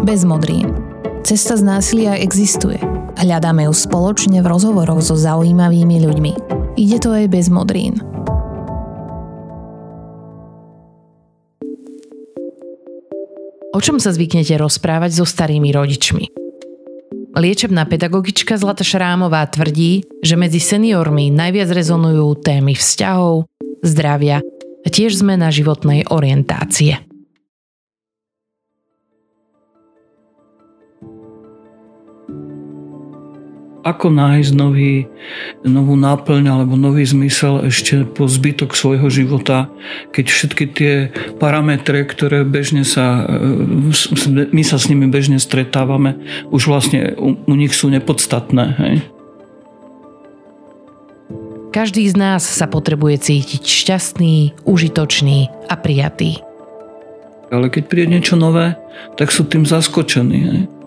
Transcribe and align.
Bez 0.00 0.24
modrín. 0.24 0.72
Cesta 1.28 1.60
z 1.60 1.62
násilia 1.62 2.16
existuje. 2.16 2.80
Hľadáme 3.20 3.68
ju 3.68 3.74
spoločne 3.76 4.40
v 4.40 4.48
rozhovoroch 4.48 5.04
so 5.04 5.12
zaujímavými 5.12 6.00
ľuďmi. 6.00 6.32
Ide 6.80 7.04
to 7.04 7.12
aj 7.12 7.28
bez 7.28 7.52
modrín. 7.52 8.00
O 13.76 13.78
čom 13.84 14.00
sa 14.00 14.16
zvyknete 14.16 14.56
rozprávať 14.56 15.20
so 15.20 15.28
starými 15.28 15.68
rodičmi? 15.68 16.32
Liečebná 17.36 17.84
pedagogička 17.84 18.56
Zlata 18.56 18.80
Šrámová 18.80 19.44
tvrdí, 19.52 20.08
že 20.24 20.40
medzi 20.40 20.64
seniormi 20.64 21.28
najviac 21.28 21.68
rezonujú 21.76 22.40
témy 22.40 22.72
vzťahov, 22.72 23.44
zdravia 23.84 24.40
a 24.80 24.88
tiež 24.88 25.20
zmena 25.20 25.52
životnej 25.52 26.08
orientácie. 26.08 27.09
Ako 33.80 34.12
nájsť 34.12 34.52
nový, 34.52 35.08
novú 35.64 35.96
náplň 35.96 36.44
alebo 36.52 36.76
nový 36.76 37.04
zmysel 37.08 37.64
ešte 37.68 38.04
po 38.04 38.28
zbytok 38.28 38.76
svojho 38.76 39.08
života, 39.08 39.72
keď 40.12 40.26
všetky 40.28 40.64
tie 40.72 40.94
parametre, 41.40 42.04
ktoré 42.04 42.44
bežne 42.44 42.84
sa, 42.84 43.24
e, 43.24 44.52
my 44.52 44.62
sa 44.64 44.76
s 44.76 44.88
nimi 44.92 45.08
bežne 45.08 45.40
stretávame, 45.40 46.20
už 46.52 46.68
vlastne 46.68 47.16
u, 47.16 47.36
u 47.36 47.54
nich 47.56 47.72
sú 47.72 47.88
nepodstatné. 47.88 48.64
Hej? 48.76 48.94
Každý 51.70 52.02
z 52.10 52.18
nás 52.18 52.42
sa 52.42 52.66
potrebuje 52.66 53.30
cítiť 53.30 53.62
šťastný, 53.62 54.66
užitočný 54.66 55.46
a 55.70 55.78
prijatý. 55.78 56.42
Ale 57.50 57.70
keď 57.70 57.82
príde 57.86 58.10
niečo 58.10 58.34
nové, 58.34 58.74
tak 59.14 59.30
sú 59.30 59.46
tým 59.46 59.62
zaskočení. 59.62 60.38
Hej? 60.38 60.79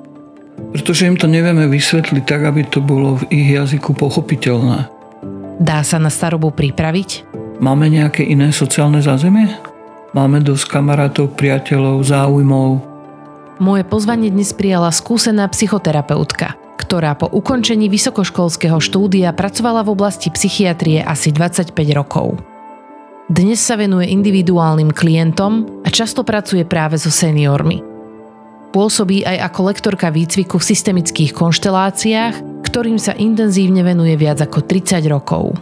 Pretože 0.73 1.09
im 1.09 1.17
to 1.17 1.29
nevieme 1.29 1.65
vysvetliť 1.69 2.23
tak, 2.25 2.45
aby 2.45 2.65
to 2.65 2.81
bolo 2.81 3.21
v 3.21 3.23
ich 3.33 3.47
jazyku 3.53 3.93
pochopiteľné. 3.93 4.89
Dá 5.61 5.85
sa 5.85 6.01
na 6.01 6.09
starobu 6.09 6.49
pripraviť? 6.49 7.29
Máme 7.61 7.87
nejaké 7.89 8.25
iné 8.25 8.49
sociálne 8.49 8.99
zázemie? 8.99 9.53
Máme 10.13 10.41
dosť 10.41 10.65
kamarátov, 10.69 11.33
priateľov, 11.37 12.05
záujmov? 12.05 12.69
Moje 13.61 13.83
pozvanie 13.85 14.33
dnes 14.33 14.49
prijala 14.53 14.89
skúsená 14.89 15.45
psychoterapeutka, 15.49 16.57
ktorá 16.81 17.13
po 17.13 17.29
ukončení 17.29 17.85
vysokoškolského 17.89 18.77
štúdia 18.81 19.29
pracovala 19.33 19.85
v 19.85 19.93
oblasti 19.93 20.33
psychiatrie 20.33 21.05
asi 21.05 21.29
25 21.29 21.73
rokov. 21.93 22.41
Dnes 23.29 23.61
sa 23.61 23.79
venuje 23.79 24.11
individuálnym 24.11 24.91
klientom 24.91 25.85
a 25.85 25.89
často 25.93 26.25
pracuje 26.25 26.65
práve 26.65 26.99
so 26.99 27.13
seniormi– 27.13 27.85
Pôsobí 28.73 29.21
aj 29.21 29.53
ako 29.53 29.69
lektorka 29.69 30.09
výcviku 30.09 30.57
v 30.57 30.65
systemických 30.65 31.29
konšteláciách, 31.37 32.65
ktorým 32.65 32.97
sa 32.97 33.13
intenzívne 33.13 33.85
venuje 33.85 34.17
viac 34.17 34.41
ako 34.41 34.65
30 34.65 34.97
rokov. 35.13 35.53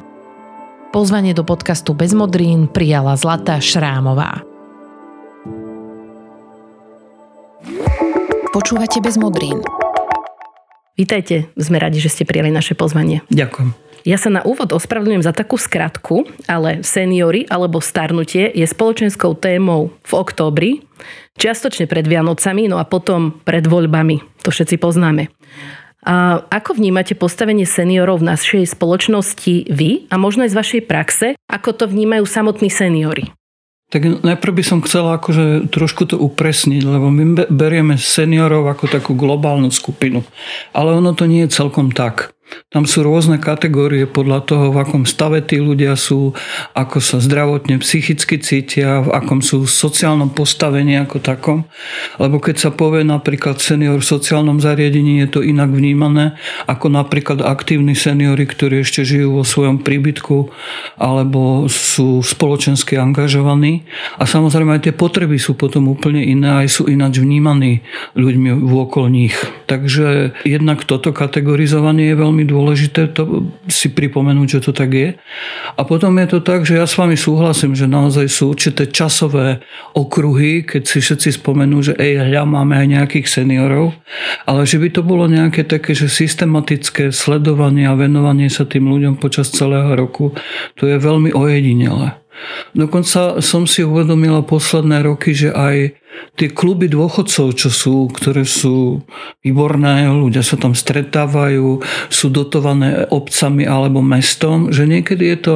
Pozvanie 0.96 1.36
do 1.36 1.44
podcastu 1.44 1.92
Bez 1.92 2.16
modrín 2.16 2.72
prijala 2.72 3.20
Zlata 3.20 3.60
Šrámová. 3.60 4.48
Počúvate 8.56 9.04
Bez 9.04 9.20
modrín. 9.20 9.60
Vítajte, 10.96 11.52
sme 11.60 11.84
radi, 11.84 12.00
že 12.00 12.08
ste 12.08 12.24
prijali 12.24 12.48
naše 12.48 12.80
pozvanie. 12.80 13.28
Ďakujem. 13.28 13.91
Ja 14.02 14.18
sa 14.18 14.34
na 14.34 14.42
úvod 14.42 14.74
ospravedlňujem 14.74 15.26
za 15.26 15.34
takú 15.34 15.62
skratku, 15.62 16.26
ale 16.50 16.82
seniory 16.82 17.46
alebo 17.46 17.78
starnutie 17.78 18.50
je 18.50 18.66
spoločenskou 18.66 19.38
témou 19.38 19.94
v 20.02 20.12
októbri, 20.18 20.72
čiastočne 21.38 21.86
pred 21.86 22.06
Vianocami, 22.10 22.66
no 22.66 22.82
a 22.82 22.86
potom 22.86 23.42
pred 23.46 23.66
voľbami. 23.66 24.42
To 24.42 24.50
všetci 24.50 24.82
poznáme. 24.82 25.30
A 26.02 26.42
ako 26.50 26.82
vnímate 26.82 27.14
postavenie 27.14 27.70
seniorov 27.70 28.26
v 28.26 28.34
našej 28.34 28.74
spoločnosti 28.74 29.70
vy 29.70 30.10
a 30.10 30.18
možno 30.18 30.50
aj 30.50 30.52
z 30.54 30.58
vašej 30.58 30.82
praxe? 30.90 31.28
Ako 31.46 31.78
to 31.78 31.86
vnímajú 31.86 32.26
samotní 32.26 32.74
seniory? 32.74 33.30
Tak 33.92 34.24
najprv 34.24 34.54
by 34.56 34.64
som 34.66 34.80
chcel 34.82 35.04
akože 35.14 35.70
trošku 35.70 36.10
to 36.10 36.16
upresniť, 36.18 36.82
lebo 36.88 37.12
my 37.12 37.46
berieme 37.52 38.00
seniorov 38.00 38.66
ako 38.72 38.88
takú 38.88 39.14
globálnu 39.14 39.70
skupinu. 39.70 40.26
Ale 40.72 40.96
ono 40.98 41.12
to 41.14 41.30
nie 41.30 41.46
je 41.46 41.54
celkom 41.54 41.94
tak. 41.94 42.34
Tam 42.72 42.88
sú 42.88 43.04
rôzne 43.04 43.36
kategórie 43.36 44.08
podľa 44.08 44.48
toho, 44.48 44.66
v 44.72 44.80
akom 44.80 45.04
stave 45.04 45.44
tí 45.44 45.60
ľudia 45.60 46.00
sú, 46.00 46.32
ako 46.72 47.04
sa 47.04 47.20
zdravotne, 47.20 47.84
psychicky 47.84 48.40
cítia, 48.40 49.04
v 49.04 49.12
akom 49.12 49.44
sú 49.44 49.68
v 49.68 49.72
sociálnom 49.72 50.32
postavení 50.32 50.96
ako 50.96 51.20
takom. 51.20 51.68
Lebo 52.16 52.40
keď 52.40 52.56
sa 52.68 52.72
povie 52.72 53.04
napríklad 53.04 53.60
senior 53.60 54.00
v 54.00 54.08
sociálnom 54.08 54.64
zariadení, 54.64 55.20
je 55.28 55.28
to 55.28 55.40
inak 55.44 55.68
vnímané 55.68 56.40
ako 56.68 56.88
napríklad 56.92 57.44
aktívni 57.44 57.98
seniory, 57.98 58.48
ktorí 58.48 58.84
ešte 58.84 59.04
žijú 59.04 59.42
vo 59.42 59.44
svojom 59.44 59.84
príbytku 59.84 60.52
alebo 60.98 61.68
sú 61.68 62.24
spoločensky 62.24 62.96
angažovaní. 62.96 63.84
A 64.16 64.24
samozrejme 64.24 64.78
aj 64.80 64.88
tie 64.88 64.94
potreby 64.96 65.38
sú 65.42 65.58
potom 65.58 65.92
úplne 65.92 66.24
iné, 66.24 66.64
aj 66.64 66.68
sú 66.72 66.84
ináč 66.88 67.20
vnímaní 67.20 67.84
ľuďmi 68.16 68.50
v 68.56 68.74
okolo 68.80 69.08
nich. 69.12 69.36
Takže 69.68 70.36
jednak 70.48 70.84
toto 70.88 71.12
kategorizovanie 71.12 72.12
je 72.12 72.20
veľmi 72.20 72.41
veľmi 72.42 72.50
dôležité 72.50 73.14
to 73.14 73.54
si 73.70 73.94
pripomenúť, 73.94 74.58
že 74.58 74.60
to 74.66 74.72
tak 74.74 74.90
je. 74.90 75.10
A 75.78 75.82
potom 75.86 76.18
je 76.18 76.28
to 76.34 76.40
tak, 76.42 76.66
že 76.66 76.82
ja 76.82 76.90
s 76.90 76.98
vami 76.98 77.14
súhlasím, 77.14 77.78
že 77.78 77.86
naozaj 77.86 78.26
sú 78.26 78.58
určité 78.58 78.90
časové 78.90 79.62
okruhy, 79.94 80.66
keď 80.66 80.84
si 80.90 80.98
všetci 81.06 81.38
spomenú, 81.38 81.86
že 81.86 81.94
ej, 82.02 82.26
hľa, 82.26 82.50
máme 82.50 82.74
aj 82.82 82.88
nejakých 82.90 83.28
seniorov, 83.30 83.94
ale 84.50 84.66
že 84.66 84.82
by 84.82 84.90
to 84.90 85.02
bolo 85.06 85.30
nejaké 85.30 85.62
také, 85.70 85.94
že 85.94 86.10
systematické 86.10 87.14
sledovanie 87.14 87.86
a 87.86 87.94
venovanie 87.94 88.50
sa 88.50 88.66
tým 88.66 88.90
ľuďom 88.90 89.22
počas 89.22 89.54
celého 89.54 89.94
roku, 89.94 90.34
to 90.82 90.90
je 90.90 90.98
veľmi 90.98 91.30
ojedinelé. 91.38 92.21
Dokonca 92.72 93.44
som 93.44 93.68
si 93.68 93.84
uvedomila 93.84 94.42
posledné 94.42 95.04
roky, 95.04 95.36
že 95.36 95.52
aj 95.52 96.00
tie 96.40 96.50
kluby 96.52 96.88
dôchodcov, 96.88 97.56
čo 97.56 97.70
sú, 97.70 97.96
ktoré 98.12 98.48
sú 98.48 99.04
výborné, 99.44 100.08
ľudia 100.08 100.44
sa 100.44 100.56
tam 100.56 100.72
stretávajú, 100.72 101.84
sú 102.08 102.28
dotované 102.32 103.08
obcami 103.12 103.68
alebo 103.68 104.00
mestom, 104.00 104.72
že 104.72 104.88
niekedy 104.88 105.36
je 105.36 105.40
to 105.40 105.56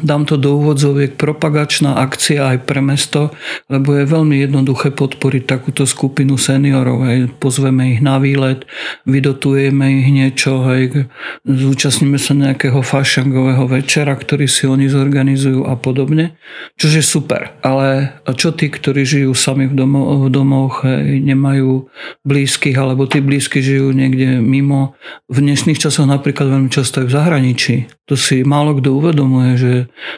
dám 0.00 0.24
to 0.24 0.40
do 0.40 0.56
úvodzoviek, 0.56 1.20
propagačná 1.20 2.00
akcia 2.00 2.56
aj 2.56 2.58
pre 2.64 2.80
mesto, 2.80 3.36
lebo 3.68 3.92
je 3.92 4.08
veľmi 4.08 4.40
jednoduché 4.40 4.96
podporiť 4.96 5.44
takúto 5.44 5.84
skupinu 5.84 6.40
seniorov. 6.40 7.04
Hej. 7.04 7.36
Pozveme 7.36 7.92
ich 7.92 8.00
na 8.00 8.16
výlet, 8.16 8.64
vydotujeme 9.04 10.00
ich 10.00 10.08
niečo, 10.08 10.64
hej. 10.72 11.12
zúčastníme 11.44 12.16
sa 12.16 12.32
nejakého 12.32 12.80
fašangového 12.80 13.68
večera, 13.68 14.16
ktorý 14.16 14.48
si 14.48 14.64
oni 14.64 14.88
zorganizujú 14.88 15.68
a 15.68 15.76
podobne, 15.76 16.40
čo 16.80 16.88
je 16.88 17.04
super. 17.04 17.52
Ale 17.60 18.16
čo 18.40 18.56
tí, 18.56 18.72
ktorí 18.72 19.04
žijú 19.04 19.36
sami 19.36 19.68
v, 19.68 19.76
domo- 19.76 20.24
v 20.24 20.32
domoch, 20.32 20.80
hej, 20.80 21.20
nemajú 21.20 21.92
blízkych, 22.24 22.80
alebo 22.80 23.04
tí 23.04 23.20
blízky 23.20 23.60
žijú 23.60 23.92
niekde 23.92 24.40
mimo. 24.40 24.96
V 25.28 25.44
dnešných 25.44 25.76
časoch 25.76 26.08
napríklad 26.08 26.48
veľmi 26.48 26.72
často 26.72 27.04
aj 27.04 27.12
v 27.12 27.14
zahraničí. 27.20 27.74
To 28.06 28.14
si 28.14 28.46
málo 28.46 28.78
kto 28.78 28.96
uvedomí 28.96 29.25
uvedomuje, 29.26 29.52
že 29.58 29.72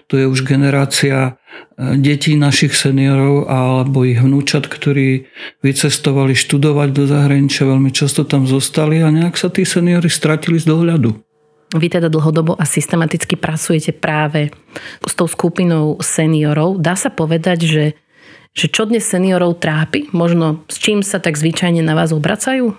to 0.07 0.21
je 0.21 0.29
už 0.29 0.45
generácia 0.45 1.17
e, 1.77 1.97
detí 1.97 2.37
našich 2.37 2.77
seniorov 2.77 3.49
alebo 3.49 4.05
ich 4.05 4.21
vnúčat, 4.21 4.69
ktorí 4.69 5.27
vycestovali 5.65 6.37
študovať 6.37 6.89
do 6.93 7.05
zahraničia, 7.09 7.65
veľmi 7.65 7.91
často 7.91 8.29
tam 8.29 8.45
zostali 8.45 9.01
a 9.01 9.09
nejak 9.09 9.35
sa 9.41 9.49
tí 9.49 9.65
seniory 9.65 10.13
stratili 10.13 10.61
z 10.61 10.69
dohľadu. 10.69 11.11
Vy 11.69 11.93
teda 11.93 12.09
dlhodobo 12.09 12.57
a 12.57 12.65
systematicky 12.65 13.37
pracujete 13.37 13.93
práve 13.93 14.49
s 15.05 15.13
tou 15.13 15.29
skupinou 15.29 16.01
seniorov. 16.01 16.81
Dá 16.81 16.97
sa 16.97 17.13
povedať, 17.13 17.69
že, 17.69 17.85
že 18.57 18.67
čo 18.73 18.89
dnes 18.89 19.05
seniorov 19.05 19.61
trápi? 19.61 20.09
Možno 20.17 20.65
s 20.73 20.81
čím 20.81 21.05
sa 21.05 21.21
tak 21.21 21.37
zvyčajne 21.37 21.85
na 21.85 21.93
vás 21.93 22.17
obracajú? 22.17 22.73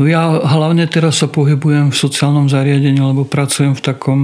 Ja 0.00 0.32
hlavne 0.32 0.88
teraz 0.88 1.20
sa 1.20 1.28
pohybujem 1.28 1.92
v 1.92 2.00
sociálnom 2.00 2.48
zariadení, 2.48 2.96
lebo 2.96 3.28
pracujem 3.28 3.76
v 3.76 3.84
takom 3.84 4.18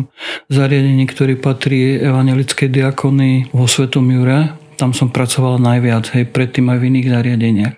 zariadení, 0.49 1.05
ktorý 1.05 1.37
patrí 1.37 2.01
evangelickej 2.01 2.73
diakony 2.73 3.53
vo 3.53 3.69
Svetom 3.69 4.09
Jure. 4.09 4.57
Tam 4.81 4.97
som 4.97 5.13
pracoval 5.13 5.61
najviac, 5.61 6.17
hej, 6.17 6.33
predtým 6.33 6.73
aj 6.73 6.81
v 6.81 6.87
iných 6.89 7.09
zariadeniach. 7.13 7.75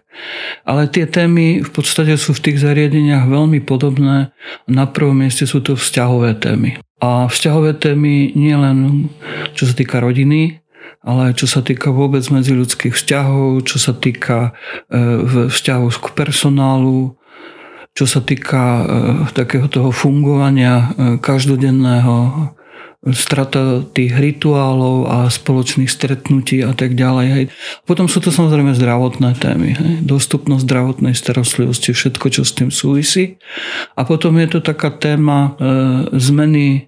Ale 0.62 0.86
tie 0.86 1.10
témy 1.10 1.66
v 1.66 1.70
podstate 1.74 2.14
sú 2.14 2.38
v 2.38 2.42
tých 2.50 2.62
zariadeniach 2.62 3.26
veľmi 3.26 3.66
podobné. 3.66 4.30
Na 4.70 4.86
prvom 4.86 5.18
mieste 5.18 5.42
sú 5.42 5.58
to 5.58 5.74
vzťahové 5.74 6.38
témy. 6.38 6.78
A 7.02 7.26
vzťahové 7.26 7.82
témy 7.82 8.30
nie 8.38 8.54
len 8.54 9.10
čo 9.58 9.66
sa 9.66 9.74
týka 9.74 9.98
rodiny, 9.98 10.62
ale 11.02 11.34
čo 11.34 11.50
sa 11.50 11.66
týka 11.66 11.90
vôbec 11.90 12.22
medziľudských 12.22 12.94
vzťahov, 12.94 13.66
čo 13.66 13.78
sa 13.78 13.94
týka 13.94 14.54
e, 14.90 15.50
vzťahov 15.50 15.94
k 15.98 16.06
personálu, 16.14 17.17
čo 17.98 18.06
sa 18.06 18.22
týka 18.22 18.62
e, 18.62 18.84
takého 19.34 19.66
toho 19.66 19.90
fungovania 19.90 20.74
e, 20.78 21.18
každodenného 21.18 22.54
strata 23.14 23.86
tých 23.94 24.14
rituálov 24.14 25.06
a 25.06 25.18
spoločných 25.30 25.90
stretnutí 25.90 26.62
a 26.66 26.74
tak 26.74 26.98
ďalej. 26.98 27.26
Hej. 27.30 27.44
Potom 27.86 28.10
sú 28.10 28.18
to 28.18 28.30
samozrejme 28.30 28.74
zdravotné 28.74 29.38
témy. 29.38 29.70
Hej. 29.74 29.92
Dostupnosť 30.06 30.62
zdravotnej 30.62 31.14
starostlivosti, 31.14 31.90
všetko, 31.90 32.26
čo 32.30 32.42
s 32.46 32.54
tým 32.54 32.70
súvisí. 32.70 33.38
A 33.98 34.06
potom 34.06 34.38
je 34.38 34.46
to 34.46 34.60
taká 34.62 34.94
téma 34.94 35.58
e, 35.58 35.74
zmeny 36.22 36.87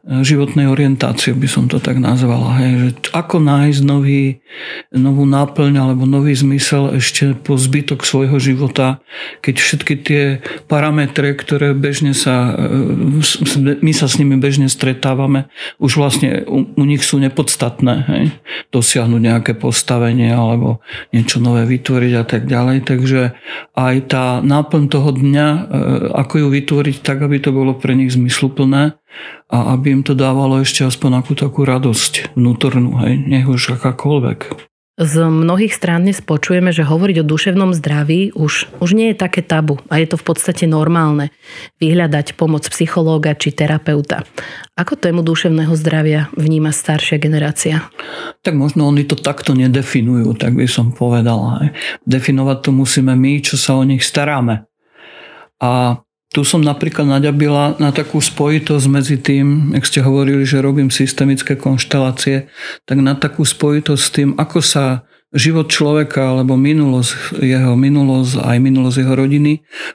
životnej 0.00 0.64
orientácie, 0.64 1.36
by 1.36 1.44
som 1.44 1.68
to 1.68 1.76
tak 1.76 2.00
nazvala. 2.00 2.56
Hej, 2.56 2.72
že 2.80 2.88
ako 3.12 3.36
nájsť 3.36 3.80
nový, 3.84 4.40
novú 4.96 5.28
náplň 5.28 5.76
alebo 5.76 6.08
nový 6.08 6.32
zmysel 6.32 6.96
ešte 6.96 7.36
po 7.36 7.60
zbytok 7.60 8.08
svojho 8.08 8.40
života, 8.40 9.04
keď 9.44 9.54
všetky 9.60 9.94
tie 10.00 10.24
parametre, 10.72 11.36
ktoré 11.36 11.76
bežne 11.76 12.16
sa, 12.16 12.56
e, 12.56 13.76
my 13.84 13.92
sa 13.92 14.08
s 14.08 14.16
nimi 14.16 14.40
bežne 14.40 14.72
stretávame, 14.72 15.52
už 15.76 16.00
vlastne 16.00 16.48
u, 16.48 16.64
u 16.64 16.84
nich 16.88 17.04
sú 17.04 17.20
nepodstatné. 17.20 17.94
Hej, 18.08 18.24
dosiahnuť 18.72 19.20
nejaké 19.20 19.52
postavenie 19.52 20.32
alebo 20.32 20.80
niečo 21.12 21.44
nové 21.44 21.68
vytvoriť 21.68 22.12
a 22.16 22.24
tak 22.24 22.48
ďalej. 22.48 22.88
Takže 22.88 23.20
aj 23.76 23.96
tá 24.08 24.40
náplň 24.40 24.82
toho 24.88 25.12
dňa, 25.12 25.48
e, 25.52 25.60
ako 26.16 26.34
ju 26.40 26.48
vytvoriť 26.56 26.96
tak, 27.04 27.20
aby 27.20 27.36
to 27.36 27.52
bolo 27.52 27.76
pre 27.76 27.92
nich 27.92 28.16
zmysluplné, 28.16 28.96
a 29.50 29.74
aby 29.74 30.00
im 30.00 30.02
to 30.06 30.14
dávalo 30.14 30.62
ešte 30.62 30.86
aspoň 30.86 31.24
akú 31.24 31.32
takú 31.34 31.66
radosť 31.66 32.34
vnútornú, 32.38 33.02
hej, 33.02 33.18
nech 33.18 33.46
už 33.50 33.80
akákoľvek. 33.80 34.70
Z 35.00 35.32
mnohých 35.32 35.72
strán 35.72 36.04
dnes 36.04 36.20
počujeme, 36.20 36.76
že 36.76 36.84
hovoriť 36.84 37.24
o 37.24 37.28
duševnom 37.28 37.72
zdraví 37.72 38.36
už, 38.36 38.68
už 38.84 38.90
nie 38.92 39.08
je 39.08 39.16
také 39.16 39.40
tabu 39.40 39.80
a 39.88 39.96
je 39.96 40.04
to 40.04 40.20
v 40.20 40.24
podstate 40.28 40.68
normálne 40.68 41.32
vyhľadať 41.80 42.36
pomoc 42.36 42.68
psychológa 42.68 43.32
či 43.32 43.48
terapeuta. 43.48 44.28
Ako 44.76 45.00
tému 45.00 45.24
duševného 45.24 45.72
zdravia 45.72 46.28
vníma 46.36 46.68
staršia 46.68 47.16
generácia? 47.16 47.88
Tak 48.44 48.52
možno 48.52 48.84
oni 48.92 49.08
to 49.08 49.16
takto 49.16 49.56
nedefinujú, 49.56 50.36
tak 50.36 50.52
by 50.52 50.68
som 50.68 50.92
povedala. 50.92 51.72
Definovať 52.04 52.58
to 52.60 52.70
musíme 52.76 53.16
my, 53.16 53.40
čo 53.40 53.56
sa 53.56 53.80
o 53.80 53.82
nich 53.88 54.04
staráme. 54.04 54.68
A 55.64 55.96
tu 56.30 56.46
som 56.46 56.62
napríklad 56.62 57.10
naďabila 57.10 57.74
na 57.82 57.90
takú 57.90 58.22
spojitosť 58.22 58.86
medzi 58.86 59.18
tým, 59.18 59.74
ak 59.74 59.82
ste 59.82 59.98
hovorili, 59.98 60.46
že 60.46 60.62
robím 60.62 60.86
systemické 60.86 61.58
konštelácie, 61.58 62.46
tak 62.86 62.98
na 63.02 63.18
takú 63.18 63.42
spojitosť 63.42 64.02
s 64.02 64.10
tým, 64.14 64.30
ako 64.38 64.62
sa 64.62 65.02
život 65.30 65.70
človeka 65.70 66.34
alebo 66.34 66.58
minulosť 66.58 67.38
jeho, 67.38 67.78
minulosť 67.78 68.42
aj 68.42 68.58
minulosť 68.58 68.96
jeho 68.98 69.14
rodiny 69.14 69.52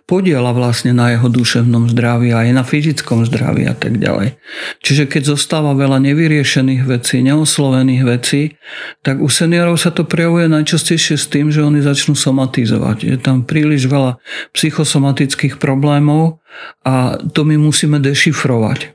podiela 0.07 0.55
vlastne 0.55 0.95
na 0.95 1.11
jeho 1.11 1.27
duševnom 1.27 1.91
zdraví 1.91 2.31
aj 2.31 2.55
na 2.55 2.63
fyzickom 2.63 3.27
zdraví 3.27 3.67
a 3.67 3.75
tak 3.75 3.99
ďalej. 3.99 4.39
Čiže 4.79 5.11
keď 5.11 5.35
zostáva 5.35 5.75
veľa 5.75 5.99
nevyriešených 5.99 6.87
vecí, 6.87 7.19
neoslovených 7.19 8.03
vecí, 8.07 8.55
tak 9.03 9.19
u 9.19 9.27
seniorov 9.27 9.75
sa 9.75 9.91
to 9.91 10.07
prejavuje 10.07 10.47
najčastejšie 10.47 11.19
s 11.19 11.27
tým, 11.27 11.51
že 11.51 11.67
oni 11.67 11.83
začnú 11.83 12.15
somatizovať. 12.15 13.03
Je 13.03 13.17
tam 13.19 13.43
príliš 13.43 13.91
veľa 13.91 14.15
psychosomatických 14.55 15.59
problémov 15.59 16.39
a 16.87 17.19
to 17.35 17.43
my 17.43 17.59
musíme 17.59 17.99
dešifrovať. 17.99 18.94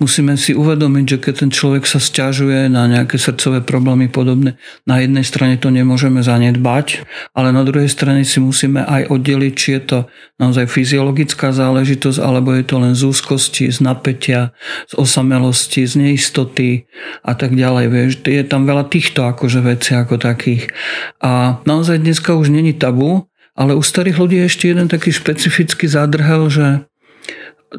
Musíme 0.00 0.36
si 0.40 0.56
uvedomiť, 0.56 1.04
že 1.04 1.18
keď 1.20 1.34
ten 1.44 1.50
človek 1.52 1.84
sa 1.84 2.00
stiažuje 2.00 2.72
na 2.72 2.88
nejaké 2.88 3.20
srdcové 3.20 3.60
problémy 3.60 4.08
podobné, 4.08 4.56
na 4.88 5.00
jednej 5.00 5.24
strane 5.24 5.60
to 5.60 5.68
nemôžeme 5.68 6.24
zanedbať, 6.24 7.04
ale 7.36 7.52
na 7.52 7.62
druhej 7.62 7.88
strane 7.88 8.24
si 8.24 8.40
musíme 8.40 8.80
aj 8.84 9.12
oddeliť, 9.12 9.52
či 9.52 9.68
je 9.76 9.82
to 9.84 9.98
naozaj 10.40 10.66
fyziologická 10.72 11.52
záležitosť, 11.52 12.18
alebo 12.20 12.56
je 12.56 12.64
to 12.64 12.76
len 12.80 12.96
z 12.96 13.02
úzkosti, 13.08 13.68
z 13.68 13.78
napätia, 13.84 14.56
z 14.88 14.96
osamelosti, 14.96 15.84
z 15.84 15.94
neistoty 16.00 16.88
a 17.20 17.36
tak 17.36 17.52
ďalej. 17.52 17.84
Vieš, 17.92 18.12
je 18.24 18.44
tam 18.48 18.64
veľa 18.64 18.88
týchto 18.88 19.28
akože 19.28 19.60
veci 19.60 19.92
ako 19.92 20.16
takých. 20.16 20.72
A 21.20 21.60
naozaj 21.68 22.00
dneska 22.00 22.32
už 22.32 22.48
není 22.48 22.72
tabu, 22.72 23.28
ale 23.52 23.76
u 23.76 23.82
starých 23.84 24.16
ľudí 24.16 24.36
je 24.40 24.48
ešte 24.48 24.64
jeden 24.72 24.88
taký 24.88 25.12
špecifický 25.12 25.84
zádrhel, 25.84 26.48
že 26.48 26.66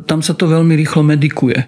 tam 0.06 0.22
sa 0.22 0.38
to 0.38 0.48
veľmi 0.48 0.78
rýchlo 0.78 1.04
medikuje. 1.04 1.68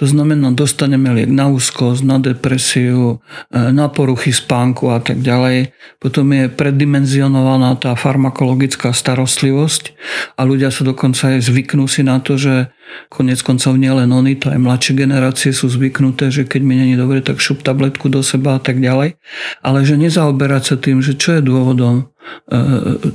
To 0.00 0.04
znamená, 0.08 0.50
dostaneme 0.52 1.12
liek 1.12 1.30
na 1.30 1.48
úzkosť, 1.52 2.00
na 2.02 2.16
depresiu, 2.18 3.22
e, 3.52 3.58
na 3.72 3.86
poruchy 3.92 4.32
spánku 4.32 4.90
a 4.90 4.98
tak 4.98 5.20
ďalej. 5.20 5.72
Potom 6.02 6.32
je 6.32 6.50
preddimenzionovaná 6.50 7.78
tá 7.78 7.94
farmakologická 7.94 8.90
starostlivosť 8.90 9.94
a 10.34 10.40
ľudia 10.42 10.74
sa 10.74 10.82
dokonca 10.82 11.36
aj 11.36 11.46
zvyknú 11.46 11.86
si 11.86 12.02
na 12.02 12.18
to, 12.18 12.34
že 12.40 12.72
konec 13.08 13.40
koncov 13.42 13.76
nielen 13.78 14.10
oni, 14.10 14.36
to 14.38 14.50
aj 14.52 14.60
mladšie 14.60 14.94
generácie 14.96 15.50
sú 15.52 15.68
zvyknuté, 15.68 16.28
že 16.32 16.48
keď 16.48 16.60
mi 16.64 16.74
není 16.78 16.94
dobre, 16.96 17.20
tak 17.20 17.42
šup 17.42 17.64
tabletku 17.64 18.08
do 18.12 18.20
seba 18.24 18.56
a 18.56 18.60
tak 18.62 18.78
ďalej. 18.78 19.16
Ale 19.60 19.78
že 19.84 20.00
nezaoberať 20.00 20.62
sa 20.62 20.76
tým, 20.76 21.04
že 21.04 21.16
čo 21.16 21.38
je 21.38 21.42
dôvodom, 21.42 22.12
E, 22.46 22.58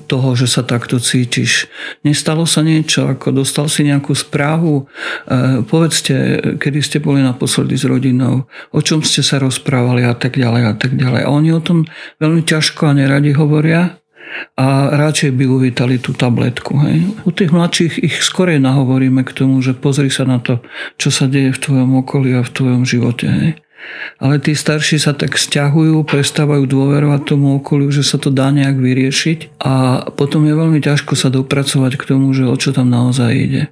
toho, 0.08 0.36
že 0.36 0.48
sa 0.52 0.68
takto 0.68 1.00
cítiš. 1.00 1.72
Nestalo 2.04 2.44
sa 2.44 2.60
niečo, 2.60 3.08
ako 3.08 3.44
dostal 3.44 3.72
si 3.72 3.88
nejakú 3.88 4.12
správu, 4.12 4.84
e, 4.84 5.64
povedzte, 5.64 6.16
kedy 6.60 6.80
ste 6.84 6.98
boli 7.00 7.24
naposledy 7.24 7.76
s 7.80 7.88
rodinou, 7.88 8.52
o 8.72 8.80
čom 8.84 9.04
ste 9.04 9.24
sa 9.24 9.40
rozprávali 9.40 10.04
a 10.04 10.16
tak 10.16 10.36
ďalej 10.36 10.64
a 10.64 10.74
tak 10.76 10.96
ďalej. 10.96 11.22
A 11.24 11.32
oni 11.32 11.50
o 11.56 11.64
tom 11.64 11.88
veľmi 12.20 12.44
ťažko 12.44 12.92
a 12.92 12.98
neradi 12.98 13.32
hovoria 13.36 13.96
a 14.58 14.94
radšej 14.94 15.32
by 15.34 15.46
uvítali 15.48 15.98
tú 15.98 16.14
tabletku. 16.14 16.78
Hej. 16.84 16.98
U 17.26 17.32
tých 17.32 17.54
mladších 17.54 17.94
ich 18.04 18.22
skorej 18.22 18.62
nahovoríme 18.62 19.24
k 19.24 19.36
tomu, 19.36 19.62
že 19.62 19.78
pozri 19.78 20.10
sa 20.10 20.28
na 20.28 20.42
to, 20.42 20.62
čo 21.00 21.10
sa 21.10 21.30
deje 21.30 21.54
v 21.54 21.62
tvojom 21.62 21.92
okolí 22.02 22.36
a 22.38 22.42
v 22.46 22.54
tvojom 22.54 22.84
živote. 22.84 23.26
Hej. 23.28 23.52
Ale 24.18 24.42
tí 24.42 24.58
starší 24.58 24.98
sa 25.00 25.14
tak 25.14 25.38
stiahujú, 25.38 26.04
prestávajú 26.04 26.66
dôverovať 26.68 27.22
tomu 27.24 27.56
okoliu, 27.62 27.88
že 27.94 28.04
sa 28.04 28.18
to 28.20 28.34
dá 28.34 28.50
nejak 28.52 28.76
vyriešiť 28.76 29.62
a 29.62 30.06
potom 30.12 30.44
je 30.44 30.54
veľmi 30.58 30.80
ťažko 30.82 31.14
sa 31.14 31.30
dopracovať 31.32 31.96
k 31.96 32.04
tomu, 32.04 32.34
že 32.34 32.50
o 32.50 32.56
čo 32.58 32.74
tam 32.74 32.90
naozaj 32.90 33.32
ide. 33.32 33.64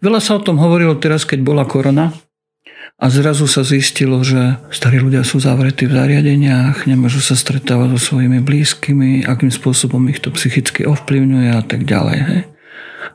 Veľa 0.00 0.20
sa 0.22 0.38
o 0.38 0.44
tom 0.44 0.60
hovorilo 0.60 0.96
teraz, 0.96 1.26
keď 1.28 1.42
bola 1.42 1.64
korona 1.66 2.14
a 2.96 3.12
zrazu 3.12 3.44
sa 3.44 3.60
zistilo, 3.60 4.24
že 4.24 4.56
starí 4.72 5.04
ľudia 5.04 5.20
sú 5.20 5.36
zavretí 5.36 5.84
v 5.84 6.00
zariadeniach, 6.00 6.88
nemôžu 6.88 7.20
sa 7.20 7.36
stretávať 7.36 7.92
so 7.96 8.00
svojimi 8.12 8.40
blízkymi, 8.40 9.28
akým 9.28 9.52
spôsobom 9.52 10.00
ich 10.08 10.24
to 10.24 10.32
psychicky 10.32 10.88
ovplyvňuje 10.88 11.50
a 11.52 11.60
tak 11.60 11.84
ďalej. 11.84 12.18
Hej. 12.24 12.40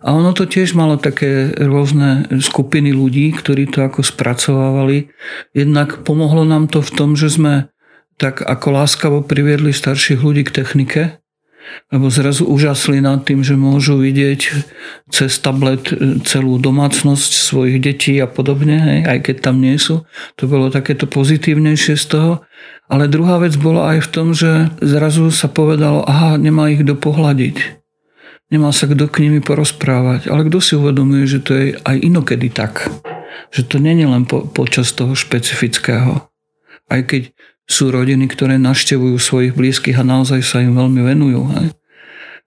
A 0.02 0.18
ono 0.18 0.34
to 0.34 0.50
tiež 0.50 0.74
malo 0.78 0.98
také 1.02 1.54
rôzne 1.58 2.30
skupiny 2.42 2.94
ľudí, 2.94 3.34
ktorí 3.34 3.70
to 3.70 3.86
ako 3.86 4.02
spracovávali. 4.06 5.14
Jednak 5.54 6.06
pomohlo 6.06 6.46
nám 6.46 6.70
to 6.70 6.82
v 6.82 6.94
tom, 6.94 7.14
že 7.14 7.34
sme 7.34 7.70
tak 8.22 8.46
ako 8.46 8.68
láskavo 8.82 9.18
priviedli 9.26 9.74
starších 9.74 10.22
ľudí 10.22 10.46
k 10.46 10.62
technike, 10.62 11.21
lebo 11.92 12.12
zrazu 12.12 12.48
úžasli 12.48 13.00
nad 13.04 13.24
tým, 13.24 13.46
že 13.46 13.60
môžu 13.60 14.00
vidieť 14.00 14.42
cez 15.12 15.32
tablet 15.40 15.92
celú 16.26 16.58
domácnosť 16.58 17.32
svojich 17.32 17.78
detí 17.80 18.18
a 18.20 18.28
podobne, 18.28 18.78
hej, 18.80 19.00
aj 19.08 19.20
keď 19.28 19.36
tam 19.52 19.62
nie 19.62 19.78
sú. 19.78 20.04
To 20.40 20.50
bolo 20.50 20.74
takéto 20.74 21.06
pozitívnejšie 21.06 21.96
z 21.96 22.06
toho. 22.08 22.34
Ale 22.92 23.08
druhá 23.08 23.40
vec 23.40 23.56
bola 23.56 23.96
aj 23.96 24.00
v 24.04 24.12
tom, 24.12 24.28
že 24.36 24.68
zrazu 24.84 25.32
sa 25.32 25.48
povedalo, 25.48 26.04
aha, 26.04 26.36
nemá 26.36 26.68
ich 26.68 26.84
kto 26.84 27.00
pohľadiť 27.00 27.82
nemá 28.52 28.76
sa 28.76 28.86
kto 28.86 29.08
k 29.08 29.24
nimi 29.26 29.40
porozprávať. 29.40 30.28
Ale 30.28 30.52
kto 30.52 30.60
si 30.60 30.76
uvedomuje, 30.76 31.24
že 31.24 31.40
to 31.40 31.52
je 31.56 31.66
aj 31.80 31.98
inokedy 32.04 32.52
tak. 32.52 32.92
Že 33.56 33.62
to 33.72 33.76
nie 33.80 33.96
je 33.96 34.08
len 34.12 34.28
po, 34.28 34.44
počas 34.44 34.92
toho 34.92 35.16
špecifického. 35.16 36.28
Aj 36.92 37.02
keď 37.08 37.32
sú 37.72 37.90
rodiny, 37.90 38.28
ktoré 38.28 38.60
naštevujú 38.60 39.16
svojich 39.16 39.56
blízkych 39.56 39.98
a 39.98 40.04
naozaj 40.04 40.44
sa 40.44 40.60
im 40.60 40.76
veľmi 40.76 41.02
venujú. 41.02 41.42
Hej. 41.56 41.68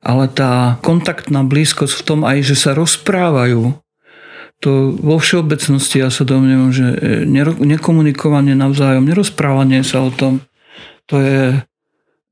Ale 0.05 0.29
tá 0.29 0.77
kontaktná 0.85 1.41
blízkosť 1.43 1.95
v 1.97 2.05
tom 2.05 2.21
aj, 2.29 2.45
že 2.45 2.57
sa 2.61 2.77
rozprávajú, 2.77 3.73
to 4.63 4.97
vo 4.97 5.17
všeobecnosti 5.21 6.01
ja 6.01 6.09
sa 6.09 6.25
domnievam, 6.25 6.73
že 6.73 6.87
e, 6.89 7.25
nekomunikovanie 7.65 8.57
navzájom, 8.57 9.05
nerozprávanie 9.05 9.85
sa 9.85 10.05
o 10.05 10.09
tom, 10.09 10.41
to 11.05 11.21
je 11.21 11.61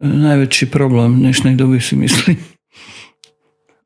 najväčší 0.01 0.73
problém 0.73 1.21
dnešnej 1.21 1.55
doby 1.61 1.79
si 1.79 1.95
myslím. 1.97 2.41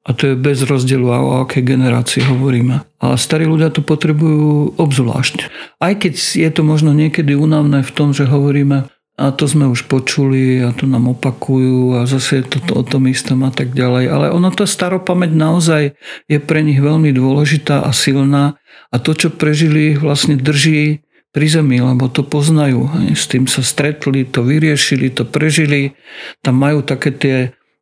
A 0.07 0.15
to 0.15 0.31
je 0.31 0.35
bez 0.39 0.63
rozdielu, 0.63 1.03
o 1.03 1.43
akej 1.43 1.67
generácii 1.67 2.23
hovoríme. 2.31 2.87
A 3.03 3.19
starí 3.19 3.43
ľudia 3.43 3.75
to 3.75 3.83
potrebujú 3.83 4.79
obzvlášť. 4.79 5.51
Aj 5.83 5.99
keď 5.99 6.15
je 6.15 6.51
to 6.55 6.63
možno 6.63 6.95
niekedy 6.95 7.35
únavné 7.35 7.83
v 7.83 7.91
tom, 7.91 8.15
že 8.15 8.31
hovoríme, 8.31 8.87
a 9.17 9.33
to 9.33 9.49
sme 9.49 9.65
už 9.65 9.89
počuli 9.89 10.61
a 10.61 10.77
to 10.77 10.85
nám 10.85 11.09
opakujú 11.09 11.97
a 11.97 12.05
zase 12.05 12.45
je 12.45 12.57
to, 12.57 12.59
o 12.77 12.85
tom 12.85 13.09
istom 13.09 13.43
a 13.49 13.51
tak 13.51 13.73
ďalej. 13.73 14.05
Ale 14.13 14.27
ono 14.29 14.53
tá 14.53 14.69
staropamäť 14.69 15.33
naozaj 15.33 15.83
je 16.29 16.39
pre 16.39 16.61
nich 16.61 16.77
veľmi 16.77 17.17
dôležitá 17.17 17.81
a 17.81 17.91
silná 17.97 18.61
a 18.93 18.97
to, 19.01 19.17
čo 19.17 19.33
prežili, 19.33 19.97
vlastne 19.97 20.37
drží 20.37 21.01
pri 21.33 21.47
zemi, 21.49 21.81
lebo 21.81 22.13
to 22.13 22.25
poznajú. 22.25 22.89
S 23.13 23.29
tým 23.29 23.49
sa 23.49 23.65
stretli, 23.65 24.29
to 24.29 24.45
vyriešili, 24.45 25.13
to 25.13 25.25
prežili. 25.25 25.97
Tam 26.45 26.61
majú 26.61 26.85
také 26.85 27.13
tie 27.13 27.37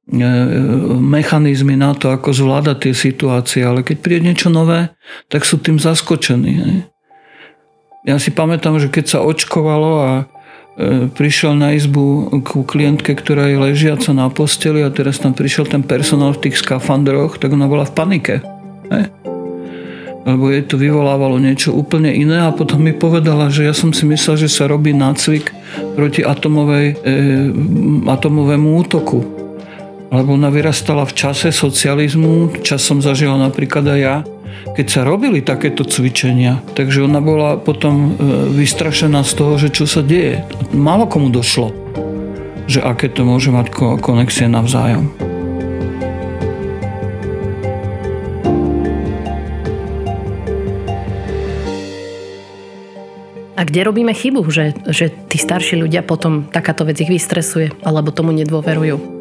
E, 0.05 0.21
mechanizmy 1.01 1.81
na 1.81 1.97
to, 1.97 2.13
ako 2.13 2.37
zvládať 2.37 2.77
tie 2.77 2.93
situácie, 2.93 3.65
ale 3.65 3.81
keď 3.81 3.97
príde 4.05 4.29
niečo 4.29 4.53
nové, 4.53 4.93
tak 5.33 5.49
sú 5.49 5.57
tým 5.57 5.81
zaskočení. 5.81 6.85
Ja 8.05 8.21
si 8.21 8.29
pamätám, 8.29 8.77
že 8.77 8.93
keď 8.93 9.05
sa 9.17 9.25
očkovalo 9.25 9.93
a 10.05 10.13
prišiel 11.15 11.55
na 11.55 11.71
izbu 11.79 12.35
ku 12.43 12.67
klientke, 12.67 13.15
ktorá 13.15 13.47
je 13.47 13.63
ležiaca 13.63 14.11
na 14.11 14.27
posteli 14.27 14.83
a 14.83 14.91
teraz 14.91 15.23
tam 15.23 15.31
prišiel 15.31 15.71
ten 15.71 15.87
personál 15.87 16.35
v 16.35 16.51
tých 16.51 16.59
skafandroch, 16.59 17.39
tak 17.39 17.55
ona 17.55 17.71
bola 17.71 17.87
v 17.87 17.95
panike. 17.95 18.35
Ne? 18.91 19.07
Lebo 20.25 20.49
jej 20.49 20.65
to 20.65 20.81
vyvolávalo 20.81 21.37
niečo 21.37 21.77
úplne 21.77 22.09
iné 22.11 22.49
a 22.49 22.51
potom 22.51 22.81
mi 22.81 22.97
povedala, 22.97 23.53
že 23.53 23.69
ja 23.69 23.77
som 23.77 23.93
si 23.93 24.09
myslel, 24.09 24.41
že 24.41 24.49
sa 24.49 24.65
robí 24.65 24.97
nácvik 24.97 25.53
proti 25.95 26.25
atomovej, 26.25 26.87
e, 26.97 27.15
atomovému 28.09 28.69
útoku. 28.81 29.44
Lebo 30.15 30.39
ona 30.39 30.47
vyrastala 30.47 31.03
v 31.03 31.17
čase 31.19 31.51
socializmu, 31.51 32.63
čas 32.63 32.87
som 32.87 33.03
zažila 33.03 33.35
napríklad 33.35 33.83
aj 33.83 33.99
ja, 33.99 34.17
keď 34.79 34.87
sa 34.87 35.01
robili 35.03 35.43
takéto 35.43 35.83
cvičenia, 35.83 36.63
takže 36.79 37.03
ona 37.03 37.19
bola 37.19 37.59
potom 37.59 38.15
e, 38.15 38.23
vystrašená 38.55 39.27
z 39.27 39.33
toho, 39.35 39.59
že 39.59 39.75
čo 39.75 39.91
sa 39.91 40.07
deje. 40.07 40.47
Málo 40.71 41.11
komu 41.11 41.35
došlo, 41.35 41.75
že 42.71 42.79
aké 42.79 43.11
to 43.11 43.27
môže 43.27 43.51
mať 43.51 43.75
konexie 43.99 44.47
navzájom. 44.47 45.11
A 53.59 53.61
kde 53.67 53.81
robíme 53.83 54.15
chybu, 54.15 54.47
že, 54.47 54.79
že 54.95 55.11
tí 55.27 55.43
starší 55.43 55.75
ľudia 55.75 56.07
potom 56.07 56.47
takáto 56.47 56.87
vec 56.87 57.03
ich 57.03 57.11
vystresuje 57.11 57.75
alebo 57.83 58.15
tomu 58.15 58.31
nedôverujú? 58.31 59.14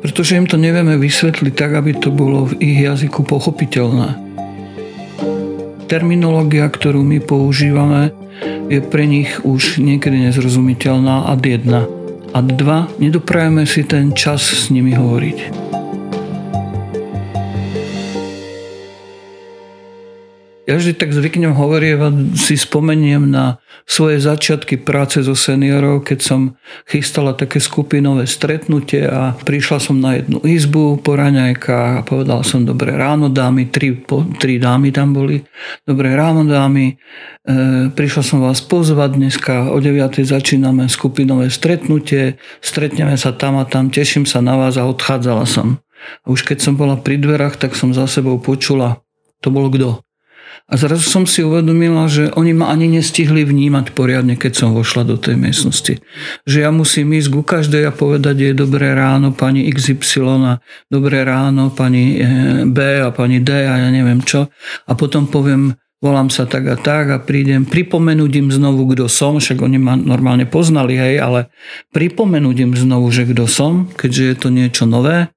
Pretože 0.00 0.36
im 0.36 0.48
to 0.48 0.56
nevieme 0.56 0.96
vysvetliť 0.96 1.52
tak, 1.52 1.76
aby 1.76 1.96
to 1.96 2.08
bolo 2.08 2.48
v 2.48 2.56
ich 2.60 2.78
jazyku 2.80 3.24
pochopiteľné 3.24 4.30
terminológia, 5.90 6.70
ktorú 6.70 7.02
my 7.02 7.18
používame, 7.18 8.14
je 8.70 8.78
pre 8.78 9.10
nich 9.10 9.42
už 9.42 9.82
niekedy 9.82 10.22
nezrozumiteľná 10.30 11.26
ad 11.26 11.42
jedna. 11.42 11.90
A 12.30 12.38
dva, 12.46 12.86
nedoprajeme 13.02 13.66
si 13.66 13.82
ten 13.82 14.14
čas 14.14 14.46
s 14.46 14.70
nimi 14.70 14.94
hovoriť. 14.94 15.38
Ja 20.70 20.78
vždy 20.78 20.94
tak 20.94 21.10
zvyknem 21.10 21.50
hovorievať, 21.50 22.38
si 22.38 22.54
spomeniem 22.54 23.26
na 23.26 23.58
svoje 23.90 24.22
začiatky 24.22 24.78
práce 24.78 25.18
so 25.18 25.34
seniorov, 25.34 26.06
keď 26.06 26.18
som 26.22 26.40
chystala 26.86 27.34
také 27.34 27.58
skupinové 27.58 28.30
stretnutie 28.30 29.02
a 29.02 29.34
prišla 29.34 29.82
som 29.82 29.98
na 29.98 30.22
jednu 30.22 30.38
izbu 30.46 31.02
po 31.02 31.18
raňajkách 31.18 31.92
a 31.98 32.06
povedal 32.06 32.46
som 32.46 32.62
dobré 32.62 32.94
ráno 32.94 33.26
dámy, 33.26 33.66
tri, 33.74 33.98
po, 33.98 34.22
tri 34.38 34.62
dámy 34.62 34.94
tam 34.94 35.10
boli, 35.10 35.42
dobré 35.82 36.14
ráno 36.14 36.46
dámy, 36.46 36.94
e, 36.94 37.90
prišla 37.90 38.22
som 38.22 38.38
vás 38.38 38.62
pozvať, 38.62 39.18
dneska 39.18 39.74
o 39.74 39.78
9. 39.82 40.22
začíname 40.22 40.86
skupinové 40.86 41.50
stretnutie, 41.50 42.38
stretneme 42.62 43.18
sa 43.18 43.34
tam 43.34 43.58
a 43.58 43.66
tam, 43.66 43.90
teším 43.90 44.22
sa 44.22 44.38
na 44.38 44.54
vás 44.54 44.78
a 44.78 44.86
odchádzala 44.86 45.50
som. 45.50 45.82
A 46.22 46.30
už 46.30 46.46
keď 46.46 46.62
som 46.62 46.78
bola 46.78 46.94
pri 46.94 47.18
dverách, 47.18 47.58
tak 47.58 47.74
som 47.74 47.90
za 47.90 48.06
sebou 48.06 48.38
počula, 48.38 49.02
to 49.42 49.50
bol 49.50 49.66
kto? 49.66 49.98
A 50.70 50.78
zrazu 50.78 51.02
som 51.02 51.26
si 51.26 51.42
uvedomila, 51.42 52.06
že 52.06 52.30
oni 52.38 52.54
ma 52.54 52.70
ani 52.70 52.86
nestihli 52.86 53.42
vnímať 53.42 53.90
poriadne, 53.90 54.38
keď 54.38 54.52
som 54.54 54.70
vošla 54.70 55.02
do 55.02 55.18
tej 55.18 55.34
miestnosti. 55.34 55.98
Že 56.46 56.58
ja 56.62 56.70
musím 56.70 57.10
ísť 57.10 57.28
ku 57.34 57.42
každej 57.42 57.90
a 57.90 57.92
povedať 57.92 58.36
je 58.38 58.52
dobré 58.54 58.94
ráno 58.94 59.34
pani 59.34 59.66
XY 59.66 60.22
a 60.46 60.52
dobré 60.86 61.26
ráno 61.26 61.74
pani 61.74 62.22
eh, 62.22 62.62
B 62.70 63.02
a 63.02 63.10
pani 63.10 63.42
D 63.42 63.50
a 63.66 63.82
ja 63.82 63.90
neviem 63.90 64.22
čo. 64.22 64.46
A 64.86 64.94
potom 64.94 65.26
poviem, 65.26 65.74
volám 65.98 66.30
sa 66.30 66.46
tak 66.46 66.70
a 66.70 66.78
tak 66.78 67.10
a 67.10 67.18
prídem 67.18 67.66
pripomenúť 67.66 68.32
im 68.38 68.48
znovu, 68.54 68.86
kto 68.94 69.10
som, 69.10 69.42
však 69.42 69.58
oni 69.58 69.78
ma 69.82 69.98
normálne 69.98 70.46
poznali, 70.46 70.94
hej, 70.94 71.18
ale 71.18 71.50
pripomenúť 71.90 72.56
im 72.62 72.72
znovu, 72.78 73.10
že 73.10 73.26
kto 73.26 73.50
som, 73.50 73.90
keďže 73.90 74.22
je 74.22 74.34
to 74.38 74.48
niečo 74.54 74.84
nové 74.86 75.34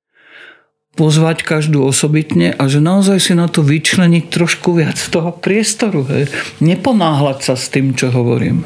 pozvať 0.93 1.41
každú 1.41 1.81
osobitne 1.81 2.53
a 2.53 2.69
že 2.69 2.77
naozaj 2.77 3.17
si 3.17 3.33
na 3.33 3.49
to 3.49 3.65
vyčleniť 3.65 4.29
trošku 4.29 4.77
viac 4.77 4.97
toho 4.97 5.33
priestoru. 5.33 6.05
Hej. 6.05 6.29
Neponáhľať 6.61 7.39
sa 7.41 7.55
s 7.57 7.73
tým, 7.73 7.97
čo 7.97 8.13
hovorím. 8.13 8.65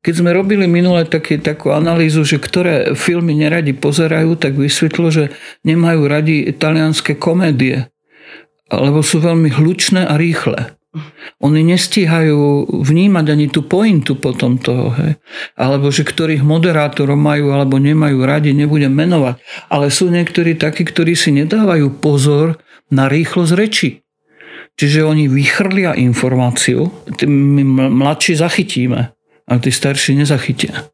Keď 0.00 0.24
sme 0.24 0.32
robili 0.32 0.64
minule 0.64 1.04
taký, 1.04 1.36
takú 1.36 1.70
analýzu, 1.76 2.24
že 2.24 2.40
ktoré 2.40 2.96
filmy 2.96 3.36
neradi 3.36 3.76
pozerajú, 3.76 4.40
tak 4.40 4.56
vysvetlo, 4.56 5.12
že 5.12 5.24
nemajú 5.68 6.08
radi 6.08 6.48
italianské 6.48 7.20
komédie, 7.20 7.92
lebo 8.72 9.04
sú 9.04 9.20
veľmi 9.20 9.52
hlučné 9.52 10.08
a 10.08 10.16
rýchle. 10.16 10.77
Oni 11.42 11.62
nestíhajú 11.64 12.68
vnímať 12.82 13.26
ani 13.30 13.46
tú 13.48 13.66
pointu 13.66 14.18
potom 14.18 14.58
toho. 14.58 14.94
Hej. 14.96 15.18
Alebo 15.54 15.88
že 15.88 16.06
ktorých 16.06 16.42
moderátorov 16.42 17.18
majú 17.18 17.54
alebo 17.54 17.78
nemajú 17.78 18.22
radi, 18.22 18.54
nebudem 18.54 18.90
menovať. 18.92 19.38
Ale 19.70 19.88
sú 19.88 20.10
niektorí 20.10 20.58
takí, 20.58 20.86
ktorí 20.86 21.14
si 21.18 21.34
nedávajú 21.34 21.98
pozor 22.02 22.58
na 22.90 23.06
rýchlosť 23.06 23.52
reči. 23.54 23.90
Čiže 24.78 25.02
oni 25.02 25.26
vychrlia 25.26 25.98
informáciu, 25.98 26.86
my 27.26 27.62
mladší 27.90 28.38
zachytíme, 28.38 29.10
a 29.48 29.52
tí 29.58 29.72
starší 29.72 30.14
nezachytia. 30.22 30.92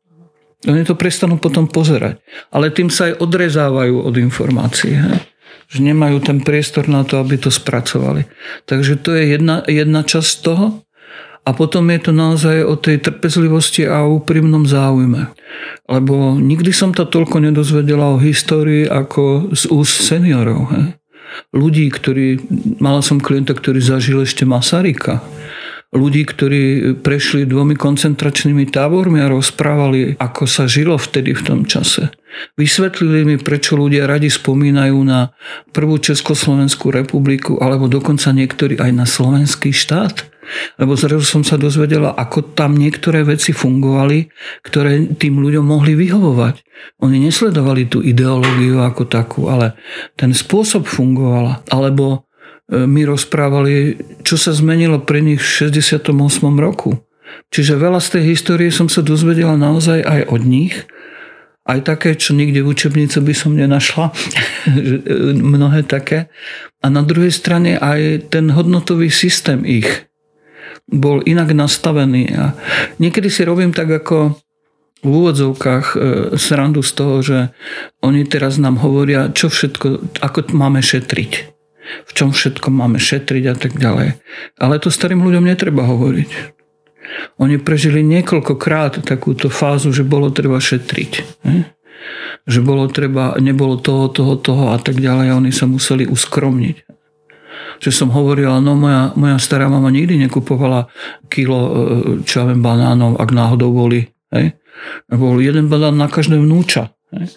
Oni 0.64 0.80
to 0.86 0.96
prestanú 0.96 1.36
potom 1.36 1.68
pozerať. 1.68 2.22
Ale 2.48 2.72
tým 2.72 2.88
sa 2.88 3.12
aj 3.12 3.20
odrezávajú 3.20 4.00
od 4.00 4.14
informácií. 4.16 4.96
Hej 4.96 5.33
že 5.74 5.82
nemajú 5.82 6.22
ten 6.22 6.38
priestor 6.38 6.86
na 6.86 7.02
to, 7.02 7.18
aby 7.18 7.34
to 7.34 7.50
spracovali. 7.50 8.30
Takže 8.70 8.94
to 9.02 9.18
je 9.18 9.34
jedna, 9.34 9.66
jedna 9.66 10.06
časť 10.06 10.32
toho. 10.46 10.86
A 11.44 11.52
potom 11.52 11.92
je 11.92 12.00
to 12.00 12.12
naozaj 12.16 12.64
o 12.64 12.72
tej 12.72 13.04
trpezlivosti 13.04 13.84
a 13.84 14.08
úprimnom 14.08 14.64
záujme. 14.64 15.28
Lebo 15.90 16.40
nikdy 16.40 16.72
som 16.72 16.96
to 16.96 17.04
toľko 17.04 17.36
nedozvedela 17.44 18.16
o 18.16 18.22
histórii 18.22 18.88
ako 18.88 19.52
z 19.52 19.68
úst 19.68 20.08
seniorov. 20.08 20.72
He? 20.72 20.82
Ľudí, 21.52 21.92
ktorí, 21.92 22.40
mala 22.80 23.04
som 23.04 23.20
klienta, 23.20 23.52
ktorý 23.52 23.82
zažil 23.82 24.24
ešte 24.24 24.48
Masarika 24.48 25.20
ľudí, 25.92 26.22
ktorí 26.26 26.62
prešli 27.02 27.46
dvomi 27.46 27.76
koncentračnými 27.78 28.66
tábormi 28.70 29.22
a 29.22 29.30
rozprávali, 29.30 30.16
ako 30.18 30.44
sa 30.48 30.64
žilo 30.64 30.98
vtedy 30.98 31.36
v 31.36 31.42
tom 31.44 31.60
čase. 31.68 32.10
Vysvetlili 32.58 33.22
mi, 33.22 33.36
prečo 33.38 33.78
ľudia 33.78 34.10
radi 34.10 34.26
spomínajú 34.26 34.98
na 35.06 35.30
prvú 35.70 36.02
Československú 36.02 36.90
republiku 36.90 37.62
alebo 37.62 37.86
dokonca 37.86 38.34
niektorí 38.34 38.74
aj 38.82 38.90
na 38.90 39.06
slovenský 39.06 39.70
štát. 39.70 40.34
Lebo 40.76 40.92
zrazu 40.92 41.24
som 41.24 41.40
sa 41.40 41.56
dozvedela, 41.56 42.12
ako 42.12 42.52
tam 42.52 42.76
niektoré 42.76 43.24
veci 43.24 43.56
fungovali, 43.56 44.28
ktoré 44.60 45.16
tým 45.16 45.40
ľuďom 45.40 45.64
mohli 45.64 45.96
vyhovovať. 45.96 46.60
Oni 47.00 47.16
nesledovali 47.16 47.88
tú 47.88 48.04
ideológiu 48.04 48.84
ako 48.84 49.08
takú, 49.08 49.48
ale 49.48 49.72
ten 50.20 50.36
spôsob 50.36 50.84
fungovala. 50.84 51.64
Alebo 51.72 52.28
mi 52.72 53.04
rozprávali, 53.04 54.00
čo 54.24 54.40
sa 54.40 54.56
zmenilo 54.56 55.04
pre 55.04 55.20
nich 55.20 55.40
v 55.40 55.68
68. 55.68 56.16
roku. 56.56 56.96
Čiže 57.52 57.76
veľa 57.76 58.00
z 58.00 58.08
tej 58.18 58.22
histórie 58.34 58.70
som 58.72 58.88
sa 58.88 59.04
dozvedela 59.04 59.54
naozaj 59.54 60.00
aj 60.00 60.20
od 60.32 60.42
nich. 60.42 60.74
Aj 61.64 61.80
také, 61.80 62.12
čo 62.12 62.36
nikde 62.36 62.60
v 62.60 62.76
učebnici 62.76 63.20
by 63.24 63.34
som 63.36 63.56
nenašla. 63.56 64.10
E, 64.64 65.36
mnohé 65.36 65.84
také. 65.84 66.32
A 66.80 66.88
na 66.88 67.04
druhej 67.04 67.28
strane 67.28 67.76
aj 67.76 68.32
ten 68.32 68.48
hodnotový 68.48 69.12
systém 69.12 69.60
ich 69.68 70.08
bol 70.88 71.20
inak 71.20 71.52
nastavený. 71.52 72.32
A 72.32 72.56
niekedy 72.96 73.28
si 73.28 73.44
robím 73.44 73.76
tak 73.76 73.92
ako 73.92 74.40
v 75.04 75.10
úvodzovkách 75.12 75.86
e, 75.92 75.96
srandu 76.40 76.80
z 76.80 76.92
toho, 76.96 77.16
že 77.20 77.38
oni 78.00 78.24
teraz 78.24 78.56
nám 78.56 78.80
hovoria, 78.80 79.28
čo 79.36 79.52
všetko, 79.52 80.16
ako 80.24 80.56
máme 80.56 80.80
šetriť 80.80 81.53
v 81.84 82.10
čom 82.16 82.32
všetko 82.32 82.68
máme 82.72 82.96
šetriť 82.96 83.44
a 83.50 83.54
tak 83.54 83.76
ďalej. 83.76 84.18
Ale 84.58 84.80
to 84.80 84.88
starým 84.88 85.20
ľuďom 85.20 85.44
netreba 85.44 85.84
hovoriť. 85.84 86.30
Oni 87.38 87.60
prežili 87.60 88.00
niekoľkokrát 88.02 89.04
takúto 89.04 89.52
fázu, 89.52 89.92
že 89.92 90.06
bolo 90.06 90.32
treba 90.32 90.58
šetriť. 90.58 91.12
Že 92.44 92.60
bolo 92.60 92.88
treba, 92.90 93.36
nebolo 93.40 93.80
toho, 93.80 94.12
toho, 94.12 94.36
toho 94.36 94.72
a 94.74 94.78
tak 94.80 95.00
ďalej 95.00 95.26
a 95.32 95.38
oni 95.38 95.52
sa 95.52 95.64
museli 95.64 96.04
uskromniť. 96.04 96.76
Že 97.80 97.90
som 97.90 98.08
hovorila, 98.12 98.60
no 98.60 98.76
moja, 98.78 99.10
moja 99.18 99.36
stará 99.40 99.66
mama 99.66 99.90
nikdy 99.90 100.20
nekupovala 100.28 100.86
kilo, 101.26 101.58
e, 101.58 101.70
čo 102.22 102.44
ja 102.44 102.44
viem, 102.46 102.62
banánov, 102.62 103.18
ak 103.18 103.30
náhodou 103.34 103.74
boli. 103.74 104.14
Hej? 104.30 104.54
Bol 105.10 105.42
jeden 105.42 105.66
banán 105.66 105.98
na 105.98 106.06
každé 106.06 106.38
vnúča. 106.38 106.94
Hej? 107.14 107.34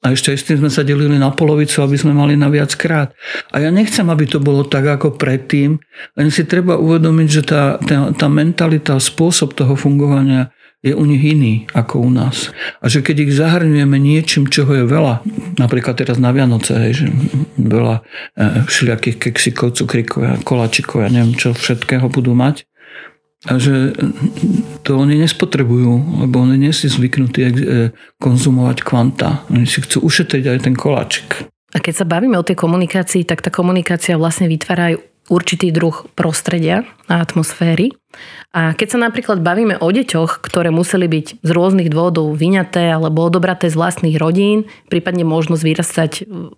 A 0.00 0.16
ešte 0.16 0.32
s 0.32 0.48
tým 0.48 0.64
sme 0.64 0.72
sa 0.72 0.80
delili 0.80 1.20
na 1.20 1.28
polovicu, 1.28 1.84
aby 1.84 1.96
sme 2.00 2.16
mali 2.16 2.32
na 2.32 2.48
viac 2.48 2.72
krát. 2.72 3.12
A 3.52 3.60
ja 3.60 3.68
nechcem, 3.68 4.08
aby 4.08 4.24
to 4.24 4.40
bolo 4.40 4.64
tak 4.64 4.88
ako 4.88 5.20
predtým, 5.20 5.76
len 6.16 6.28
si 6.32 6.48
treba 6.48 6.80
uvedomiť, 6.80 7.28
že 7.28 7.42
tá, 7.44 7.76
tá, 7.76 8.08
tá 8.16 8.26
mentalita, 8.32 8.96
spôsob 8.96 9.52
toho 9.52 9.76
fungovania 9.76 10.48
je 10.80 10.96
u 10.96 11.04
nich 11.04 11.20
iný 11.20 11.68
ako 11.76 12.08
u 12.08 12.10
nás. 12.10 12.48
A 12.80 12.88
že 12.88 13.04
keď 13.04 13.28
ich 13.28 13.36
zahrňujeme 13.36 14.00
niečím, 14.00 14.48
čoho 14.48 14.72
je 14.72 14.84
veľa, 14.88 15.20
napríklad 15.60 15.92
teraz 15.92 16.16
na 16.16 16.32
Vianoce, 16.32 16.72
hej, 16.72 17.04
že 17.04 17.06
veľa 17.60 18.00
e, 18.00 18.02
všelijakých 18.64 19.16
keksikov, 19.20 19.76
cukrikov, 19.76 20.40
kolačikov, 20.48 21.04
ja 21.04 21.12
neviem 21.12 21.36
čo 21.36 21.52
všetkého 21.52 22.08
budú 22.08 22.32
mať, 22.32 22.64
A 23.48 23.56
že 23.56 23.96
to 24.84 25.00
oni 25.00 25.16
nespotrebujú, 25.16 26.20
lebo 26.24 26.44
oni 26.44 26.60
nie 26.60 26.76
sú 26.76 26.92
zvyknutí 26.92 27.40
e, 27.40 27.52
konzumovať 28.20 28.84
kvanta. 28.84 29.48
Oni 29.48 29.64
si 29.64 29.80
chcú 29.80 30.04
ušetriť 30.04 30.44
aj 30.44 30.58
ten 30.68 30.76
koláčik. 30.76 31.48
A 31.72 31.78
keď 31.80 32.02
sa 32.02 32.04
bavíme 32.04 32.36
o 32.36 32.44
tej 32.44 32.58
komunikácii, 32.58 33.24
tak 33.24 33.40
tá 33.40 33.48
komunikácia 33.48 34.20
vlastne 34.20 34.44
vytvára 34.44 34.92
aj 34.92 35.09
určitý 35.30 35.70
druh 35.70 35.94
prostredia 36.18 36.82
a 37.06 37.22
atmosféry. 37.22 37.94
A 38.50 38.74
keď 38.74 38.88
sa 38.90 38.98
napríklad 38.98 39.38
bavíme 39.38 39.78
o 39.78 39.86
deťoch, 39.86 40.42
ktoré 40.42 40.74
museli 40.74 41.06
byť 41.06 41.46
z 41.46 41.50
rôznych 41.54 41.86
dôvodov 41.86 42.34
vyňaté 42.34 42.90
alebo 42.90 43.22
odobraté 43.22 43.70
z 43.70 43.78
vlastných 43.78 44.18
rodín, 44.18 44.66
prípadne 44.90 45.22
možnosť 45.22 45.62
vyrastať 45.62 46.12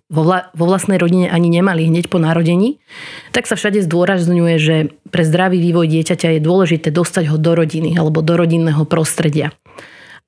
vo, 0.09 0.21
vla, 0.25 0.49
vo 0.57 0.65
vlastnej 0.65 0.97
rodine 0.97 1.29
ani 1.29 1.53
nemali 1.53 1.85
hneď 1.85 2.09
po 2.09 2.17
narodení, 2.17 2.81
tak 3.29 3.45
sa 3.45 3.53
všade 3.53 3.85
zdôrazňuje, 3.85 4.55
že 4.57 4.75
pre 5.13 5.21
zdravý 5.21 5.61
vývoj 5.61 5.85
dieťaťa 5.93 6.33
je 6.33 6.41
dôležité 6.41 6.89
dostať 6.89 7.29
ho 7.29 7.37
do 7.37 7.53
rodiny 7.53 7.93
alebo 7.93 8.25
do 8.25 8.33
rodinného 8.33 8.89
prostredia. 8.89 9.53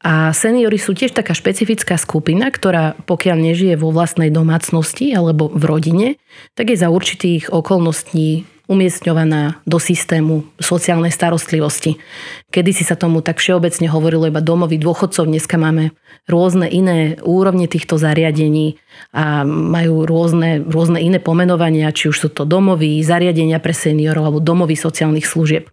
A 0.06 0.30
seniory 0.38 0.78
sú 0.78 0.94
tiež 0.94 1.18
taká 1.18 1.34
špecifická 1.34 1.98
skupina, 1.98 2.54
ktorá 2.54 2.94
pokiaľ 3.10 3.38
nežije 3.42 3.74
vo 3.74 3.90
vlastnej 3.90 4.30
domácnosti 4.30 5.10
alebo 5.18 5.50
v 5.50 5.64
rodine, 5.66 6.08
tak 6.54 6.70
je 6.70 6.78
za 6.78 6.94
určitých 6.94 7.50
okolností 7.50 8.46
umiestňovaná 8.66 9.62
do 9.64 9.78
systému 9.78 10.46
sociálnej 10.58 11.14
starostlivosti. 11.14 12.02
Kedy 12.50 12.72
si 12.74 12.84
sa 12.84 12.98
tomu 12.98 13.22
tak 13.22 13.38
všeobecne 13.38 13.86
hovorilo 13.90 14.30
iba 14.30 14.42
domovy 14.42 14.82
dôchodcov, 14.82 15.30
dneska 15.30 15.62
máme 15.62 15.94
rôzne 16.26 16.66
iné 16.66 17.22
úrovne 17.22 17.70
týchto 17.70 18.02
zariadení 18.02 18.82
a 19.14 19.46
majú 19.46 20.10
rôzne, 20.10 20.66
rôzne 20.66 20.98
iné 20.98 21.22
pomenovania, 21.22 21.94
či 21.94 22.10
už 22.10 22.18
sú 22.18 22.30
to 22.34 22.44
domovy, 22.44 23.02
zariadenia 23.06 23.62
pre 23.62 23.74
seniorov 23.74 24.26
alebo 24.26 24.40
domovy 24.42 24.74
sociálnych 24.74 25.30
služieb. 25.30 25.70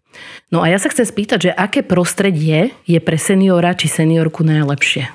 No 0.52 0.60
a 0.60 0.68
ja 0.68 0.76
sa 0.76 0.92
chcem 0.92 1.08
spýtať, 1.08 1.38
že 1.48 1.56
aké 1.56 1.80
prostredie 1.80 2.76
je 2.84 3.00
pre 3.00 3.16
seniora 3.16 3.72
či 3.72 3.88
seniorku 3.88 4.44
najlepšie? 4.44 5.08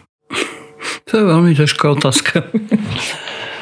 To 1.08 1.14
je 1.14 1.24
veľmi 1.24 1.54
ťažká 1.56 1.86
otázka. 1.94 2.44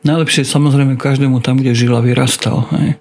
Najlepšie 0.00 0.48
samozrejme 0.48 0.96
každému 0.96 1.44
tam, 1.44 1.60
kde 1.60 1.76
žil 1.76 1.92
a 1.92 2.00
vyrastal. 2.00 2.64
Hej. 2.72 3.00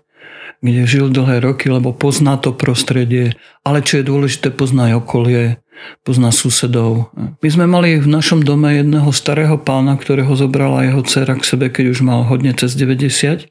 Kde 0.60 0.84
žil 0.84 1.08
dlhé 1.08 1.40
roky, 1.40 1.72
lebo 1.72 1.96
pozná 1.96 2.36
to 2.36 2.52
prostredie, 2.52 3.40
ale 3.64 3.80
čo 3.80 4.04
je 4.04 4.10
dôležité, 4.12 4.52
pozná 4.52 4.92
aj 4.92 5.00
okolie, 5.00 5.64
pozná 6.04 6.36
susedov. 6.36 7.08
My 7.16 7.48
sme 7.48 7.66
mali 7.72 7.96
v 7.96 8.12
našom 8.12 8.44
dome 8.44 8.76
jedného 8.76 9.08
starého 9.16 9.56
pána, 9.56 9.96
ktorého 9.96 10.36
zobrala 10.36 10.84
jeho 10.84 11.00
dcera 11.08 11.40
k 11.40 11.48
sebe, 11.48 11.66
keď 11.72 11.96
už 11.96 12.00
mal 12.04 12.28
hodne 12.28 12.52
cez 12.52 12.76
90 12.76 13.48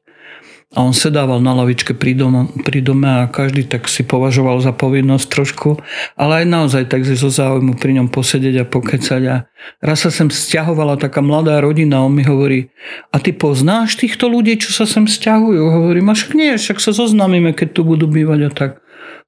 a 0.77 0.85
on 0.85 0.93
sedával 0.93 1.41
na 1.41 1.57
lavičke 1.57 1.97
pri, 1.97 2.13
dom, 2.13 2.53
pri 2.61 2.85
dome 2.85 3.09
a 3.09 3.25
každý 3.25 3.65
tak 3.65 3.89
si 3.89 4.05
považoval 4.05 4.61
za 4.61 4.77
povinnosť 4.77 5.27
trošku, 5.33 5.81
ale 6.13 6.45
aj 6.45 6.47
naozaj 6.47 6.85
tak 6.93 7.09
si 7.09 7.17
zo 7.17 7.33
záujmu 7.33 7.81
pri 7.81 7.97
ňom 7.97 8.13
posedieť 8.13 8.63
a 8.63 8.69
pokecať 8.69 9.23
a 9.33 9.37
raz 9.81 10.05
sa 10.05 10.13
sem 10.13 10.29
stiahovala 10.29 11.01
taká 11.01 11.25
mladá 11.25 11.57
rodina 11.65 12.05
on 12.05 12.13
mi 12.13 12.21
hovorí, 12.21 12.69
a 13.09 13.17
ty 13.17 13.33
poznáš 13.33 13.97
týchto 13.97 14.29
ľudí, 14.29 14.61
čo 14.61 14.77
sa 14.77 14.85
sem 14.85 15.09
stiahujú? 15.09 15.73
Hovorím, 15.73 16.13
a 16.13 16.15
však 16.17 16.33
nie, 16.37 16.61
však 16.61 16.85
sa 16.85 16.93
zoznamíme, 16.93 17.57
keď 17.57 17.69
tu 17.73 17.81
budú 17.89 18.05
bývať 18.05 18.41
a 18.45 18.51
tak. 18.53 18.73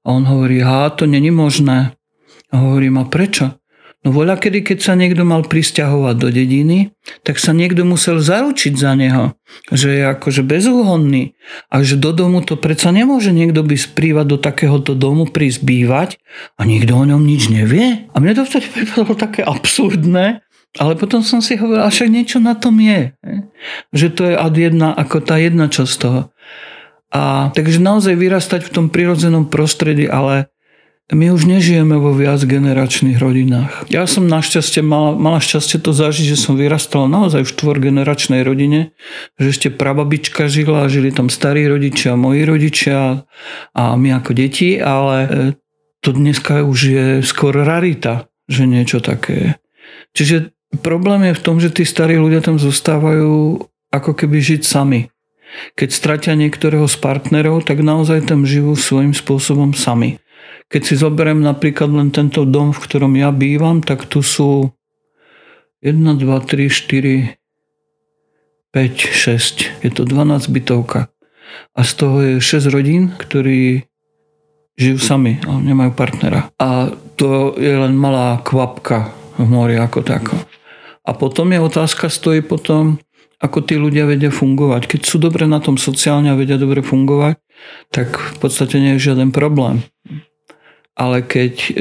A 0.04 0.12
on 0.12 0.28
hovorí, 0.28 0.61
ha, 0.61 0.92
to 0.92 1.09
není 1.09 1.32
možné. 1.32 1.97
A 2.52 2.54
hovorím, 2.61 3.00
a 3.00 3.04
prečo? 3.09 3.59
No 4.00 4.16
voľa 4.16 4.40
kedy, 4.40 4.64
keď 4.64 4.78
sa 4.80 4.95
niekto 4.97 5.28
mal 5.28 5.45
pristahovať 5.45 6.16
do 6.16 6.33
dediny, 6.33 6.97
tak 7.21 7.37
sa 7.37 7.52
niekto 7.52 7.85
musel 7.85 8.16
zaručiť 8.16 8.73
za 8.73 8.97
neho, 8.97 9.37
že 9.69 9.92
je 9.92 10.02
akože 10.16 10.40
bezúhonný 10.40 11.37
a 11.69 11.85
že 11.85 12.00
do 12.00 12.16
domu 12.16 12.40
to 12.40 12.57
predsa 12.57 12.97
nemôže 12.97 13.28
niekto 13.28 13.61
by 13.61 13.76
sprívať 13.76 14.25
do 14.25 14.40
takéhoto 14.40 14.97
domu 14.97 15.28
prísť 15.28 15.61
bývať 15.61 16.11
a 16.57 16.64
nikto 16.64 16.97
o 16.97 17.04
ňom 17.04 17.21
nič 17.21 17.52
nevie. 17.52 18.09
A 18.09 18.16
mne 18.25 18.40
to 18.40 18.49
vtedy 18.49 18.73
pripadalo 18.73 19.12
také 19.12 19.45
absurdné, 19.45 20.40
ale 20.80 20.92
potom 20.97 21.21
som 21.21 21.45
si 21.45 21.61
hovoril, 21.61 21.85
však 21.85 22.09
niečo 22.09 22.40
na 22.40 22.57
tom 22.57 22.80
je. 22.80 23.12
Že 23.92 24.09
to 24.16 24.23
je 24.33 24.35
ad 24.38 24.57
jedna, 24.57 24.97
ako 24.97 25.21
tá 25.21 25.37
jedna 25.37 25.69
časť 25.69 25.95
toho. 26.00 26.33
A 27.12 27.52
takže 27.52 27.82
naozaj 27.82 28.17
vyrastať 28.17 28.65
v 28.65 28.73
tom 28.73 28.86
prirodzenom 28.89 29.50
prostredí, 29.50 30.08
ale 30.08 30.49
my 31.10 31.34
už 31.34 31.42
nežijeme 31.50 31.99
vo 31.99 32.14
viac 32.14 32.38
generačných 32.38 33.18
rodinách. 33.18 33.90
Ja 33.90 34.06
som 34.06 34.30
našťastie 34.30 34.78
mala, 34.78 35.18
mala 35.18 35.42
šťastie 35.42 35.82
to 35.82 35.90
zažiť, 35.90 36.34
že 36.34 36.38
som 36.38 36.54
vyrastal 36.54 37.10
naozaj 37.10 37.42
v 37.42 37.52
štvorgeneračnej 37.54 38.46
rodine, 38.46 38.94
že 39.34 39.50
ešte 39.50 39.68
prababička 39.75 40.46
žila, 40.46 40.86
žili 40.86 41.10
tam 41.10 41.26
starí 41.26 41.66
rodičia, 41.66 42.14
moji 42.14 42.46
rodičia 42.46 43.26
a 43.75 43.82
my 43.99 44.23
ako 44.23 44.30
deti, 44.38 44.78
ale 44.78 45.16
e, 45.18 45.28
to 45.99 46.14
dneska 46.14 46.62
už 46.62 46.78
je 46.78 47.06
skôr 47.26 47.58
rarita, 47.58 48.30
že 48.46 48.70
niečo 48.70 49.02
také 49.02 49.34
je. 49.34 49.50
Čiže 50.14 50.36
problém 50.78 51.26
je 51.30 51.38
v 51.38 51.44
tom, 51.44 51.58
že 51.58 51.75
tí 51.75 51.82
starí 51.82 52.23
ľudia 52.23 52.38
tam 52.38 52.62
zostávajú 52.62 53.66
ako 53.90 54.10
keby 54.14 54.38
žiť 54.38 54.62
sami. 54.62 55.10
Keď 55.75 55.90
stratia 55.90 56.38
niektorého 56.38 56.86
z 56.86 56.96
partnerov, 57.02 57.66
tak 57.66 57.82
naozaj 57.82 58.30
tam 58.30 58.46
živú 58.46 58.78
svojím 58.78 59.10
spôsobom 59.10 59.75
sami. 59.75 60.23
Keď 60.71 60.83
si 60.87 60.95
zoberiem 60.95 61.43
napríklad 61.43 61.91
len 61.91 62.15
tento 62.15 62.47
dom, 62.47 62.71
v 62.71 62.78
ktorom 62.78 63.19
ja 63.19 63.35
bývam, 63.35 63.83
tak 63.83 64.06
tu 64.06 64.23
sú 64.23 64.71
1, 65.83 65.99
2, 65.99 66.23
3, 66.23 66.71
4, 66.71 67.35
5, 68.71 68.78
6. 68.78 69.83
Je 69.83 69.91
to 69.91 70.06
12 70.06 70.47
bytovka. 70.54 71.11
A 71.75 71.83
z 71.83 71.93
toho 71.99 72.17
je 72.23 72.35
6 72.39 72.71
rodín, 72.71 73.11
ktorí 73.19 73.83
žijú 74.78 75.02
sami, 75.02 75.43
ale 75.43 75.59
nemajú 75.67 75.91
partnera. 75.91 76.54
A 76.63 76.95
to 77.19 77.59
je 77.59 77.75
len 77.75 77.99
malá 77.99 78.39
kvapka 78.47 79.11
v 79.43 79.50
mori 79.50 79.75
ako 79.75 80.06
tako. 80.06 80.39
A 81.02 81.11
potom 81.19 81.50
je 81.50 81.59
otázka, 81.59 82.06
stojí 82.06 82.47
potom, 82.47 83.02
ako 83.43 83.59
tí 83.67 83.75
ľudia 83.75 84.06
vedia 84.06 84.30
fungovať. 84.30 84.87
Keď 84.87 85.00
sú 85.02 85.19
dobre 85.19 85.50
na 85.50 85.59
tom 85.59 85.75
sociálne 85.75 86.30
a 86.30 86.39
vedia 86.39 86.54
dobre 86.54 86.78
fungovať, 86.87 87.43
tak 87.91 88.15
v 88.15 88.37
podstate 88.39 88.78
nie 88.78 88.95
je 88.95 89.11
žiaden 89.11 89.35
problém 89.35 89.83
ale 91.00 91.25
keď 91.25 91.54
e, 91.56 91.73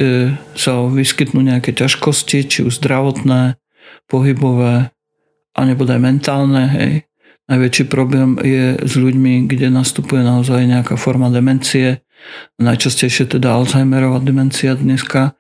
sa 0.55 0.79
vyskytnú 0.88 1.43
nejaké 1.43 1.75
ťažkosti, 1.75 2.47
či 2.47 2.60
už 2.63 2.79
zdravotné, 2.79 3.60
pohybové, 4.08 4.95
alebo 5.51 5.84
aj 5.84 5.99
mentálne, 5.99 6.63
hej, 6.71 6.93
najväčší 7.51 7.91
problém 7.91 8.39
je 8.39 8.79
s 8.79 8.93
ľuďmi, 8.95 9.51
kde 9.51 9.75
nastupuje 9.75 10.23
naozaj 10.23 10.63
nejaká 10.63 10.95
forma 10.95 11.27
demencie, 11.27 11.99
najčastejšie 12.63 13.36
teda 13.36 13.60
Alzheimerová 13.60 14.23
demencia 14.23 14.71
dneska, 14.79 15.36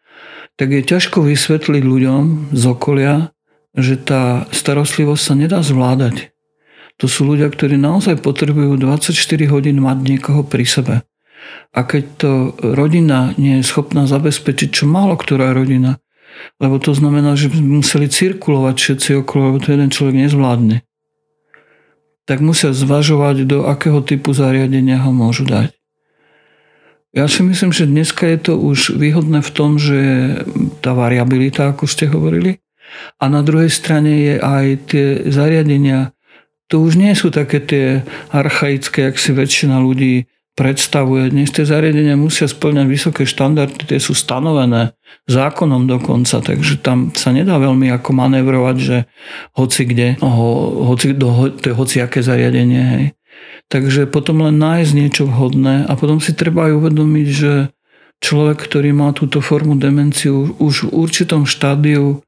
tak 0.59 0.75
je 0.75 0.83
ťažko 0.83 1.23
vysvetliť 1.23 1.83
ľuďom 1.87 2.51
z 2.51 2.63
okolia, 2.67 3.31
že 3.79 3.95
tá 3.95 4.43
starostlivosť 4.51 5.23
sa 5.23 5.33
nedá 5.39 5.59
zvládať. 5.63 6.35
To 6.99 7.07
sú 7.07 7.23
ľudia, 7.23 7.47
ktorí 7.47 7.79
naozaj 7.79 8.19
potrebujú 8.19 8.75
24 8.75 9.15
hodín 9.47 9.79
mať 9.79 9.97
niekoho 10.03 10.43
pri 10.43 10.67
sebe. 10.67 10.95
A 11.69 11.85
keď 11.85 12.03
to 12.17 12.31
rodina 12.59 13.37
nie 13.37 13.61
je 13.61 13.67
schopná 13.67 14.09
zabezpečiť, 14.09 14.69
čo 14.73 14.85
málo 14.89 15.15
ktorá 15.15 15.53
rodina, 15.53 16.01
lebo 16.57 16.79
to 16.81 16.95
znamená, 16.95 17.35
že 17.37 17.51
by 17.51 17.59
museli 17.61 18.09
cirkulovať 18.09 18.75
všetci 18.77 19.09
okolo, 19.21 19.53
lebo 19.53 19.57
to 19.61 19.73
jeden 19.75 19.91
človek 19.93 20.15
nezvládne, 20.17 20.77
tak 22.25 22.45
musia 22.45 22.73
zvažovať, 22.73 23.49
do 23.49 23.65
akého 23.65 24.05
typu 24.05 24.33
zariadenia 24.33 25.01
ho 25.01 25.09
môžu 25.09 25.49
dať. 25.49 25.73
Ja 27.09 27.25
si 27.25 27.41
myslím, 27.41 27.73
že 27.73 27.89
dneska 27.89 28.29
je 28.29 28.37
to 28.37 28.53
už 28.53 28.93
výhodné 28.93 29.41
v 29.41 29.51
tom, 29.53 29.81
že 29.81 29.97
tá 30.85 30.93
variabilita, 30.93 31.73
ako 31.73 31.89
ste 31.89 32.05
hovorili, 32.05 32.61
a 33.17 33.29
na 33.29 33.41
druhej 33.41 33.69
strane 33.69 34.13
je 34.13 34.35
aj 34.37 34.65
tie 34.89 35.05
zariadenia, 35.29 36.13
to 36.69 36.85
už 36.85 37.01
nie 37.01 37.13
sú 37.17 37.33
také 37.33 37.57
tie 37.61 37.85
archaické, 38.29 39.09
ak 39.09 39.17
si 39.17 39.33
väčšina 39.33 39.81
ľudí 39.81 40.29
predstavuje. 40.59 41.31
Dnes 41.31 41.47
tie 41.55 41.63
zariadenia 41.63 42.19
musia 42.19 42.51
splňať 42.51 42.87
vysoké 42.91 43.23
štandardy, 43.23 43.87
tie 43.87 43.95
sú 44.03 44.11
stanovené 44.11 44.91
zákonom 45.31 45.87
dokonca, 45.87 46.43
takže 46.43 46.83
tam 46.83 47.15
sa 47.15 47.31
nedá 47.31 47.55
veľmi 47.55 47.87
ako 47.95 48.11
manevrovať, 48.11 48.75
že 48.75 48.97
hoci 49.55 49.87
kde, 49.87 50.19
ho, 50.19 50.47
hoci, 50.91 51.15
do, 51.15 51.47
to 51.55 51.71
je 51.71 51.79
hociaké 51.79 52.19
zariadenie. 52.19 52.83
Hej. 52.83 53.05
Takže 53.71 54.11
potom 54.11 54.43
len 54.43 54.59
nájsť 54.59 54.91
niečo 54.91 55.23
vhodné 55.31 55.87
a 55.87 55.95
potom 55.95 56.19
si 56.19 56.35
treba 56.35 56.67
aj 56.67 56.73
uvedomiť, 56.75 57.27
že 57.31 57.71
človek, 58.19 58.59
ktorý 58.59 58.91
má 58.91 59.15
túto 59.15 59.39
formu 59.39 59.79
demenciu 59.79 60.59
už 60.59 60.91
v 60.91 61.07
určitom 61.07 61.47
štádiu 61.47 62.19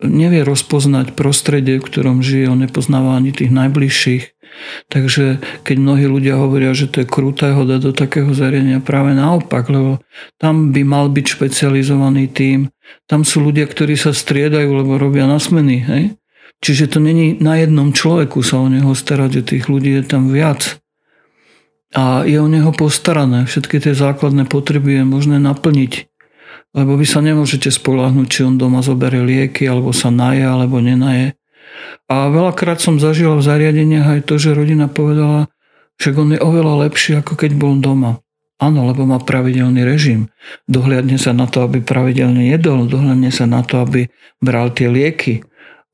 nevie 0.00 0.40
rozpoznať 0.42 1.12
prostredie, 1.12 1.76
v 1.76 1.86
ktorom 1.86 2.24
žije, 2.24 2.48
on 2.48 2.64
nepoznáva 2.64 3.20
ani 3.20 3.36
tých 3.36 3.52
najbližších 3.52 4.34
Takže 4.88 5.42
keď 5.66 5.76
mnohí 5.78 6.06
ľudia 6.06 6.38
hovoria, 6.38 6.76
že 6.76 6.86
to 6.86 7.02
je 7.02 7.10
kruté 7.10 7.50
ho 7.50 7.66
dať 7.66 7.80
do 7.90 7.92
takého 7.94 8.30
zariadenia, 8.30 8.84
práve 8.84 9.16
naopak, 9.16 9.66
lebo 9.66 9.98
tam 10.38 10.70
by 10.70 10.82
mal 10.86 11.10
byť 11.10 11.26
špecializovaný 11.26 12.30
tým. 12.30 12.70
Tam 13.10 13.26
sú 13.26 13.42
ľudia, 13.42 13.66
ktorí 13.66 13.98
sa 13.98 14.14
striedajú, 14.14 14.70
lebo 14.70 15.00
robia 15.00 15.26
na 15.26 15.42
smeny. 15.42 15.76
Hej? 15.84 16.02
Čiže 16.62 16.96
to 16.96 16.98
není 17.02 17.36
na 17.40 17.58
jednom 17.58 17.90
človeku 17.90 18.40
sa 18.40 18.62
o 18.62 18.70
neho 18.70 18.94
starať, 18.94 19.42
že 19.42 19.48
tých 19.56 19.64
ľudí 19.66 20.00
je 20.00 20.04
tam 20.06 20.30
viac. 20.30 20.78
a 21.94 22.26
je 22.26 22.42
o 22.42 22.50
neho 22.50 22.74
postarané. 22.74 23.46
Všetky 23.46 23.78
tie 23.78 23.94
základné 23.94 24.50
potreby 24.50 24.98
je 24.98 25.04
možné 25.06 25.38
naplniť. 25.38 26.10
Lebo 26.74 26.98
vy 26.98 27.06
sa 27.06 27.22
nemôžete 27.22 27.70
spolahnuť, 27.70 28.26
či 28.26 28.40
on 28.42 28.58
doma 28.58 28.82
zoberie 28.82 29.22
lieky, 29.22 29.64
alebo 29.70 29.94
sa 29.94 30.10
naje, 30.10 30.42
alebo 30.42 30.82
nenaje. 30.82 31.38
A 32.10 32.28
veľakrát 32.28 32.82
som 32.82 32.98
zažil 32.98 33.30
v 33.38 33.46
zariadeniach 33.46 34.18
aj 34.18 34.20
to, 34.26 34.36
že 34.36 34.58
rodina 34.58 34.90
povedala, 34.90 35.48
že 35.96 36.10
on 36.12 36.34
je 36.34 36.42
oveľa 36.42 36.90
lepší, 36.90 37.22
ako 37.22 37.38
keď 37.38 37.54
bol 37.54 37.78
doma. 37.78 38.18
Áno, 38.58 38.86
lebo 38.86 39.02
má 39.02 39.18
pravidelný 39.18 39.82
režim. 39.82 40.30
Dohliadne 40.70 41.18
sa 41.18 41.34
na 41.34 41.50
to, 41.50 41.66
aby 41.66 41.82
pravidelne 41.82 42.54
jedol, 42.54 42.86
dohliadne 42.86 43.30
sa 43.34 43.50
na 43.50 43.66
to, 43.66 43.82
aby 43.82 44.10
bral 44.38 44.70
tie 44.70 44.86
lieky. 44.86 45.42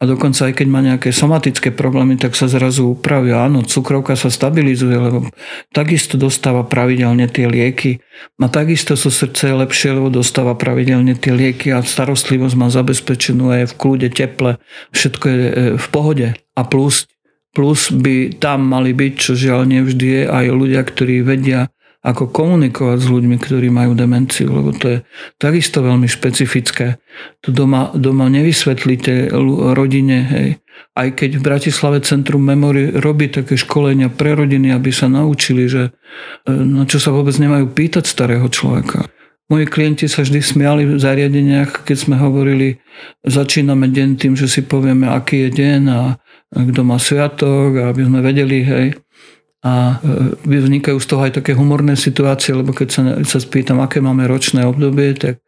A 0.00 0.08
dokonca 0.08 0.48
aj 0.48 0.56
keď 0.56 0.68
má 0.72 0.80
nejaké 0.80 1.12
somatické 1.12 1.76
problémy, 1.76 2.16
tak 2.16 2.32
sa 2.32 2.48
zrazu 2.48 2.96
upravia. 2.96 3.44
Áno, 3.44 3.60
cukrovka 3.60 4.16
sa 4.16 4.32
stabilizuje, 4.32 4.96
lebo 4.96 5.28
takisto 5.76 6.16
dostáva 6.16 6.64
pravidelne 6.64 7.28
tie 7.28 7.44
lieky. 7.44 8.00
A 8.40 8.48
takisto 8.48 8.96
sú 8.96 9.12
srdce 9.12 9.52
lepšie, 9.52 10.00
lebo 10.00 10.08
dostáva 10.08 10.56
pravidelne 10.56 11.20
tie 11.20 11.36
lieky 11.36 11.76
a 11.76 11.84
starostlivosť 11.84 12.56
má 12.56 12.72
zabezpečenú 12.72 13.52
aj 13.52 13.76
v 13.76 13.76
kľude, 13.76 14.08
teple. 14.08 14.56
Všetko 14.96 15.24
je 15.28 15.36
e, 15.36 15.52
v 15.76 15.86
pohode. 15.92 16.32
A 16.32 16.60
plus, 16.64 17.04
plus 17.52 17.92
by 17.92 18.40
tam 18.40 18.72
mali 18.72 18.96
byť, 18.96 19.12
čo 19.20 19.36
žiaľ 19.36 19.68
nevždy 19.68 20.06
je, 20.16 20.22
aj 20.24 20.46
ľudia, 20.48 20.80
ktorí 20.80 21.20
vedia 21.20 21.68
ako 22.00 22.32
komunikovať 22.32 22.98
s 23.04 23.08
ľuďmi, 23.12 23.36
ktorí 23.36 23.68
majú 23.68 23.92
demenciu, 23.92 24.48
lebo 24.48 24.72
to 24.72 24.86
je 24.88 24.98
takisto 25.36 25.84
veľmi 25.84 26.08
špecifické. 26.08 26.96
To 27.44 27.52
doma, 27.52 27.92
doma 27.92 28.32
nevysvetlíte 28.32 29.28
rodine, 29.76 30.18
hej. 30.32 30.48
Aj 30.96 31.12
keď 31.12 31.36
v 31.36 31.44
Bratislave 31.44 32.00
Centrum 32.00 32.40
Memory 32.40 32.96
robí 33.04 33.28
také 33.28 33.60
školenia 33.60 34.08
pre 34.08 34.32
rodiny, 34.32 34.72
aby 34.72 34.88
sa 34.88 35.12
naučili, 35.12 35.68
že 35.68 35.92
e, 36.48 36.50
na 36.50 36.88
čo 36.88 36.96
sa 36.96 37.12
vôbec 37.12 37.36
nemajú 37.36 37.68
pýtať 37.68 38.08
starého 38.08 38.48
človeka. 38.48 39.04
Moji 39.52 39.66
klienti 39.68 40.06
sa 40.08 40.24
vždy 40.24 40.40
smiali 40.40 40.82
v 40.88 40.96
zariadeniach, 40.96 41.84
keď 41.84 41.96
sme 41.98 42.16
hovorili, 42.16 42.80
začíname 43.26 43.92
deň 43.92 44.08
tým, 44.16 44.34
že 44.38 44.48
si 44.48 44.64
povieme, 44.64 45.10
aký 45.10 45.46
je 45.46 45.50
deň 45.52 45.82
a 45.90 46.00
kto 46.54 46.80
má 46.86 46.96
sviatok, 47.02 47.92
aby 47.92 48.02
sme 48.06 48.22
vedeli, 48.22 48.62
hej, 48.62 48.86
a 49.60 50.00
e, 50.00 50.36
vznikajú 50.48 50.96
z 50.96 51.06
toho 51.06 51.20
aj 51.28 51.32
také 51.36 51.52
humorné 51.52 51.92
situácie, 51.92 52.56
lebo 52.56 52.72
keď 52.72 52.88
sa, 52.88 53.02
sa 53.28 53.38
spýtam, 53.38 53.84
aké 53.84 54.00
máme 54.00 54.24
ročné 54.24 54.64
obdobie, 54.64 55.12
tak 55.12 55.44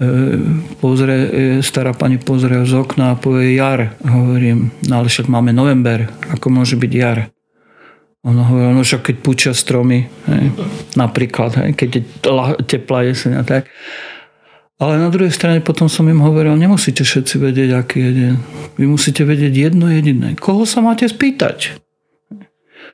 e, 0.00 0.40
pozrie, 0.80 1.20
e, 1.28 1.30
stará 1.60 1.92
pani 1.92 2.16
pozrie 2.16 2.64
z 2.64 2.72
okna 2.72 3.12
a 3.12 3.20
povie 3.20 3.60
jar. 3.60 3.92
Hovorím, 4.00 4.72
no 4.88 5.04
ale 5.04 5.12
však 5.12 5.28
máme 5.28 5.52
november, 5.52 6.08
ako 6.32 6.48
môže 6.48 6.80
byť 6.80 6.92
jar? 6.96 7.28
Ono 8.24 8.40
hovorí, 8.40 8.72
no 8.72 8.86
však 8.86 9.12
keď 9.12 9.16
púčia 9.20 9.52
stromy, 9.52 10.06
hej, 10.30 10.44
napríklad, 10.94 11.58
hej, 11.58 11.74
keď 11.74 11.88
je 11.98 12.02
teplá 12.64 13.04
jeseň 13.04 13.42
a 13.42 13.44
tak. 13.44 13.68
Ale 14.78 14.98
na 14.98 15.12
druhej 15.12 15.34
strane 15.34 15.62
potom 15.62 15.86
som 15.86 16.08
im 16.08 16.24
hovoril, 16.24 16.56
nemusíte 16.58 17.04
všetci 17.04 17.38
vedieť, 17.38 17.70
aký 17.76 17.98
je 18.02 18.10
deň. 18.10 18.34
Vy 18.80 18.84
musíte 18.88 19.22
vedieť 19.22 19.70
jedno 19.70 19.86
jediné. 19.90 20.34
Koho 20.38 20.66
sa 20.66 20.82
máte 20.82 21.06
spýtať? 21.06 21.81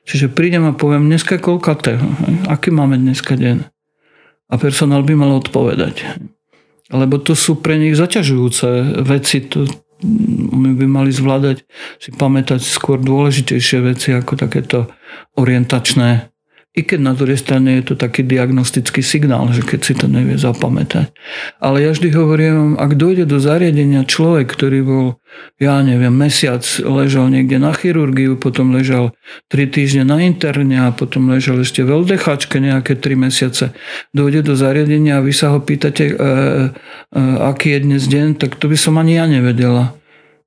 Čiže 0.08 0.32
prídem 0.32 0.64
a 0.64 0.72
poviem, 0.72 1.04
dneska 1.04 1.36
koľkatého, 1.36 2.00
aký 2.48 2.72
máme 2.72 2.96
dneska 2.96 3.36
deň. 3.36 3.68
A 4.48 4.54
personál 4.56 5.04
by 5.04 5.12
mal 5.12 5.36
odpovedať. 5.36 6.00
Lebo 6.88 7.20
to 7.20 7.36
sú 7.36 7.60
pre 7.60 7.76
nich 7.76 7.92
zaťažujúce 7.92 9.04
veci, 9.04 9.44
to 9.44 9.68
my 10.56 10.72
by 10.78 10.86
mali 10.88 11.10
zvládať 11.12 11.66
si 11.98 12.14
pamätať 12.14 12.62
skôr 12.62 13.02
dôležitejšie 13.02 13.78
veci 13.82 14.14
ako 14.14 14.38
takéto 14.38 14.86
orientačné 15.36 16.30
i 16.78 16.86
keď 16.86 17.00
na 17.02 17.12
druhej 17.18 17.42
strane 17.42 17.82
je 17.82 17.90
to 17.90 17.94
taký 17.98 18.22
diagnostický 18.22 19.02
signál, 19.02 19.50
že 19.50 19.66
keď 19.66 19.80
si 19.82 19.98
to 19.98 20.06
nevie 20.06 20.38
zapamätať. 20.38 21.10
Ale 21.58 21.82
ja 21.82 21.90
vždy 21.90 22.14
hovorím, 22.14 22.78
ak 22.78 22.94
dojde 22.94 23.26
do 23.26 23.42
zariadenia 23.42 24.06
človek, 24.06 24.46
ktorý 24.46 24.78
bol, 24.86 25.06
ja 25.58 25.82
neviem, 25.82 26.14
mesiac 26.14 26.62
ležal 26.86 27.34
niekde 27.34 27.58
na 27.58 27.74
chirurgiu, 27.74 28.38
potom 28.38 28.70
ležal 28.70 29.10
3 29.50 29.74
týždne 29.74 30.06
na 30.06 30.22
interne 30.22 30.78
a 30.86 30.94
potom 30.94 31.26
ležal 31.26 31.66
ešte 31.66 31.82
v 31.82 32.06
LDH 32.06 32.46
nejaké 32.62 32.94
3 32.94 33.26
mesiace, 33.26 33.74
dojde 34.14 34.46
do 34.46 34.54
zariadenia 34.54 35.18
a 35.18 35.24
vy 35.26 35.34
sa 35.34 35.50
ho 35.50 35.58
pýtate, 35.58 36.14
e, 36.14 36.14
e, 36.14 37.20
aký 37.42 37.74
je 37.74 37.78
dnes 37.82 38.02
deň, 38.06 38.38
tak 38.38 38.54
to 38.54 38.70
by 38.70 38.78
som 38.78 38.94
ani 39.02 39.18
ja 39.18 39.26
nevedela. 39.26 39.98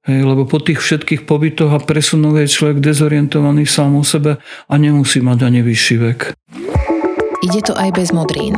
Hej, 0.02 0.26
lebo 0.26 0.50
po 0.50 0.58
tých 0.58 0.82
všetkých 0.82 1.30
pobytoch 1.30 1.70
a 1.70 1.78
presunoch 1.78 2.34
je 2.42 2.50
človek 2.50 2.82
dezorientovaný 2.82 3.70
sám 3.70 4.02
o 4.02 4.02
sebe 4.02 4.42
a 4.42 4.74
nemusí 4.74 5.22
mať 5.22 5.46
ani 5.46 5.62
vyšší 5.62 5.96
vek. 6.02 6.20
Ide 7.46 7.62
to 7.70 7.78
aj 7.78 7.94
bez 7.94 8.10
modrín. 8.10 8.58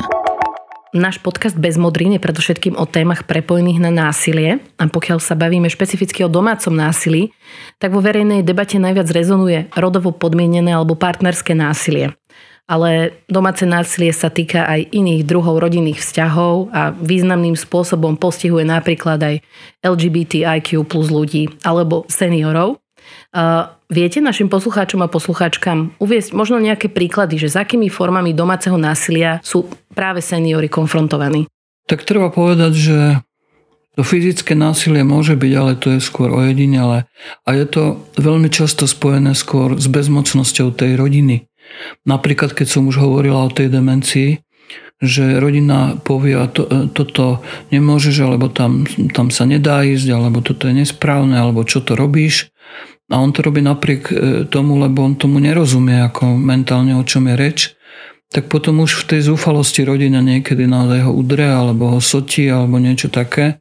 Náš 0.93 1.17
podcast 1.19 1.57
Bez 1.57 1.75
modrín 1.75 2.13
je 2.13 2.21
predovšetkým 2.21 2.77
o 2.77 2.85
témach 2.85 3.25
prepojených 3.25 3.81
na 3.81 3.89
násilie 3.89 4.61
a 4.77 4.85
pokiaľ 4.85 5.17
sa 5.17 5.33
bavíme 5.33 5.65
špecificky 5.65 6.21
o 6.21 6.29
domácom 6.29 6.69
násilí, 6.69 7.33
tak 7.81 7.91
vo 7.91 7.99
verejnej 7.99 8.45
debate 8.45 8.77
najviac 8.77 9.09
rezonuje 9.09 9.73
rodovo 9.73 10.13
podmienené 10.13 10.69
alebo 10.69 10.93
partnerské 10.93 11.57
násilie 11.57 12.13
ale 12.63 13.19
domáce 13.27 13.67
násilie 13.67 14.15
sa 14.15 14.31
týka 14.31 14.63
aj 14.63 14.87
iných 14.95 15.27
druhov 15.27 15.59
rodinných 15.59 15.99
vzťahov 15.99 16.71
a 16.71 16.95
významným 16.95 17.59
spôsobom 17.59 18.15
postihuje 18.15 18.63
napríklad 18.63 19.19
aj 19.19 19.35
LGBTIQ 19.83 20.87
plus 20.87 21.11
ľudí 21.11 21.51
alebo 21.67 22.07
seniorov. 22.07 22.79
Viete 23.93 24.23
našim 24.23 24.47
poslucháčom 24.47 25.03
a 25.03 25.11
poslucháčkam 25.11 25.99
uviesť 25.99 26.31
možno 26.31 26.57
nejaké 26.57 26.87
príklady, 26.87 27.35
že 27.37 27.51
s 27.51 27.59
akými 27.59 27.91
formami 27.91 28.31
domáceho 28.31 28.79
násilia 28.79 29.43
sú 29.43 29.67
práve 29.91 30.23
seniory 30.23 30.71
konfrontovaní? 30.71 31.45
Tak 31.85 32.07
treba 32.07 32.31
povedať, 32.31 32.73
že 32.73 32.97
to 33.93 34.01
fyzické 34.01 34.57
násilie 34.57 35.05
môže 35.05 35.37
byť, 35.37 35.53
ale 35.53 35.77
to 35.77 35.93
je 35.93 36.01
skôr 36.01 36.33
ojedinele. 36.33 37.05
A 37.45 37.49
je 37.53 37.65
to 37.69 38.01
veľmi 38.17 38.49
často 38.49 38.89
spojené 38.89 39.37
skôr 39.37 39.77
s 39.77 39.85
bezmocnosťou 39.85 40.73
tej 40.73 40.97
rodiny. 40.97 41.45
Napríklad, 42.07 42.55
keď 42.55 42.67
som 42.67 42.87
už 42.87 42.99
hovorila 42.99 43.47
o 43.47 43.53
tej 43.53 43.71
demencii, 43.71 44.43
že 45.03 45.43
rodina 45.43 45.99
povie, 45.99 46.39
a 46.39 46.47
to, 46.47 46.63
e, 46.63 46.87
toto 46.87 47.43
nemôžeš, 47.75 48.23
alebo 48.23 48.47
tam, 48.47 48.87
tam 49.11 49.27
sa 49.33 49.43
nedá 49.43 49.83
ísť, 49.83 50.07
alebo 50.15 50.39
toto 50.39 50.71
je 50.71 50.79
nesprávne, 50.79 51.35
alebo 51.35 51.67
čo 51.67 51.83
to 51.83 51.99
robíš. 51.99 52.55
A 53.11 53.19
on 53.19 53.35
to 53.35 53.43
robí 53.43 53.59
napriek 53.59 54.03
e, 54.09 54.15
tomu, 54.47 54.79
lebo 54.79 55.03
on 55.03 55.19
tomu 55.19 55.43
nerozumie, 55.43 55.99
ako 56.07 56.39
mentálne 56.39 56.95
o 56.95 57.03
čom 57.03 57.27
je 57.27 57.35
reč. 57.35 57.59
Tak 58.31 58.49
potom 58.49 58.81
už 58.81 59.03
v 59.03 59.07
tej 59.13 59.29
zúfalosti 59.29 59.83
rodina 59.85 60.23
niekedy 60.23 60.65
naozaj 60.65 61.05
ho 61.05 61.11
udre, 61.11 61.45
alebo 61.45 61.93
ho 61.93 61.99
sotí, 61.99 62.47
alebo 62.47 62.79
niečo 62.79 63.11
také. 63.11 63.59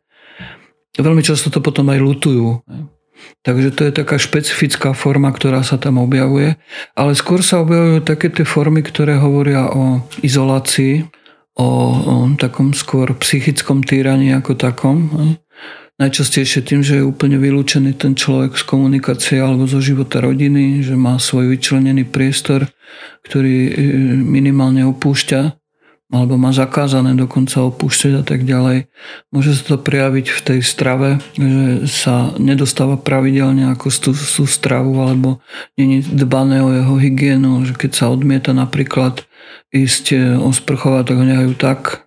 Veľmi 0.97 1.27
často 1.27 1.51
to 1.51 1.59
potom 1.59 1.91
aj 1.91 2.01
lutujú. 2.01 2.63
Takže 3.43 3.75
to 3.75 3.83
je 3.91 3.93
taká 3.93 4.23
špecifická 4.23 4.95
forma, 4.95 5.35
ktorá 5.35 5.67
sa 5.67 5.75
tam 5.75 5.99
objavuje. 5.99 6.55
Ale 6.95 7.19
skôr 7.19 7.43
sa 7.43 7.59
objavujú 7.63 8.07
také 8.07 8.31
tie 8.31 8.47
formy, 8.47 8.87
ktoré 8.87 9.19
hovoria 9.19 9.67
o 9.67 10.07
izolácii, 10.23 11.11
o, 11.59 11.69
o 11.69 12.15
takom 12.39 12.71
skôr 12.71 13.11
psychickom 13.19 13.83
týraní 13.83 14.31
ako 14.31 14.55
takom. 14.55 15.11
Najčastejšie 16.01 16.67
tým, 16.67 16.81
že 16.83 16.99
je 16.99 17.07
úplne 17.07 17.37
vylúčený 17.39 17.95
ten 17.95 18.17
človek 18.17 18.59
z 18.59 18.65
komunikácie 18.67 19.39
alebo 19.39 19.69
zo 19.69 19.79
života 19.79 20.23
rodiny, 20.23 20.83
že 20.83 20.99
má 20.99 21.19
svoj 21.21 21.53
vyčlenený 21.53 22.09
priestor, 22.09 22.67
ktorý 23.29 23.57
e, 23.69 23.73
minimálne 24.19 24.83
opúšťa 24.89 25.62
alebo 26.13 26.37
má 26.37 26.53
zakázané 26.53 27.17
dokonca 27.17 27.65
opúšťať 27.65 28.13
a 28.21 28.23
tak 28.23 28.45
ďalej. 28.45 28.93
Môže 29.33 29.57
sa 29.57 29.75
to 29.75 29.77
prejaviť 29.81 30.27
v 30.29 30.41
tej 30.45 30.61
strave, 30.61 31.25
že 31.35 31.89
sa 31.89 32.37
nedostáva 32.37 33.01
pravidelne 33.01 33.73
ako 33.73 33.89
tú, 33.89 34.13
tú 34.13 34.45
stravu 34.45 35.01
alebo 35.01 35.41
není 35.81 36.05
dbané 36.05 36.61
o 36.61 36.69
jeho 36.69 36.95
hygienu, 37.01 37.65
že 37.65 37.73
keď 37.73 37.91
sa 37.97 38.13
odmieta 38.13 38.53
napríklad 38.53 39.25
ísť 39.73 40.05
e, 40.13 40.17
osprchovať, 40.37 41.03
tak 41.09 41.17
ho 41.17 41.25
nehajú 41.25 41.53
tak, 41.57 42.05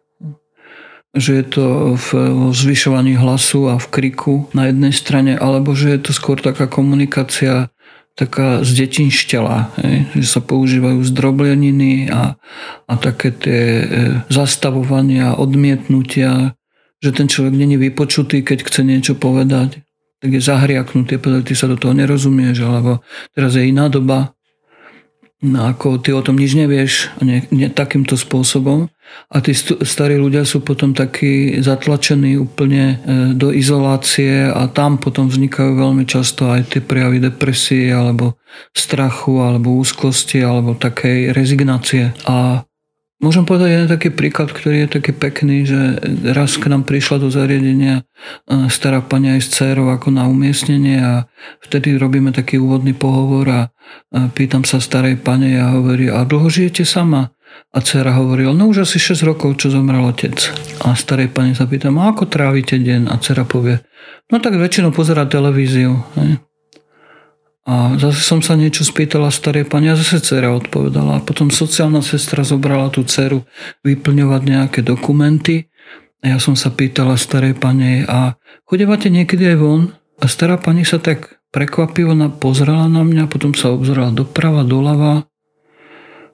že 1.16 1.42
je 1.42 1.46
to 1.48 1.66
v 1.98 2.08
zvyšovaní 2.52 3.18
hlasu 3.18 3.72
a 3.72 3.82
v 3.82 3.88
kriku 3.90 4.52
na 4.52 4.70
jednej 4.70 4.94
strane, 4.94 5.34
alebo 5.34 5.72
že 5.74 5.98
je 5.98 6.00
to 6.06 6.12
skôr 6.14 6.38
taká 6.38 6.70
komunikácia 6.70 7.74
taká 8.16 8.64
zdetinštela, 8.64 9.76
že 10.16 10.28
sa 10.28 10.40
používajú 10.40 11.04
zdrobleniny 11.04 12.08
a, 12.08 12.40
a 12.88 12.94
také 12.96 13.36
tie 13.36 13.62
e, 13.84 13.86
zastavovania, 14.32 15.36
odmietnutia, 15.36 16.56
že 17.04 17.12
ten 17.12 17.28
človek 17.28 17.54
není 17.60 17.76
vypočutý, 17.76 18.40
keď 18.40 18.64
chce 18.64 18.82
niečo 18.88 19.14
povedať, 19.20 19.84
tak 20.24 20.30
je 20.32 20.42
zahriaknutý, 20.42 21.20
povedať, 21.20 21.52
ty 21.52 21.56
sa 21.60 21.68
do 21.68 21.76
toho 21.76 21.92
nerozumieš, 21.92 22.64
alebo 22.64 23.04
teraz 23.36 23.60
je 23.60 23.68
iná 23.68 23.92
doba. 23.92 24.35
No 25.46 25.70
ako 25.70 26.02
ty 26.02 26.10
o 26.10 26.26
tom 26.26 26.42
nič 26.42 26.58
nevieš 26.58 27.14
ne, 27.22 27.46
ne, 27.54 27.70
takýmto 27.70 28.18
spôsobom. 28.18 28.90
A 29.30 29.38
tí 29.38 29.54
st- 29.54 29.86
starí 29.86 30.18
ľudia 30.18 30.42
sú 30.42 30.66
potom 30.66 30.98
takí 30.98 31.62
zatlačení 31.62 32.42
úplne 32.42 32.84
e, 32.84 32.96
do 33.38 33.54
izolácie 33.54 34.50
a 34.50 34.66
tam 34.66 34.98
potom 34.98 35.30
vznikajú 35.30 35.78
veľmi 35.78 36.10
často 36.10 36.50
aj 36.50 36.74
tie 36.74 36.82
prejavy 36.82 37.22
depresie 37.22 37.94
alebo 37.94 38.42
strachu 38.74 39.46
alebo 39.46 39.78
úzkosti 39.78 40.42
alebo 40.42 40.74
takej 40.74 41.38
rezignácie. 41.38 42.18
A 42.26 42.66
Môžem 43.24 43.48
povedať 43.48 43.70
jeden 43.72 43.88
taký 43.88 44.12
príklad, 44.12 44.52
ktorý 44.52 44.86
je 44.86 45.00
taký 45.00 45.16
pekný, 45.16 45.64
že 45.64 46.04
raz 46.36 46.60
k 46.60 46.68
nám 46.68 46.84
prišla 46.84 47.24
do 47.24 47.32
zariadenia 47.32 48.04
e, 48.04 48.68
stará 48.68 49.00
pani 49.00 49.40
aj 49.40 49.42
s 49.42 49.48
dcerou 49.56 49.88
ako 49.88 50.12
na 50.12 50.28
umiestnenie 50.28 51.00
a 51.00 51.14
vtedy 51.64 51.96
robíme 51.96 52.36
taký 52.36 52.60
úvodný 52.60 52.92
pohovor 52.92 53.48
a 53.48 53.62
pýtam 54.36 54.68
sa 54.68 54.84
starej 54.84 55.16
pane 55.24 55.56
a 55.56 55.72
hovorí, 55.72 56.12
a 56.12 56.28
dlho 56.28 56.52
žijete 56.52 56.84
sama? 56.84 57.32
A 57.72 57.80
dcera 57.80 58.12
hovorila, 58.20 58.52
no 58.52 58.68
už 58.68 58.84
asi 58.84 59.00
6 59.00 59.24
rokov, 59.24 59.64
čo 59.64 59.72
zomrel 59.72 60.04
otec. 60.04 60.36
A 60.84 60.92
starej 60.92 61.32
pani 61.32 61.56
sa 61.56 61.68
pýtam, 61.68 61.96
a 62.00 62.12
ako 62.12 62.28
trávite 62.28 62.76
deň? 62.76 63.08
A 63.08 63.16
dcera 63.16 63.48
povie, 63.48 63.80
no 64.28 64.44
tak 64.44 64.60
väčšinou 64.60 64.92
pozera 64.92 65.24
televíziu. 65.24 66.04
Ne? 66.20 66.44
A 67.66 67.98
zase 67.98 68.22
som 68.22 68.46
sa 68.46 68.54
niečo 68.54 68.86
spýtala 68.86 69.34
starej 69.34 69.66
pani 69.66 69.90
a 69.90 69.98
zase 69.98 70.22
dcera 70.22 70.54
odpovedala. 70.54 71.18
A 71.18 71.24
potom 71.26 71.50
sociálna 71.50 72.06
sestra 72.06 72.46
zobrala 72.46 72.94
tú 72.94 73.02
dceru 73.02 73.42
vyplňovať 73.82 74.42
nejaké 74.46 74.80
dokumenty. 74.86 75.74
A 76.22 76.34
ja 76.34 76.38
som 76.38 76.54
sa 76.54 76.70
pýtala 76.70 77.18
starej 77.18 77.58
pani 77.58 78.06
a 78.06 78.38
chodevate 78.70 79.10
niekedy 79.10 79.50
aj 79.50 79.58
von? 79.58 79.82
A 80.22 80.30
stará 80.30 80.62
pani 80.62 80.86
sa 80.86 81.02
tak 81.02 81.42
prekvapivo 81.50 82.14
pozrela 82.38 82.86
na 82.86 83.02
mňa, 83.02 83.32
potom 83.32 83.58
sa 83.58 83.74
obzerala 83.74 84.14
doprava, 84.14 84.62
doľava, 84.62 85.26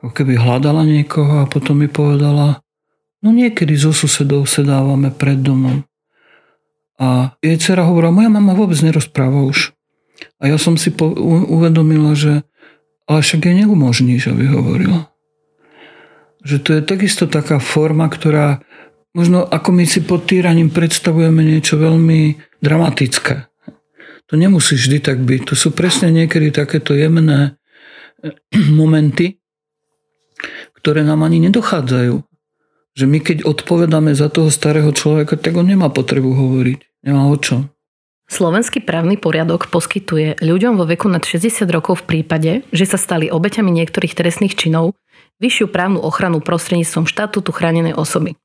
ako 0.01 0.11
keby 0.11 0.33
hľadala 0.35 0.81
niekoho 0.81 1.41
a 1.41 1.49
potom 1.49 1.79
mi 1.79 1.87
povedala, 1.87 2.59
no 3.21 3.29
niekedy 3.29 3.77
so 3.77 3.93
susedou 3.93 4.49
sedávame 4.49 5.13
pred 5.13 5.39
domom. 5.39 5.85
A 7.01 7.37
jej 7.41 7.57
dcera 7.57 7.85
hovorila, 7.85 8.13
moja 8.13 8.29
mama 8.29 8.53
vôbec 8.57 8.77
nerozpráva 8.81 9.45
už. 9.45 9.73
A 10.41 10.49
ja 10.49 10.57
som 10.57 10.73
si 10.75 10.89
po, 10.89 11.13
u, 11.13 11.61
uvedomila, 11.61 12.17
že 12.17 12.41
ale 13.05 13.21
však 13.21 13.45
jej 13.45 13.55
neumožníš, 13.61 14.33
aby 14.33 14.49
hovorila. 14.49 15.11
Že 16.41 16.57
to 16.63 16.69
je 16.73 16.81
takisto 16.81 17.25
taká 17.29 17.61
forma, 17.61 18.09
ktorá 18.09 18.65
možno 19.13 19.43
ako 19.45 19.69
my 19.75 19.85
si 19.85 20.01
pod 20.01 20.25
týraním 20.25 20.73
predstavujeme 20.73 21.43
niečo 21.43 21.77
veľmi 21.77 22.39
dramatické. 22.63 23.51
To 24.31 24.39
nemusí 24.39 24.79
vždy 24.79 25.03
tak 25.03 25.19
byť. 25.27 25.51
To 25.51 25.55
sú 25.59 25.75
presne 25.75 26.07
niekedy 26.07 26.55
takéto 26.55 26.95
jemné 26.95 27.59
eh, 28.23 28.31
momenty, 28.79 29.37
ktoré 30.79 31.03
nám 31.03 31.27
ani 31.27 31.43
nedochádzajú. 31.51 32.15
Že 32.91 33.05
my 33.07 33.19
keď 33.23 33.37
odpovedáme 33.47 34.11
za 34.15 34.27
toho 34.27 34.51
starého 34.51 34.91
človeka, 34.91 35.39
tak 35.39 35.55
on 35.55 35.67
nemá 35.67 35.91
potrebu 35.91 36.31
hovoriť. 36.31 37.07
Nemá 37.07 37.27
o 37.27 37.37
čom. 37.39 37.71
Slovenský 38.31 38.79
právny 38.79 39.19
poriadok 39.19 39.67
poskytuje 39.67 40.39
ľuďom 40.39 40.79
vo 40.79 40.87
veku 40.87 41.11
nad 41.11 41.19
60 41.19 41.67
rokov 41.67 41.99
v 41.99 42.07
prípade, 42.07 42.63
že 42.71 42.87
sa 42.87 42.95
stali 42.95 43.27
obeťami 43.27 43.67
niektorých 43.67 44.15
trestných 44.15 44.55
činov, 44.55 44.95
vyššiu 45.43 45.67
právnu 45.67 45.99
ochranu 45.99 46.39
prostredníctvom 46.39 47.11
štatútu 47.11 47.51
chránenej 47.51 47.91
osoby. 47.91 48.39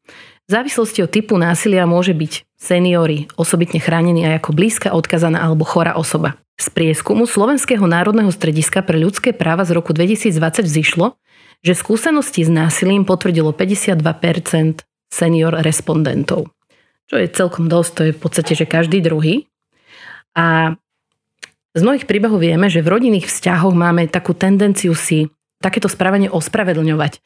V 0.46 0.51
závislosti 0.51 1.07
od 1.07 1.11
typu 1.14 1.38
násilia 1.38 1.87
môže 1.87 2.18
byť 2.18 2.51
seniory 2.59 3.31
osobitne 3.38 3.79
chránení 3.79 4.27
aj 4.27 4.42
ako 4.42 4.51
blízka, 4.59 4.88
odkazaná 4.90 5.38
alebo 5.38 5.62
chorá 5.62 5.94
osoba. 5.94 6.35
Z 6.59 6.66
prieskumu 6.75 7.31
Slovenského 7.31 7.87
národného 7.87 8.35
strediska 8.35 8.83
pre 8.83 8.99
ľudské 8.99 9.31
práva 9.31 9.62
z 9.62 9.70
roku 9.70 9.94
2020 9.94 10.66
vzýšlo, 10.66 11.14
že 11.62 11.79
skúsenosti 11.79 12.42
s 12.42 12.51
násilím 12.51 13.07
potvrdilo 13.07 13.55
52% 13.55 14.03
senior 15.14 15.55
respondentov. 15.62 16.51
Čo 17.07 17.22
je 17.22 17.31
celkom 17.31 17.70
dosť, 17.70 17.90
to 17.94 18.03
je 18.03 18.12
v 18.14 18.18
podstate, 18.18 18.53
že 18.59 18.66
každý 18.66 18.99
druhý. 18.99 19.46
A 20.37 20.77
z 21.77 21.81
mnohých 21.81 22.09
príbehov 22.09 22.40
vieme, 22.40 22.68
že 22.68 22.85
v 22.85 22.92
rodinných 22.92 23.29
vzťahoch 23.29 23.72
máme 23.72 24.09
takú 24.09 24.37
tendenciu 24.37 24.92
si 24.96 25.33
takéto 25.61 25.88
správanie 25.88 26.29
ospravedlňovať. 26.29 27.20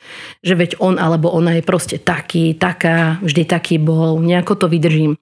Že 0.46 0.54
veď 0.54 0.70
on 0.78 0.96
alebo 0.96 1.30
ona 1.30 1.58
je 1.58 1.62
proste 1.66 1.98
taký, 1.98 2.54
taká, 2.54 3.18
vždy 3.22 3.42
taký 3.46 3.76
bol, 3.82 4.22
nejako 4.22 4.54
to 4.54 4.66
vydržím. 4.70 5.18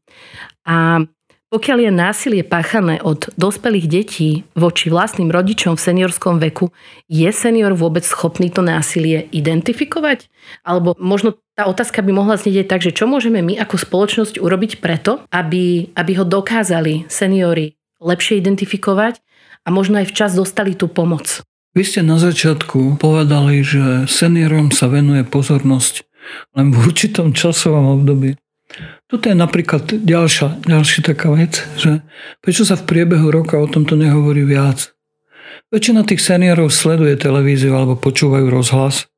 A 0.69 1.09
pokiaľ 1.49 1.89
je 1.89 1.93
násilie 1.93 2.43
páchané 2.45 3.01
od 3.01 3.33
dospelých 3.41 3.89
detí 3.89 4.45
voči 4.53 4.93
vlastným 4.93 5.33
rodičom 5.33 5.81
v 5.81 5.85
seniorskom 5.89 6.37
veku, 6.37 6.69
je 7.09 7.25
senior 7.33 7.73
vôbec 7.73 8.05
schopný 8.05 8.53
to 8.53 8.61
násilie 8.61 9.25
identifikovať? 9.33 10.29
Alebo 10.61 10.93
možno 11.01 11.41
tá 11.57 11.65
otázka 11.65 12.05
by 12.05 12.13
mohla 12.13 12.37
znieť 12.37 12.69
tak, 12.69 12.85
že 12.85 12.93
čo 12.93 13.09
môžeme 13.09 13.41
my 13.41 13.57
ako 13.65 13.81
spoločnosť 13.81 14.37
urobiť 14.37 14.85
preto, 14.85 15.25
aby, 15.33 15.89
aby 15.97 16.13
ho 16.21 16.29
dokázali 16.29 17.09
seniory 17.09 17.78
lepšie 17.99 18.39
identifikovať 18.39 19.21
a 19.67 19.69
možno 19.71 20.01
aj 20.01 20.11
včas 20.11 20.33
dostali 20.35 20.75
tú 20.75 20.87
pomoc. 20.89 21.43
Vy 21.77 21.83
ste 21.85 22.01
na 22.03 22.19
začiatku 22.19 22.99
povedali, 22.99 23.61
že 23.63 24.09
seniorom 24.09 24.73
sa 24.73 24.89
venuje 24.89 25.23
pozornosť 25.23 26.09
len 26.57 26.75
v 26.75 26.77
určitom 26.81 27.37
časovom 27.37 28.01
období. 28.01 28.37
Toto 29.09 29.33
je 29.33 29.37
napríklad 29.37 29.89
ďalšia, 29.89 30.61
ďalšia 30.69 31.01
taká 31.01 31.33
vec, 31.33 31.65
že 31.81 32.05
prečo 32.45 32.69
sa 32.69 32.77
v 32.77 32.85
priebehu 32.85 33.33
roka 33.33 33.57
o 33.57 33.65
tomto 33.65 33.97
nehovorí 33.97 34.45
viac. 34.45 34.93
Väčšina 35.73 36.05
tých 36.05 36.21
seniorov 36.21 36.73
sleduje 36.73 37.17
televíziu 37.17 37.73
alebo 37.77 37.97
počúvajú 37.97 38.49
rozhlas, 38.49 39.09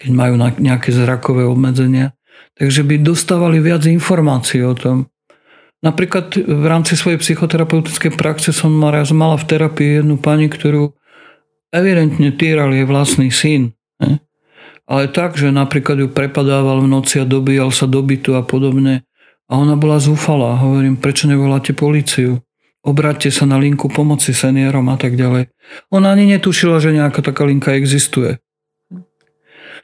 keď 0.00 0.10
majú 0.12 0.34
nejaké 0.40 0.92
zrakové 0.92 1.44
obmedzenia, 1.44 2.16
takže 2.56 2.84
by 2.84 3.00
dostávali 3.00 3.60
viac 3.60 3.84
informácií 3.84 4.64
o 4.64 4.72
tom. 4.72 5.12
Napríklad 5.78 6.34
v 6.34 6.64
rámci 6.66 6.98
svojej 6.98 7.22
psychoterapeutickej 7.22 8.18
praxe 8.18 8.50
som 8.50 8.74
raz 8.82 9.14
mala 9.14 9.38
v 9.38 9.46
terapii 9.46 10.02
jednu 10.02 10.18
pani, 10.18 10.50
ktorú 10.50 10.98
evidentne 11.70 12.34
týral 12.34 12.74
jej 12.74 12.82
vlastný 12.82 13.30
syn. 13.30 13.78
Ne? 14.02 14.18
Ale 14.90 15.06
tak, 15.12 15.38
že 15.38 15.54
napríklad 15.54 16.02
ju 16.02 16.08
prepadával 16.10 16.82
v 16.82 16.90
noci 16.90 17.22
a 17.22 17.28
dobíjal 17.28 17.70
sa 17.70 17.86
do 17.86 18.02
bytu 18.02 18.34
a 18.34 18.42
podobne. 18.42 19.06
A 19.48 19.56
ona 19.56 19.78
bola 19.78 20.02
zúfalá. 20.02 20.58
Hovorím, 20.58 20.98
prečo 20.98 21.30
nevoláte 21.30 21.72
políciu? 21.72 22.42
Obráťte 22.82 23.30
sa 23.30 23.44
na 23.44 23.60
linku 23.60 23.86
pomoci 23.86 24.34
seniorom 24.34 24.88
a 24.90 24.96
tak 24.98 25.14
ďalej. 25.14 25.52
Ona 25.94 26.08
ani 26.10 26.24
netušila, 26.36 26.80
že 26.82 26.96
nejaká 26.96 27.20
taká 27.22 27.44
linka 27.46 27.76
existuje. 27.76 28.40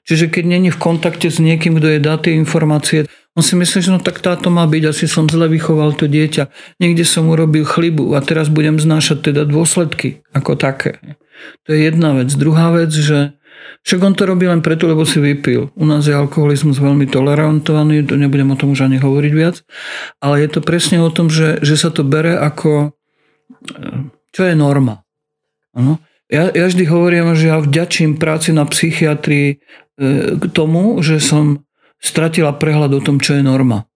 Čiže 0.04 0.28
keď 0.28 0.44
není 0.44 0.68
v 0.68 0.80
kontakte 0.80 1.32
s 1.32 1.40
niekým, 1.40 1.80
kto 1.80 1.96
je 1.96 2.00
dá 2.00 2.20
tie 2.20 2.36
informácie, 2.36 3.08
on 3.34 3.42
si 3.42 3.58
myslí, 3.58 3.78
že 3.82 3.90
no 3.90 3.98
tak 3.98 4.22
táto 4.22 4.46
má 4.46 4.62
byť, 4.66 4.94
asi 4.94 5.10
som 5.10 5.26
zle 5.26 5.50
vychoval 5.50 5.98
to 5.98 6.06
dieťa, 6.06 6.54
niekde 6.78 7.02
som 7.02 7.26
urobil 7.26 7.66
chybu 7.66 8.14
a 8.14 8.22
teraz 8.22 8.46
budem 8.46 8.78
znášať 8.78 9.30
teda 9.30 9.42
dôsledky 9.42 10.22
ako 10.30 10.54
také. 10.54 11.18
To 11.66 11.74
je 11.74 11.90
jedna 11.90 12.14
vec. 12.14 12.30
Druhá 12.30 12.70
vec, 12.70 12.94
že 12.94 13.34
však 13.82 14.00
on 14.06 14.14
to 14.14 14.30
robí 14.30 14.46
len 14.46 14.62
preto, 14.62 14.86
lebo 14.86 15.02
si 15.02 15.18
vypil. 15.18 15.74
U 15.74 15.84
nás 15.84 16.06
je 16.06 16.14
alkoholizmus 16.14 16.78
veľmi 16.78 17.10
tolerantovaný, 17.10 18.06
to 18.06 18.14
nebudem 18.14 18.54
o 18.54 18.58
tom 18.58 18.72
už 18.72 18.86
ani 18.86 19.02
hovoriť 19.02 19.32
viac, 19.34 19.66
ale 20.22 20.46
je 20.46 20.48
to 20.54 20.60
presne 20.62 21.02
o 21.02 21.10
tom, 21.10 21.26
že, 21.26 21.58
že 21.58 21.74
sa 21.74 21.90
to 21.90 22.06
bere 22.06 22.38
ako, 22.38 22.94
čo 24.30 24.42
je 24.46 24.54
norma. 24.54 25.02
Ano? 25.74 25.98
Ja, 26.30 26.54
ja 26.54 26.70
vždy 26.70 26.86
hovorím, 26.86 27.34
že 27.34 27.50
ja 27.50 27.58
vďačím 27.58 28.16
práci 28.16 28.54
na 28.54 28.64
psychiatrii 28.64 29.58
E, 29.94 30.34
k 30.34 30.44
tomu, 30.50 30.98
že 31.06 31.22
som 31.22 31.62
stratila 32.04 32.52
prehľad 32.52 32.92
o 32.92 33.00
tom, 33.00 33.16
čo 33.16 33.40
je 33.40 33.42
norma. 33.42 33.88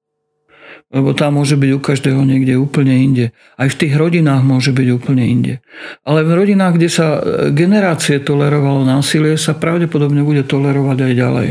Lebo 0.88 1.12
tá 1.12 1.29
môže 1.29 1.61
byť 1.61 1.71
u 1.77 1.81
každého 1.85 2.25
niekde 2.25 2.57
úplne 2.57 2.97
inde. 2.97 3.37
Aj 3.61 3.68
v 3.68 3.77
tých 3.77 3.92
rodinách 3.92 4.40
môže 4.40 4.73
byť 4.73 4.88
úplne 4.97 5.29
inde. 5.29 5.61
Ale 6.01 6.25
v 6.25 6.33
rodinách, 6.33 6.81
kde 6.81 6.88
sa 6.88 7.21
e, 7.21 7.53
generácie 7.53 8.16
tolerovalo 8.25 8.88
násilie, 8.88 9.37
sa 9.37 9.53
pravdepodobne 9.53 10.25
bude 10.25 10.49
tolerovať 10.49 10.99
aj 11.05 11.12
ďalej. 11.12 11.49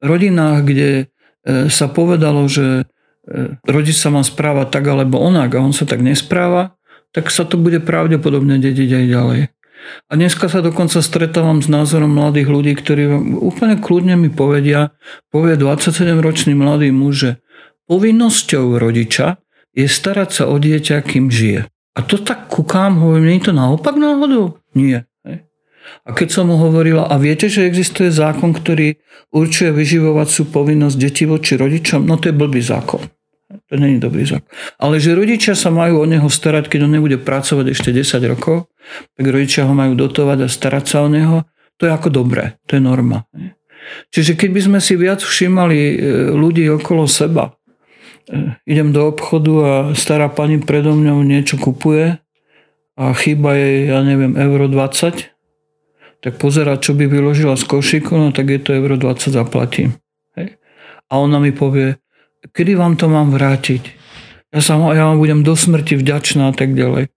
V 0.00 0.04
rodinách, 0.08 0.64
kde 0.64 0.90
e, 0.96 1.04
sa 1.68 1.92
povedalo, 1.92 2.48
že 2.48 2.88
rodič 3.68 3.96
sa 4.00 4.08
má 4.08 4.24
správať 4.24 4.72
tak 4.72 4.84
alebo 4.88 5.20
onak 5.20 5.52
a 5.52 5.62
on 5.62 5.76
sa 5.76 5.84
tak 5.84 6.00
nespráva, 6.00 6.76
tak 7.12 7.28
sa 7.32 7.44
to 7.44 7.60
bude 7.60 7.84
pravdepodobne 7.84 8.60
dediť 8.60 8.90
aj 9.04 9.04
ďalej. 9.04 9.40
A 10.08 10.16
dneska 10.16 10.50
sa 10.50 10.60
dokonca 10.64 11.00
stretávam 11.00 11.62
s 11.62 11.68
názorom 11.70 12.12
mladých 12.12 12.48
ľudí, 12.50 12.72
ktorí 12.76 13.08
úplne 13.38 13.78
kľudne 13.78 14.18
mi 14.18 14.28
povedia, 14.32 14.92
povie 15.32 15.54
27-ročný 15.56 16.56
mladý 16.56 16.92
muž, 16.92 17.14
že 17.14 17.30
povinnosťou 17.88 18.76
rodiča 18.76 19.40
je 19.72 19.86
starať 19.86 20.28
sa 20.32 20.44
o 20.50 20.56
dieťa, 20.58 21.04
kým 21.04 21.30
žije. 21.30 21.68
A 21.68 22.00
to 22.02 22.18
tak 22.20 22.46
kúkám, 22.50 22.98
hovorím, 23.00 23.26
nie 23.26 23.38
je 23.42 23.50
to 23.50 23.54
naopak 23.54 23.94
náhodou? 23.98 24.62
Nie. 24.74 25.08
A 26.04 26.12
keď 26.12 26.28
som 26.40 26.52
mu 26.52 26.60
hovorila, 26.60 27.08
a 27.08 27.16
viete, 27.16 27.48
že 27.48 27.64
existuje 27.64 28.12
zákon, 28.12 28.52
ktorý 28.52 29.00
určuje 29.32 29.72
vyživovacú 29.72 30.48
povinnosť 30.52 30.96
detí 31.00 31.24
voči 31.24 31.56
rodičom? 31.56 32.04
No 32.04 32.20
to 32.20 32.28
je 32.28 32.36
blbý 32.36 32.60
zákon. 32.60 33.08
To 33.48 33.74
není 33.80 33.96
dobrý 33.96 34.28
zákon. 34.28 34.44
Ale 34.76 35.00
že 35.00 35.16
rodičia 35.16 35.56
sa 35.56 35.72
majú 35.72 36.04
o 36.04 36.06
neho 36.08 36.28
starať, 36.28 36.68
keď 36.68 36.84
on 36.84 36.92
nebude 36.92 37.16
pracovať 37.16 37.72
ešte 37.72 37.96
10 37.96 38.20
rokov, 38.28 38.68
tak 39.16 39.24
rodičia 39.24 39.64
ho 39.64 39.72
majú 39.72 39.96
dotovať 39.96 40.44
a 40.44 40.48
starať 40.52 40.84
sa 40.84 40.98
o 41.04 41.08
neho, 41.08 41.48
To 41.78 41.86
je 41.86 41.94
ako 41.94 42.10
dobré, 42.10 42.58
to 42.66 42.76
je 42.76 42.82
norma. 42.82 43.22
Čiže 44.10 44.34
keď 44.34 44.50
by 44.50 44.60
sme 44.66 44.78
si 44.82 44.98
viac 44.98 45.22
všímali 45.22 45.78
e, 45.78 45.96
ľudí 46.34 46.66
okolo 46.74 47.06
seba, 47.06 47.54
e, 48.26 48.58
idem 48.66 48.90
do 48.90 49.06
obchodu 49.08 49.54
a 49.62 49.72
stará 49.94 50.26
pani 50.26 50.58
predo 50.58 50.92
mňou 50.98 51.22
niečo 51.22 51.56
kupuje 51.56 52.18
a 52.98 53.04
chýba 53.14 53.54
jej, 53.54 53.94
ja 53.94 54.02
neviem, 54.02 54.34
euro 54.34 54.66
20, 54.66 55.30
tak 56.18 56.32
pozera, 56.42 56.82
čo 56.82 56.98
by 56.98 57.06
vyložila 57.06 57.54
z 57.54 57.64
košíku, 57.70 58.10
no 58.18 58.34
tak 58.34 58.50
je 58.50 58.58
to 58.58 58.74
euro 58.74 58.98
20 58.98 59.30
zaplatím. 59.30 59.94
A 61.08 61.14
ona 61.16 61.40
mi 61.40 61.54
povie, 61.54 61.96
kedy 62.52 62.78
vám 62.78 62.94
to 62.98 63.06
mám 63.10 63.34
vrátiť? 63.34 63.82
Ja, 64.54 64.64
sa, 64.64 64.80
ja 64.96 65.12
vám 65.12 65.20
budem 65.20 65.40
do 65.44 65.52
smrti 65.52 65.98
vďačná 66.00 66.50
a 66.50 66.54
tak 66.56 66.72
ďalej. 66.72 67.12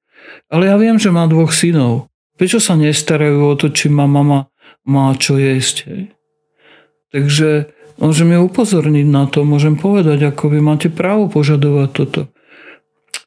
Ale 0.52 0.64
ja 0.68 0.76
viem, 0.76 1.00
že 1.00 1.14
má 1.14 1.28
dvoch 1.28 1.56
synov. 1.56 2.12
Prečo 2.36 2.60
sa 2.60 2.76
nestarajú 2.76 3.48
o 3.48 3.54
to, 3.56 3.72
či 3.72 3.88
má 3.88 4.10
mama 4.10 4.52
má 4.84 5.14
čo 5.16 5.38
jesť? 5.38 5.76
Hej? 5.88 6.04
Takže 7.12 7.50
môžem 8.02 8.34
ju 8.34 8.40
upozorniť 8.48 9.08
na 9.08 9.30
to, 9.30 9.46
môžem 9.46 9.78
povedať, 9.78 10.26
ako 10.26 10.52
vy 10.52 10.60
máte 10.60 10.88
právo 10.90 11.30
požadovať 11.30 11.90
toto. 11.92 12.22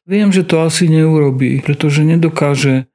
Viem, 0.05 0.29
že 0.29 0.45
to 0.45 0.61
asi 0.61 0.85
neurobí, 0.85 1.63
pretože 1.65 2.05
nedokáže 2.05 2.85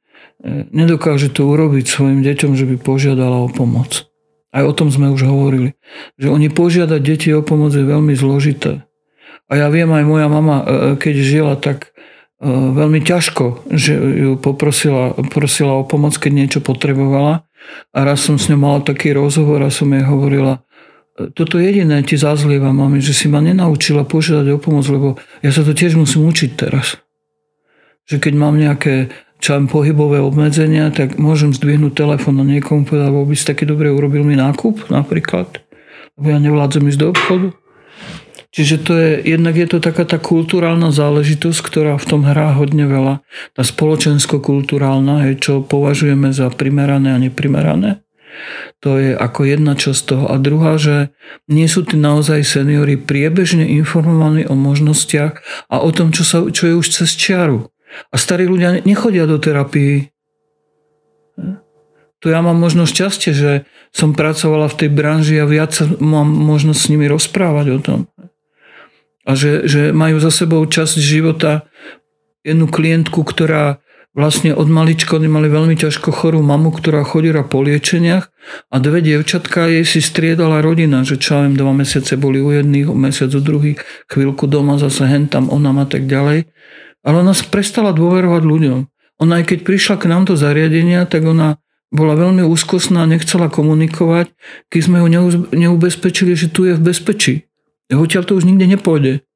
nedokáže 0.72 1.28
to 1.28 1.44
urobiť 1.48 1.84
svojim 1.84 2.20
deťom, 2.24 2.56
že 2.56 2.64
by 2.64 2.76
požiadala 2.80 3.44
o 3.44 3.48
pomoc. 3.52 4.08
Aj 4.50 4.66
o 4.66 4.72
tom 4.74 4.90
sme 4.90 5.12
už 5.14 5.28
hovorili. 5.28 5.78
Že 6.18 6.28
oni 6.32 6.48
požiadať 6.50 7.00
deti 7.00 7.28
o 7.30 7.44
pomoc 7.44 7.70
je 7.70 7.84
veľmi 7.86 8.16
zložité. 8.16 8.82
A 9.50 9.58
ja 9.58 9.66
viem, 9.66 9.90
aj 9.90 10.04
moja 10.06 10.30
mama, 10.30 10.62
e, 10.62 10.64
e, 10.64 10.74
keď 10.94 11.14
žila, 11.26 11.54
tak 11.58 11.90
e, 12.38 12.46
veľmi 12.46 13.02
ťažko, 13.02 13.66
že 13.74 13.98
ju 13.98 14.32
poprosila, 14.38 15.18
prosila 15.26 15.82
o 15.82 15.84
pomoc, 15.84 16.14
keď 16.14 16.32
niečo 16.32 16.60
potrebovala. 16.62 17.42
A 17.90 17.98
raz 18.06 18.22
som 18.22 18.38
s 18.38 18.46
ňou 18.46 18.62
mala 18.62 18.80
taký 18.80 19.10
rozhovor 19.10 19.60
a 19.66 19.74
som 19.74 19.90
jej 19.90 20.06
hovorila, 20.06 20.62
toto 21.36 21.60
jediné 21.60 22.00
ti 22.00 22.16
zazlieva, 22.16 22.72
mami, 22.72 23.04
že 23.04 23.12
si 23.12 23.28
ma 23.28 23.44
nenaučila 23.44 24.08
požiadať 24.08 24.56
o 24.56 24.62
pomoc, 24.62 24.88
lebo 24.88 25.08
ja 25.44 25.52
sa 25.52 25.60
to 25.60 25.76
tiež 25.76 25.98
musím 26.00 26.24
učiť 26.30 26.50
teraz. 26.56 26.96
Že 28.08 28.16
keď 28.24 28.34
mám 28.38 28.56
nejaké 28.56 29.12
čo 29.40 29.56
mám 29.56 29.72
pohybové 29.72 30.20
obmedzenia, 30.20 30.92
tak 30.92 31.16
môžem 31.16 31.56
zdvihnúť 31.56 31.96
telefón 31.96 32.40
a 32.40 32.44
niekomu 32.44 32.84
povedať, 32.84 33.08
by 33.08 33.34
si 33.34 33.44
taký 33.48 33.64
dobre 33.64 33.88
urobil 33.88 34.20
mi 34.20 34.36
nákup 34.36 34.92
napríklad, 34.92 35.64
lebo 36.20 36.26
ja 36.28 36.38
nevládzem 36.38 36.84
ísť 36.84 37.00
do 37.00 37.08
obchodu. 37.08 37.48
Čiže 38.50 38.76
to 38.82 38.92
je, 38.98 39.10
jednak 39.30 39.54
je 39.54 39.68
to 39.70 39.78
taká 39.78 40.02
tá 40.02 40.18
kulturálna 40.18 40.90
záležitosť, 40.90 41.60
ktorá 41.62 41.94
v 42.02 42.08
tom 42.08 42.26
hrá 42.26 42.50
hodne 42.58 42.82
veľa. 42.82 43.22
Tá 43.54 43.62
spoločensko-kulturálna, 43.62 45.22
čo 45.38 45.62
považujeme 45.62 46.34
za 46.34 46.50
primerané 46.50 47.14
a 47.14 47.22
neprimerané. 47.22 48.02
To 48.82 48.98
je 48.98 49.14
ako 49.14 49.46
jedna 49.46 49.78
časť 49.78 50.00
toho. 50.02 50.24
A 50.26 50.34
druhá, 50.42 50.82
že 50.82 51.14
nie 51.46 51.70
sú 51.70 51.86
tí 51.86 51.94
naozaj 51.94 52.42
seniory 52.42 52.98
priebežne 52.98 53.70
informovaní 53.70 54.46
o 54.50 54.58
možnostiach 54.58 55.38
a 55.70 55.76
o 55.78 55.90
tom, 55.94 56.10
čo, 56.10 56.26
sa, 56.26 56.42
čo 56.50 56.66
je 56.66 56.74
už 56.74 56.86
cez 56.90 57.14
čiaru. 57.14 57.70
A 58.10 58.14
starí 58.18 58.50
ľudia 58.50 58.82
nechodia 58.82 59.30
do 59.30 59.38
terapii. 59.38 60.10
To 62.20 62.26
ja 62.28 62.42
mám 62.44 62.58
možno 62.58 62.84
šťastie, 62.84 63.32
že 63.32 63.50
som 63.94 64.12
pracovala 64.12 64.68
v 64.68 64.78
tej 64.84 64.90
branži 64.92 65.38
a 65.40 65.48
viac 65.48 65.72
mám 66.02 66.28
možnosť 66.28 66.80
s 66.80 66.90
nimi 66.92 67.06
rozprávať 67.08 67.66
o 67.74 67.78
tom. 67.78 68.00
A 69.28 69.36
že, 69.36 69.68
že 69.68 69.92
majú 69.92 70.16
za 70.18 70.32
sebou 70.32 70.64
časť 70.64 70.96
života 70.96 71.68
jednu 72.44 72.66
klientku, 72.68 73.20
ktorá 73.20 73.80
vlastne 74.10 74.50
od 74.50 74.66
malička 74.66 75.14
oni 75.16 75.30
mali 75.30 75.46
veľmi 75.46 75.78
ťažko 75.78 76.10
chorú 76.10 76.42
mamu, 76.42 76.74
ktorá 76.74 77.06
chodila 77.06 77.46
po 77.46 77.62
liečeniach 77.62 78.26
a 78.72 78.76
dve 78.82 79.04
dievčatka 79.04 79.70
jej 79.70 79.86
si 79.86 80.02
striedala 80.02 80.58
rodina, 80.58 81.06
že 81.06 81.14
čo 81.20 81.46
viem, 81.46 81.54
dva 81.54 81.70
mesiace 81.70 82.18
boli 82.18 82.42
u 82.42 82.50
jedných, 82.50 82.90
mesiac 82.90 83.30
u 83.30 83.40
druhých, 83.40 83.78
chvíľku 84.10 84.50
doma, 84.50 84.82
zase 84.82 85.06
hen 85.06 85.30
tam 85.30 85.46
ona 85.46 85.70
a 85.70 85.86
tak 85.86 86.10
ďalej. 86.10 86.50
Ale 87.06 87.16
ona 87.22 87.32
prestala 87.32 87.94
dôverovať 87.94 88.42
ľuďom. 88.44 88.78
Ona 89.20 89.32
aj 89.40 89.44
keď 89.52 89.58
prišla 89.64 89.96
k 90.00 90.08
nám 90.10 90.26
do 90.26 90.34
zariadenia, 90.34 91.06
tak 91.06 91.24
ona 91.28 91.60
bola 91.92 92.14
veľmi 92.14 92.46
úzkostná, 92.46 93.04
nechcela 93.06 93.50
komunikovať, 93.50 94.32
keď 94.70 94.80
sme 94.80 94.96
ju 95.02 95.06
neubezpečili, 95.54 96.38
že 96.38 96.50
tu 96.50 96.66
je 96.66 96.74
v 96.74 96.82
bezpečí. 96.82 97.49
Hoďaľ 97.90 98.22
to 98.24 98.38
už 98.38 98.46
nikde 98.46 98.66
nepôjde. 98.70 99.26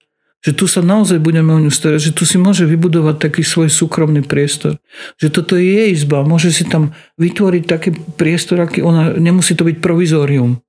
Že 0.45 0.53
tu 0.61 0.65
sa 0.69 0.85
naozaj 0.85 1.25
budeme 1.25 1.57
o 1.57 1.61
ňu 1.61 1.73
starať, 1.73 2.13
že 2.13 2.13
tu 2.13 2.29
si 2.29 2.37
môže 2.37 2.69
vybudovať 2.69 3.17
taký 3.17 3.41
svoj 3.41 3.73
súkromný 3.73 4.21
priestor. 4.21 4.77
Že 5.17 5.29
toto 5.33 5.57
je 5.57 5.65
jej 5.65 5.89
izba, 5.97 6.21
môže 6.21 6.53
si 6.53 6.69
tam 6.69 6.93
vytvoriť 7.17 7.65
taký 7.65 7.97
priestor, 8.21 8.61
aký 8.61 8.85
ona, 8.85 9.17
nemusí 9.17 9.57
to 9.57 9.65
byť 9.65 9.81
provizórium. 9.81 10.61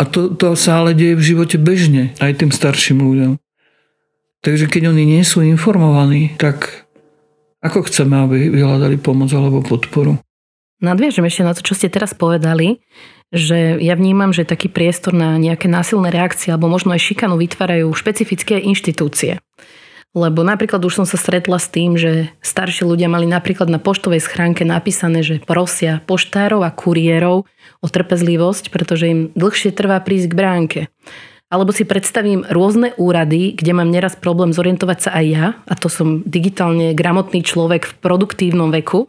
A 0.00 0.02
to, 0.08 0.32
to 0.32 0.56
sa 0.56 0.80
ale 0.80 0.96
deje 0.96 1.20
v 1.20 1.26
živote 1.36 1.60
bežne, 1.60 2.16
aj 2.16 2.40
tým 2.40 2.48
starším 2.48 3.04
ľuďom. 3.04 3.32
Takže 4.40 4.72
keď 4.72 4.88
oni 4.88 5.04
nie 5.04 5.20
sú 5.20 5.44
informovaní, 5.44 6.32
tak 6.40 6.88
ako 7.60 7.84
chceme, 7.92 8.16
aby 8.24 8.48
vyhľadali 8.48 8.96
pomoc 8.96 9.28
alebo 9.36 9.60
podporu? 9.60 10.16
Nadviažem 10.80 11.28
ešte 11.28 11.44
na 11.44 11.52
to, 11.52 11.60
čo 11.60 11.76
ste 11.76 11.92
teraz 11.92 12.16
povedali, 12.16 12.80
že 13.30 13.78
ja 13.78 13.94
vnímam, 13.94 14.32
že 14.32 14.48
taký 14.48 14.66
priestor 14.72 15.14
na 15.14 15.38
nejaké 15.38 15.70
násilné 15.70 16.10
reakcie 16.10 16.50
alebo 16.50 16.66
možno 16.66 16.96
aj 16.96 17.04
šikanu 17.04 17.38
vytvárajú 17.38 17.92
špecifické 17.94 18.58
inštitúcie. 18.58 19.38
Lebo 20.10 20.42
napríklad 20.42 20.82
už 20.82 21.02
som 21.02 21.06
sa 21.06 21.14
stretla 21.14 21.62
s 21.62 21.70
tým, 21.70 21.94
že 21.94 22.34
starší 22.42 22.82
ľudia 22.82 23.06
mali 23.06 23.30
napríklad 23.30 23.70
na 23.70 23.78
poštovej 23.78 24.18
schránke 24.18 24.66
napísané, 24.66 25.22
že 25.22 25.38
prosia 25.38 26.02
poštárov 26.02 26.66
a 26.66 26.74
kuriérov 26.74 27.46
o 27.78 27.86
trpezlivosť, 27.86 28.74
pretože 28.74 29.06
im 29.06 29.20
dlhšie 29.38 29.70
trvá 29.70 30.02
prísť 30.02 30.34
k 30.34 30.34
bránke. 30.34 30.80
Alebo 31.46 31.70
si 31.70 31.86
predstavím 31.86 32.42
rôzne 32.46 32.94
úrady, 32.98 33.54
kde 33.54 33.70
mám 33.70 33.90
neraz 33.90 34.18
problém 34.18 34.50
zorientovať 34.50 34.98
sa 34.98 35.10
aj 35.14 35.26
ja, 35.30 35.46
a 35.66 35.74
to 35.78 35.86
som 35.86 36.26
digitálne 36.26 36.90
gramotný 36.90 37.46
človek 37.46 37.86
v 37.86 37.96
produktívnom 38.02 38.74
veku. 38.74 39.06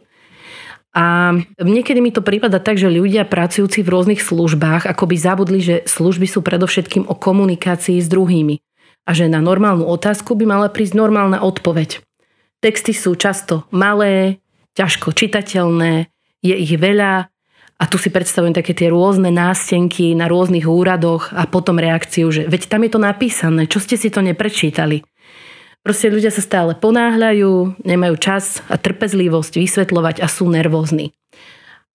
A 0.92 1.32
niekedy 1.56 2.04
mi 2.04 2.12
to 2.12 2.20
prípada 2.20 2.60
tak, 2.60 2.76
že 2.76 2.92
ľudia 2.92 3.24
pracujúci 3.24 3.80
v 3.80 3.92
rôznych 3.92 4.20
službách 4.20 4.84
akoby 4.84 5.16
zabudli, 5.16 5.60
že 5.64 5.76
služby 5.88 6.28
sú 6.28 6.44
predovšetkým 6.44 7.08
o 7.08 7.16
komunikácii 7.16 7.96
s 7.96 8.12
druhými. 8.12 8.60
A 9.08 9.16
že 9.16 9.26
na 9.26 9.40
normálnu 9.40 9.88
otázku 9.88 10.36
by 10.36 10.44
mala 10.44 10.68
prísť 10.68 10.94
normálna 10.94 11.40
odpoveď. 11.40 12.04
Texty 12.60 12.92
sú 12.92 13.16
často 13.16 13.66
malé, 13.72 14.44
ťažko 14.76 15.16
čitateľné, 15.16 16.12
je 16.44 16.54
ich 16.54 16.76
veľa 16.76 17.32
a 17.82 17.84
tu 17.90 17.98
si 17.98 18.14
predstavujem 18.14 18.54
také 18.54 18.78
tie 18.78 18.94
rôzne 18.94 19.34
nástenky 19.34 20.14
na 20.14 20.30
rôznych 20.30 20.70
úradoch 20.70 21.34
a 21.34 21.50
potom 21.50 21.82
reakciu, 21.82 22.30
že 22.30 22.46
veď 22.46 22.70
tam 22.70 22.86
je 22.86 22.90
to 22.94 23.00
napísané, 23.02 23.66
čo 23.66 23.82
ste 23.82 23.98
si 23.98 24.06
to 24.06 24.22
neprečítali. 24.22 25.02
Proste 25.82 26.14
ľudia 26.14 26.30
sa 26.30 26.38
stále 26.38 26.78
ponáhľajú, 26.78 27.82
nemajú 27.82 28.14
čas 28.14 28.62
a 28.70 28.78
trpezlivosť 28.78 29.58
vysvetľovať 29.58 30.22
a 30.22 30.30
sú 30.30 30.46
nervózni. 30.46 31.10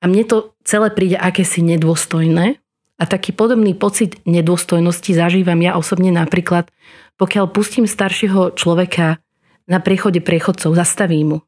A 0.04 0.12
mne 0.12 0.28
to 0.28 0.38
celé 0.67 0.91
príde 0.91 1.15
akési 1.15 1.63
nedôstojné 1.63 2.60
a 3.00 3.04
taký 3.08 3.32
podobný 3.32 3.71
pocit 3.71 4.19
nedôstojnosti 4.28 5.08
zažívam 5.15 5.58
ja 5.63 5.80
osobne 5.80 6.12
napríklad, 6.12 6.67
pokiaľ 7.15 7.47
pustím 7.50 7.88
staršieho 7.88 8.60
človeka 8.60 9.23
na 9.71 9.80
priechode 9.80 10.19
priechodcov, 10.19 10.76
zastavím 10.76 11.28
mu. 11.28 11.39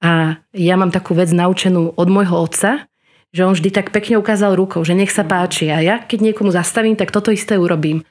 A 0.00 0.40
ja 0.56 0.74
mám 0.80 0.92
takú 0.92 1.12
vec 1.12 1.28
naučenú 1.28 1.92
od 1.92 2.08
môjho 2.08 2.40
otca, 2.40 2.88
že 3.34 3.42
on 3.42 3.52
vždy 3.52 3.70
tak 3.74 3.90
pekne 3.90 4.16
ukázal 4.16 4.54
rukou, 4.54 4.86
že 4.86 4.94
nech 4.94 5.10
sa 5.10 5.26
páči. 5.26 5.66
A 5.68 5.82
ja, 5.82 5.98
keď 5.98 6.30
niekomu 6.30 6.54
zastavím, 6.54 6.94
tak 6.94 7.10
toto 7.10 7.34
isté 7.34 7.58
urobím. 7.58 8.06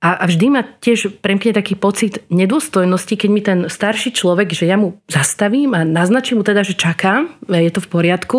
A, 0.00 0.16
a 0.16 0.24
vždy 0.24 0.46
ma 0.48 0.64
tiež 0.64 1.20
premkne 1.20 1.52
taký 1.52 1.76
pocit 1.76 2.24
nedôstojnosti, 2.32 3.14
keď 3.20 3.28
mi 3.28 3.40
ten 3.44 3.58
starší 3.68 4.16
človek, 4.16 4.56
že 4.56 4.64
ja 4.64 4.80
mu 4.80 4.96
zastavím 5.04 5.76
a 5.76 5.84
naznačím 5.84 6.40
mu 6.40 6.44
teda, 6.44 6.64
že 6.64 6.72
čakám, 6.72 7.28
je 7.44 7.68
to 7.68 7.84
v 7.84 7.90
poriadku, 7.92 8.38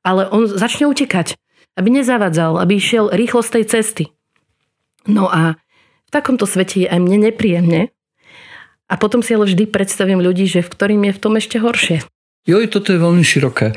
ale 0.00 0.24
on 0.32 0.48
začne 0.48 0.88
utekať, 0.88 1.36
aby 1.76 1.88
nezavadzal, 2.00 2.56
aby 2.56 2.80
išiel 2.80 3.12
rýchlo 3.12 3.44
z 3.44 3.60
tej 3.60 3.64
cesty. 3.68 4.04
No 5.04 5.28
a 5.28 5.60
v 6.08 6.10
takomto 6.10 6.48
svete 6.48 6.80
je 6.80 6.88
aj 6.88 7.00
mne 7.04 7.28
nepríjemne. 7.28 7.92
A 8.88 8.96
potom 8.96 9.20
si 9.20 9.36
ale 9.36 9.48
vždy 9.48 9.68
predstavím 9.68 10.24
ľudí, 10.24 10.48
že 10.48 10.64
v 10.64 10.72
ktorým 10.72 11.02
je 11.08 11.16
v 11.16 11.20
tom 11.20 11.36
ešte 11.36 11.60
horšie. 11.60 12.08
Joj, 12.48 12.72
toto 12.72 12.96
je 12.96 12.98
veľmi 12.98 13.24
široké. 13.24 13.72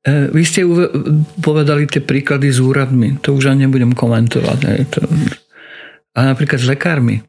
E, 0.00 0.32
vy 0.32 0.48
ste 0.48 0.64
povedali 1.44 1.84
tie 1.84 2.00
príklady 2.00 2.48
s 2.48 2.56
úradmi, 2.56 3.20
to 3.20 3.36
už 3.36 3.52
ani 3.52 3.68
nebudem 3.68 3.92
komentovať. 3.92 4.88
A 6.16 6.26
napríklad 6.26 6.58
s 6.58 6.66
lekármi. 6.66 7.22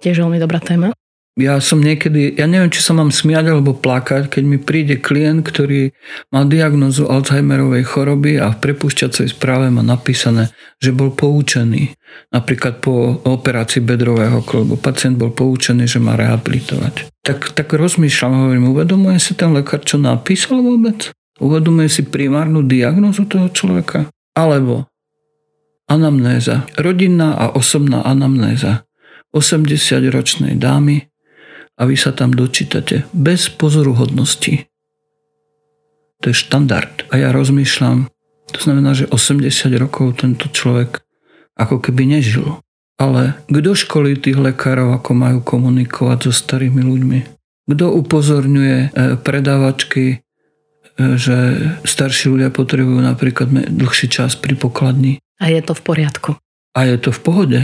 Tiež 0.00 0.22
veľmi 0.22 0.38
dobrá 0.40 0.62
téma. 0.62 0.94
Ja 1.36 1.60
som 1.60 1.84
niekedy, 1.84 2.32
ja 2.32 2.48
neviem, 2.48 2.72
či 2.72 2.80
sa 2.80 2.96
mám 2.96 3.12
smiať 3.12 3.52
alebo 3.52 3.76
plakať, 3.76 4.32
keď 4.32 4.42
mi 4.48 4.56
príde 4.56 4.96
klient, 4.96 5.44
ktorý 5.44 5.92
mal 6.32 6.48
diagnozu 6.48 7.12
Alzheimerovej 7.12 7.84
choroby 7.84 8.40
a 8.40 8.56
v 8.56 8.60
prepušťacej 8.64 9.36
správe 9.36 9.68
má 9.68 9.84
napísané, 9.84 10.48
že 10.80 10.96
bol 10.96 11.12
poučený. 11.12 11.92
Napríklad 12.32 12.80
po 12.80 13.20
operácii 13.20 13.84
bedrového 13.84 14.40
kolbu. 14.48 14.80
Pacient 14.80 15.20
bol 15.20 15.28
poučený, 15.28 15.84
že 15.84 16.00
má 16.00 16.16
rehabilitovať. 16.16 17.12
Tak, 17.20 17.52
tak 17.52 17.68
rozmýšľam, 17.68 18.48
hovorím, 18.48 18.72
uvedomuje 18.72 19.20
si 19.20 19.36
ten 19.36 19.52
lekár, 19.52 19.84
čo 19.84 20.00
napísal 20.00 20.64
vôbec? 20.64 21.12
Uvedomuje 21.36 21.92
si 21.92 22.00
primárnu 22.00 22.64
diagnozu 22.64 23.28
toho 23.28 23.52
človeka? 23.52 24.08
Alebo 24.32 24.88
anamnéza, 25.86 26.66
rodinná 26.78 27.34
a 27.34 27.54
osobná 27.54 28.02
anamnéza 28.02 28.86
80-ročnej 29.34 30.58
dámy 30.58 31.06
a 31.76 31.82
vy 31.84 31.96
sa 31.96 32.16
tam 32.16 32.32
dočítate 32.32 33.04
bez 33.12 33.52
pozoruhodnosti. 33.52 34.66
To 36.24 36.32
je 36.32 36.36
štandard. 36.36 37.04
A 37.12 37.20
ja 37.20 37.28
rozmýšľam, 37.30 38.08
to 38.48 38.58
znamená, 38.58 38.96
že 38.96 39.10
80 39.12 39.76
rokov 39.76 40.24
tento 40.24 40.48
človek 40.48 41.04
ako 41.60 41.84
keby 41.84 42.16
nežil. 42.16 42.64
Ale 42.96 43.36
kto 43.52 43.76
školí 43.76 44.16
tých 44.16 44.40
lekárov, 44.40 44.96
ako 44.96 45.12
majú 45.12 45.38
komunikovať 45.44 46.18
so 46.28 46.32
starými 46.32 46.80
ľuďmi? 46.80 47.18
Kto 47.68 47.92
upozorňuje 47.92 48.76
e, 48.80 48.88
predávačky, 49.20 50.04
e, 50.08 50.16
že 50.96 51.36
starší 51.84 52.32
ľudia 52.32 52.48
potrebujú 52.48 52.96
napríklad 53.04 53.52
dlhší 53.68 54.08
čas 54.08 54.32
pri 54.32 54.56
pokladni? 54.56 55.20
A 55.40 55.52
je 55.52 55.60
to 55.60 55.72
v 55.76 55.82
poriadku. 55.84 56.30
A 56.76 56.80
je 56.88 56.96
to 57.00 57.10
v 57.12 57.20
pohode. 57.20 57.60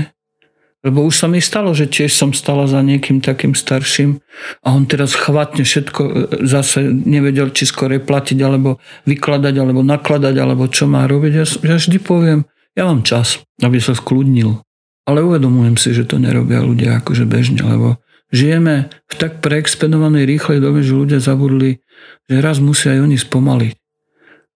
Lebo 0.82 1.06
už 1.06 1.14
sa 1.14 1.26
mi 1.30 1.38
stalo, 1.38 1.70
že 1.78 1.86
tiež 1.86 2.10
som 2.10 2.34
stala 2.34 2.66
za 2.66 2.82
niekým 2.82 3.22
takým 3.22 3.54
starším 3.54 4.18
a 4.66 4.74
on 4.74 4.82
teraz 4.90 5.14
chvatne 5.14 5.62
všetko 5.62 6.02
e, 6.02 6.12
zase 6.42 6.82
nevedel, 6.90 7.54
či 7.54 7.70
skore 7.70 8.02
platiť, 8.02 8.38
alebo 8.42 8.82
vykladať, 9.06 9.54
alebo 9.62 9.86
nakladať, 9.86 10.34
alebo 10.42 10.66
čo 10.66 10.90
má 10.90 11.06
robiť. 11.06 11.32
Ja, 11.38 11.46
ja 11.46 11.76
vždy 11.78 12.02
poviem, 12.02 12.50
ja 12.74 12.82
mám 12.82 13.06
čas, 13.06 13.38
aby 13.62 13.78
sa 13.78 13.94
skľudnil. 13.94 14.58
Ale 15.06 15.22
uvedomujem 15.22 15.78
si, 15.78 15.94
že 15.94 16.02
to 16.02 16.18
nerobia 16.18 16.58
ľudia 16.58 16.98
akože 16.98 17.30
bežne, 17.30 17.62
lebo 17.62 18.02
žijeme 18.34 18.90
v 19.06 19.14
tak 19.14 19.38
preexpedovanej 19.38 20.26
rýchlej 20.26 20.58
dobe, 20.58 20.82
že 20.82 20.98
ľudia 20.98 21.22
zabudli, 21.22 21.78
že 22.26 22.42
raz 22.42 22.58
musia 22.58 22.98
aj 22.98 23.06
oni 23.06 23.18
spomaliť. 23.22 23.81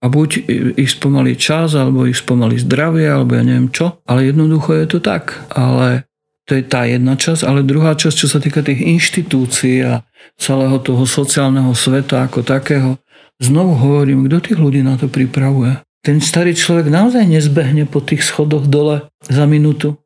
A 0.05 0.12
buď 0.12 0.44
ich 0.76 0.92
spomalí 0.92 1.40
čas, 1.40 1.72
alebo 1.72 2.05
ich 2.05 2.20
spomalí 2.20 2.61
zdravie, 2.61 3.09
alebo 3.09 3.32
ja 3.32 3.42
neviem 3.42 3.72
čo, 3.72 4.01
ale 4.05 4.28
jednoducho 4.28 4.76
je 4.76 4.86
to 4.86 4.99
tak. 5.01 5.40
Ale 5.49 6.05
to 6.47 6.55
je 6.55 6.62
tá 6.62 6.86
jedna 6.86 7.18
časť, 7.18 7.42
ale 7.42 7.66
druhá 7.66 7.97
časť, 7.97 8.16
čo 8.16 8.28
sa 8.30 8.38
týka 8.38 8.62
tých 8.62 8.84
inštitúcií 8.84 9.82
a 9.82 10.07
celého 10.36 10.78
toho 10.78 11.09
sociálneho 11.09 11.72
sveta 11.72 12.28
ako 12.28 12.44
takého, 12.44 13.01
znovu 13.42 13.74
hovorím, 13.76 14.28
kto 14.28 14.53
tých 14.53 14.59
ľudí 14.61 14.84
na 14.84 15.01
to 15.01 15.09
pripravuje. 15.09 15.80
Ten 16.05 16.22
starý 16.22 16.55
človek 16.55 16.86
naozaj 16.86 17.26
nezbehne 17.26 17.88
po 17.90 17.99
tých 17.99 18.22
schodoch 18.22 18.70
dole 18.70 19.11
za 19.26 19.42
minútu. 19.49 19.99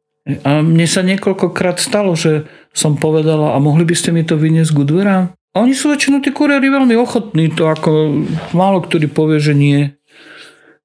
A 0.47 0.65
mne 0.65 0.87
sa 0.89 1.05
niekoľkokrát 1.05 1.77
stalo, 1.77 2.17
že 2.17 2.49
som 2.73 2.97
povedala, 2.97 3.53
a 3.53 3.59
mohli 3.61 3.85
by 3.85 3.95
ste 3.99 4.15
mi 4.15 4.25
to 4.25 4.41
vyniesť 4.41 4.73
k 4.73 4.81
dverám? 4.87 5.25
Oni 5.59 5.75
sú 5.75 5.91
väčšinou 5.91 6.23
tí 6.23 6.31
kuriéri 6.31 6.71
veľmi 6.71 6.95
ochotní, 6.95 7.51
to 7.51 7.67
ako 7.67 8.23
málo 8.55 8.83
ktorý 8.87 9.11
povie, 9.11 9.43
že 9.43 9.55
nie. 9.55 9.99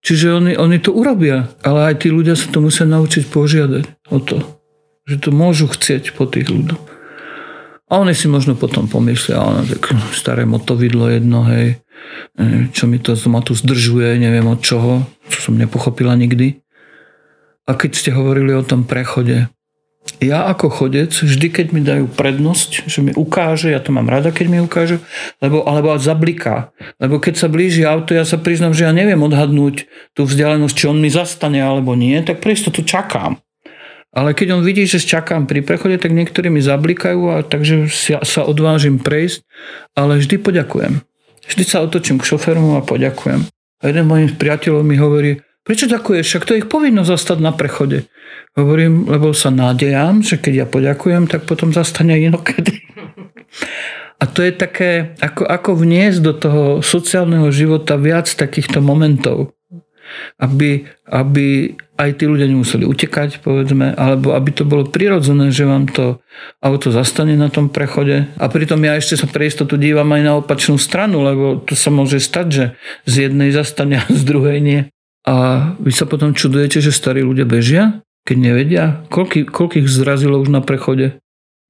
Čiže 0.01 0.37
oni, 0.37 0.53
oni 0.57 0.77
to 0.81 0.93
urobia, 0.93 1.49
ale 1.61 1.93
aj 1.93 2.05
tí 2.05 2.13
ľudia 2.13 2.37
sa 2.37 2.49
to 2.49 2.61
musia 2.61 2.85
naučiť 2.85 3.29
požiadať 3.29 4.09
o 4.09 4.21
to 4.21 4.55
že 5.05 5.21
to 5.21 5.29
môžu 5.29 5.69
chcieť 5.69 6.17
po 6.17 6.25
tých 6.25 6.49
ľuďoch. 6.49 6.83
A 7.85 8.01
oni 8.01 8.17
si 8.17 8.25
možno 8.25 8.57
potom 8.57 8.89
pomyslia, 8.89 9.45
ono, 9.45 9.61
tak 9.61 9.93
staré 10.17 10.41
motovidlo 10.49 11.05
jedno, 11.13 11.45
hej, 11.45 11.77
čo 12.73 12.89
mi 12.89 12.97
to 12.97 13.13
ma 13.29 13.45
tu 13.45 13.53
zdržuje, 13.53 14.17
neviem 14.17 14.49
od 14.49 14.57
čoho, 14.65 15.05
čo 15.29 15.37
som 15.49 15.53
nepochopila 15.53 16.17
nikdy. 16.17 16.65
A 17.69 17.77
keď 17.77 17.91
ste 17.93 18.09
hovorili 18.09 18.57
o 18.57 18.65
tom 18.65 18.89
prechode, 18.89 19.53
ja 20.21 20.45
ako 20.47 20.69
chodec, 20.69 21.11
vždy 21.11 21.47
keď 21.49 21.65
mi 21.73 21.81
dajú 21.81 22.05
prednosť, 22.07 22.85
že 22.85 22.99
mi 23.01 23.11
ukáže, 23.11 23.73
ja 23.73 23.81
to 23.81 23.89
mám 23.89 24.07
rada, 24.07 24.29
keď 24.29 24.45
mi 24.47 24.57
ukážu, 24.61 25.01
lebo, 25.41 25.65
alebo 25.65 25.97
zabliká. 25.97 26.71
Lebo 27.01 27.17
keď 27.17 27.41
sa 27.41 27.47
blíži 27.49 27.83
auto, 27.83 28.13
ja 28.13 28.23
sa 28.23 28.37
priznam, 28.37 28.71
že 28.71 28.85
ja 28.85 28.93
neviem 28.93 29.19
odhadnúť 29.21 29.89
tú 30.13 30.29
vzdialenosť, 30.29 30.75
či 30.77 30.85
on 30.85 31.01
mi 31.01 31.09
zastane 31.09 31.59
alebo 31.59 31.97
nie, 31.97 32.15
tak 32.21 32.39
presto 32.39 32.69
tu 32.69 32.85
čakám. 32.85 33.41
Ale 34.15 34.31
keď 34.31 34.55
on 34.55 34.61
vidí, 34.63 34.87
že 34.87 35.03
čakám 35.03 35.43
pri 35.43 35.59
prechode, 35.59 35.99
tak 35.99 36.15
niektorí 36.15 36.47
mi 36.47 36.63
zablikajú 36.63 37.35
a 37.35 37.43
takže 37.43 37.91
sa 38.23 38.41
odvážim 38.47 38.95
prejsť, 38.95 39.43
ale 39.91 40.23
vždy 40.23 40.39
poďakujem. 40.39 41.03
Vždy 41.45 41.63
sa 41.67 41.83
otočím 41.83 42.17
k 42.23 42.29
šoféru 42.31 42.79
a 42.79 42.81
poďakujem. 42.81 43.43
A 43.83 43.83
jeden 43.91 44.07
mojim 44.07 44.31
priateľom 44.31 44.87
mi 44.87 44.95
hovorí, 44.95 45.44
prečo 45.65 45.89
ďakuješ, 45.89 46.25
však 46.29 46.45
to 46.45 46.53
je 46.53 46.61
ich 46.61 46.71
povinnosť 46.71 47.09
zastať 47.09 47.37
na 47.41 47.51
prechode. 47.51 48.05
Hovorím, 48.55 49.09
lebo 49.09 49.35
sa 49.35 49.51
nádejam, 49.51 50.23
že 50.23 50.39
keď 50.39 50.53
ja 50.53 50.67
poďakujem, 50.69 51.27
tak 51.27 51.43
potom 51.49 51.75
zastane 51.75 52.15
inokedy. 52.21 52.85
A 54.15 54.31
to 54.31 54.39
je 54.39 54.55
také, 54.55 55.19
ako, 55.19 55.43
ako 55.43 55.75
vniesť 55.75 56.19
do 56.23 56.33
toho 56.37 56.63
sociálneho 56.79 57.51
života 57.51 57.99
viac 57.99 58.31
takýchto 58.31 58.79
momentov 58.79 59.55
aby, 60.39 60.85
aby 61.07 61.73
aj 61.95 62.09
tí 62.19 62.23
ľudia 62.27 62.45
nemuseli 62.51 62.83
utekať, 62.83 63.39
povedzme, 63.39 63.95
alebo 63.95 64.35
aby 64.35 64.51
to 64.51 64.67
bolo 64.67 64.83
prirodzené, 64.83 65.49
že 65.49 65.63
vám 65.63 65.87
to 65.87 66.19
auto 66.59 66.91
zastane 66.91 67.39
na 67.39 67.47
tom 67.47 67.71
prechode. 67.71 68.27
A 68.35 68.45
pritom 68.51 68.79
ja 68.83 68.99
ešte 68.99 69.15
sa 69.15 69.27
pre 69.31 69.47
istotu 69.47 69.79
dívam 69.79 70.07
aj 70.11 70.21
na 70.21 70.33
opačnú 70.35 70.75
stranu, 70.75 71.23
lebo 71.23 71.63
to 71.63 71.73
sa 71.73 71.89
môže 71.89 72.19
stať, 72.19 72.47
že 72.51 72.65
z 73.07 73.13
jednej 73.29 73.55
zastane 73.55 74.03
a 74.03 74.05
z 74.11 74.21
druhej 74.27 74.59
nie. 74.59 74.81
A 75.25 75.35
vy 75.81 75.89
sa 75.89 76.05
potom 76.05 76.37
čudujete, 76.37 76.77
že 76.85 76.93
starí 76.93 77.25
ľudia 77.25 77.49
bežia, 77.49 78.05
keď 78.29 78.37
nevedia, 78.37 78.85
koľký, 79.09 79.49
koľkých 79.49 79.89
zrazilo 79.89 80.37
už 80.37 80.53
na 80.53 80.61
prechode. 80.61 81.17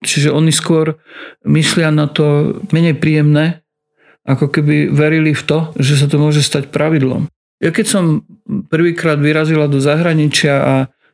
Čiže 0.04 0.36
oni 0.36 0.52
skôr 0.52 1.00
myslia 1.48 1.88
na 1.92 2.12
to 2.12 2.60
menej 2.76 3.00
príjemné, 3.00 3.64
ako 4.28 4.52
keby 4.52 4.92
verili 4.92 5.32
v 5.32 5.44
to, 5.44 5.60
že 5.80 6.04
sa 6.04 6.12
to 6.12 6.20
môže 6.20 6.44
stať 6.44 6.68
pravidlom. 6.68 7.32
Ja 7.64 7.72
keď 7.72 7.86
som 7.88 8.04
prvýkrát 8.68 9.16
vyrazila 9.16 9.72
do 9.72 9.80
zahraničia 9.80 10.56
a 10.60 10.74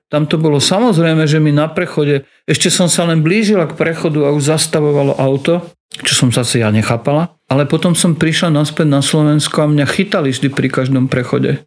tam 0.09 0.25
to 0.27 0.41
bolo 0.41 0.57
samozrejme, 0.59 1.23
že 1.29 1.39
mi 1.39 1.53
na 1.53 1.71
prechode, 1.71 2.27
ešte 2.49 2.67
som 2.67 2.91
sa 2.91 3.07
len 3.07 3.23
blížila 3.23 3.69
k 3.69 3.77
prechodu 3.77 4.27
a 4.27 4.33
už 4.35 4.49
zastavovalo 4.49 5.15
auto, 5.15 5.71
čo 6.03 6.25
som 6.25 6.29
zase 6.33 6.59
ja 6.59 6.73
nechápala. 6.73 7.37
Ale 7.47 7.69
potom 7.69 7.95
som 7.95 8.17
prišla 8.17 8.51
naspäť 8.51 8.87
na 8.89 8.99
Slovensko 8.99 9.63
a 9.63 9.71
mňa 9.71 9.85
chytali 9.87 10.33
vždy 10.33 10.49
pri 10.51 10.67
každom 10.67 11.07
prechode 11.07 11.63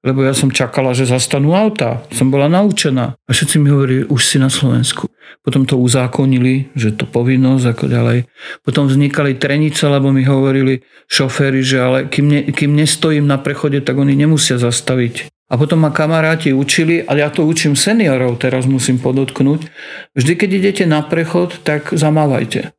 lebo 0.00 0.24
ja 0.24 0.32
som 0.32 0.48
čakala, 0.48 0.96
že 0.96 1.04
zastanú 1.04 1.52
auta. 1.52 2.00
Som 2.08 2.32
bola 2.32 2.48
naučená. 2.48 3.20
A 3.20 3.30
všetci 3.30 3.60
mi 3.60 3.68
hovorili, 3.68 4.08
už 4.08 4.20
si 4.24 4.36
na 4.40 4.48
Slovensku. 4.48 5.12
Potom 5.44 5.68
to 5.68 5.76
uzákonili, 5.76 6.72
že 6.72 6.96
to 6.96 7.04
povinnosť 7.04 7.64
ako 7.68 7.84
ďalej. 7.88 8.18
Potom 8.64 8.88
vznikali 8.88 9.36
trenice, 9.36 9.84
lebo 9.88 10.08
mi 10.12 10.24
hovorili 10.24 10.80
šoféry, 11.08 11.60
že 11.60 11.76
ale 11.80 11.98
kým, 12.08 12.26
ne, 12.28 12.40
kým 12.48 12.72
nestojím 12.72 13.28
na 13.28 13.36
prechode, 13.36 13.80
tak 13.84 13.96
oni 13.96 14.16
nemusia 14.16 14.56
zastaviť. 14.56 15.28
A 15.50 15.58
potom 15.58 15.82
ma 15.82 15.90
kamaráti 15.90 16.54
učili, 16.54 17.02
a 17.02 17.18
ja 17.18 17.28
to 17.28 17.42
učím 17.42 17.74
seniorov, 17.74 18.38
teraz 18.38 18.70
musím 18.70 19.02
podotknúť, 19.02 19.66
vždy 20.14 20.32
keď 20.38 20.50
idete 20.54 20.84
na 20.86 21.02
prechod, 21.02 21.58
tak 21.66 21.90
zamávajte. 21.90 22.70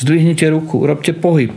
Zdvihnite 0.00 0.48
ruku, 0.48 0.80
robte 0.88 1.12
pohyb, 1.12 1.52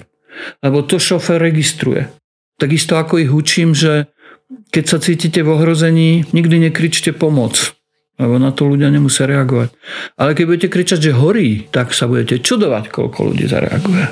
lebo 0.60 0.84
to 0.84 1.00
šofér 1.00 1.40
registruje. 1.40 2.12
Takisto 2.60 3.00
ako 3.00 3.24
ich 3.24 3.32
učím, 3.32 3.72
že 3.72 4.12
keď 4.48 4.84
sa 4.88 4.98
cítite 5.04 5.44
v 5.44 5.52
ohrození, 5.54 6.24
nikdy 6.32 6.72
nekričte 6.72 7.12
pomoc, 7.12 7.76
lebo 8.16 8.40
na 8.40 8.56
to 8.56 8.66
ľudia 8.66 8.88
nemusia 8.90 9.28
reagovať. 9.28 9.76
Ale 10.16 10.34
keď 10.34 10.44
budete 10.48 10.70
kričať, 10.72 11.00
že 11.12 11.20
horí, 11.20 11.68
tak 11.70 11.92
sa 11.92 12.08
budete 12.08 12.40
čudovať, 12.40 12.90
koľko 12.90 13.34
ľudí 13.34 13.46
zareaguje. 13.46 14.06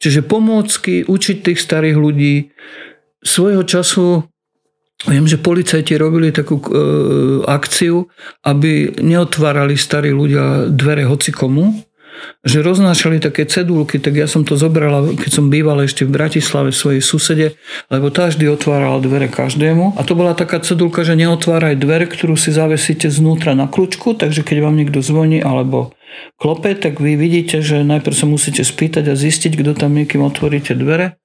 Čiže 0.00 0.24
pomôcky, 0.24 1.04
učiť 1.04 1.36
tých 1.44 1.60
starých 1.60 1.96
ľudí. 1.96 2.34
Svojho 3.20 3.62
času 3.68 4.24
Viem, 5.08 5.24
že 5.24 5.40
policajti 5.40 5.96
robili 5.96 6.28
takú 6.28 6.60
e, 6.60 6.68
akciu, 7.48 8.04
aby 8.44 9.00
neotvárali 9.00 9.72
starí 9.72 10.12
ľudia 10.12 10.68
dvere 10.68 11.08
hoci 11.08 11.32
komu, 11.32 11.72
že 12.40 12.64
roznášali 12.64 13.20
také 13.20 13.44
cedulky, 13.44 14.00
tak 14.00 14.16
ja 14.16 14.24
som 14.24 14.42
to 14.42 14.56
zobrala, 14.56 15.12
keď 15.14 15.30
som 15.30 15.52
býval 15.52 15.84
ešte 15.84 16.08
v 16.08 16.16
Bratislave 16.16 16.72
svojej 16.72 17.04
susede, 17.04 17.46
lebo 17.92 18.08
tá 18.08 18.32
vždy 18.32 18.48
otvárala 18.48 18.98
dvere 18.98 19.28
každému. 19.28 19.94
A 19.94 20.02
to 20.02 20.16
bola 20.16 20.32
taká 20.32 20.58
cedulka, 20.64 21.04
že 21.04 21.14
neotváraj 21.20 21.76
dvere, 21.76 22.08
ktorú 22.08 22.34
si 22.34 22.50
zavesíte 22.50 23.12
znútra 23.12 23.52
na 23.52 23.68
kľúčku, 23.68 24.16
takže 24.16 24.40
keď 24.40 24.56
vám 24.64 24.80
niekto 24.80 25.04
zvoní 25.04 25.44
alebo 25.44 25.92
klope, 26.40 26.72
tak 26.74 26.98
vy 26.98 27.14
vidíte, 27.14 27.60
že 27.60 27.86
najprv 27.86 28.16
sa 28.16 28.26
musíte 28.26 28.64
spýtať 28.64 29.12
a 29.12 29.14
zistiť, 29.14 29.52
kto 29.60 29.76
tam 29.76 29.94
niekým 29.94 30.24
otvoríte 30.24 30.74
dvere 30.74 31.19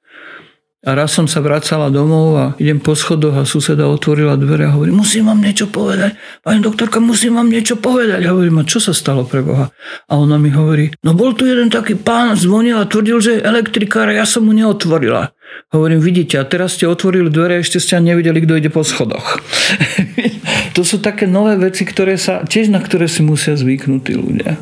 a 0.86 0.94
raz 0.94 1.18
som 1.18 1.26
sa 1.26 1.42
vracala 1.42 1.90
domov 1.90 2.28
a 2.38 2.46
idem 2.62 2.78
po 2.78 2.94
schodoch 2.94 3.34
a 3.34 3.44
suseda 3.44 3.90
otvorila 3.90 4.38
dvere 4.38 4.70
a 4.70 4.78
hovorí, 4.78 4.94
musím 4.94 5.34
vám 5.34 5.42
niečo 5.42 5.66
povedať. 5.74 6.14
Pani 6.46 6.62
doktorka, 6.62 7.02
musím 7.02 7.42
vám 7.42 7.50
niečo 7.50 7.82
povedať. 7.82 8.22
A 8.22 8.30
hovorím, 8.30 8.62
a 8.62 8.70
čo 8.70 8.78
sa 8.78 8.94
stalo 8.94 9.26
pre 9.26 9.42
Boha? 9.42 9.74
A 10.06 10.14
ona 10.14 10.38
mi 10.38 10.54
hovorí, 10.54 10.94
no 11.02 11.18
bol 11.18 11.34
tu 11.34 11.50
jeden 11.50 11.74
taký 11.74 11.98
pán, 11.98 12.38
zvonil 12.38 12.78
a 12.78 12.86
tvrdil, 12.86 13.18
že 13.18 13.32
je 13.42 13.46
elektrikár 13.50 14.14
a 14.14 14.14
ja 14.14 14.30
som 14.30 14.46
mu 14.46 14.54
neotvorila. 14.54 15.34
Hovorím, 15.74 16.06
vidíte, 16.06 16.38
a 16.38 16.46
teraz 16.46 16.78
ste 16.78 16.86
otvorili 16.86 17.34
dvere 17.34 17.58
a 17.58 17.64
ešte 17.66 17.82
ste 17.82 17.98
nevideli, 17.98 18.46
kto 18.46 18.54
ide 18.62 18.70
po 18.70 18.86
schodoch. 18.86 19.42
to 20.78 20.86
sú 20.86 21.02
také 21.02 21.26
nové 21.26 21.58
veci, 21.58 21.82
ktoré 21.82 22.14
sa, 22.22 22.46
tiež 22.46 22.70
na 22.70 22.78
ktoré 22.78 23.10
si 23.10 23.26
musia 23.26 23.58
zvyknúť 23.58 24.02
tí 24.06 24.14
ľudia. 24.14 24.62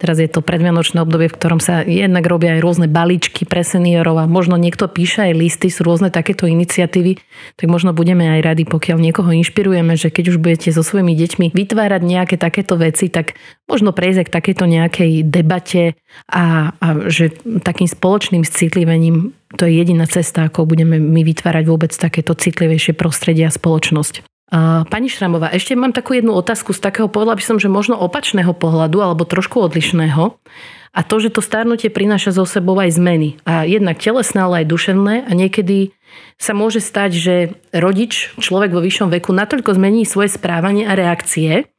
Teraz 0.00 0.16
je 0.16 0.32
to 0.32 0.40
predvianočné 0.40 1.04
obdobie, 1.04 1.28
v 1.28 1.36
ktorom 1.36 1.60
sa 1.60 1.84
jednak 1.84 2.24
robia 2.24 2.56
aj 2.56 2.64
rôzne 2.64 2.88
balíčky 2.88 3.44
pre 3.44 3.60
seniorov 3.60 4.16
a 4.16 4.24
možno 4.24 4.56
niekto 4.56 4.88
píše 4.88 5.28
aj 5.28 5.36
listy, 5.36 5.68
sú 5.68 5.84
rôzne 5.84 6.08
takéto 6.08 6.48
iniciatívy, 6.48 7.20
tak 7.60 7.68
možno 7.68 7.92
budeme 7.92 8.24
aj 8.24 8.40
radi, 8.40 8.64
pokiaľ 8.64 8.96
niekoho 8.96 9.28
inšpirujeme, 9.28 10.00
že 10.00 10.08
keď 10.08 10.32
už 10.32 10.36
budete 10.40 10.72
so 10.72 10.80
svojimi 10.80 11.12
deťmi 11.12 11.52
vytvárať 11.52 12.00
nejaké 12.00 12.40
takéto 12.40 12.80
veci, 12.80 13.12
tak 13.12 13.36
možno 13.68 13.92
prejsť 13.92 14.24
k 14.24 14.32
takéto 14.32 14.64
nejakej 14.64 15.28
debate 15.28 16.00
a, 16.32 16.72
a 16.80 16.86
že 17.12 17.36
takým 17.60 17.84
spoločným 17.84 18.40
citlivením 18.48 19.36
to 19.58 19.66
je 19.66 19.82
jediná 19.82 20.06
cesta, 20.06 20.46
ako 20.46 20.62
budeme 20.62 21.02
my 21.02 21.26
vytvárať 21.26 21.64
vôbec 21.66 21.90
takéto 21.90 22.38
citlivejšie 22.38 22.94
prostredie 22.94 23.44
a 23.44 23.52
spoločnosť. 23.52 24.29
Pani 24.50 25.06
Šramová, 25.06 25.54
ešte 25.54 25.78
mám 25.78 25.94
takú 25.94 26.18
jednu 26.18 26.34
otázku 26.34 26.74
z 26.74 26.82
takého, 26.82 27.06
povedala 27.06 27.38
by 27.38 27.44
som, 27.46 27.56
že 27.62 27.70
možno 27.70 27.94
opačného 27.94 28.50
pohľadu, 28.50 28.98
alebo 28.98 29.22
trošku 29.22 29.62
odlišného. 29.62 30.34
A 30.90 31.00
to, 31.06 31.22
že 31.22 31.30
to 31.30 31.38
starnutie 31.38 31.86
prináša 31.86 32.34
zo 32.34 32.42
sebou 32.42 32.74
aj 32.74 32.98
zmeny. 32.98 33.38
A 33.46 33.62
jednak 33.62 34.02
telesné, 34.02 34.42
ale 34.42 34.66
aj 34.66 34.74
duševné. 34.74 35.14
A 35.22 35.30
niekedy 35.38 35.94
sa 36.34 36.50
môže 36.50 36.82
stať, 36.82 37.10
že 37.14 37.34
rodič, 37.70 38.34
človek 38.42 38.74
vo 38.74 38.82
vyššom 38.82 39.14
veku, 39.14 39.30
natoľko 39.30 39.78
zmení 39.78 40.02
svoje 40.02 40.34
správanie 40.34 40.82
a 40.90 40.98
reakcie, 40.98 41.70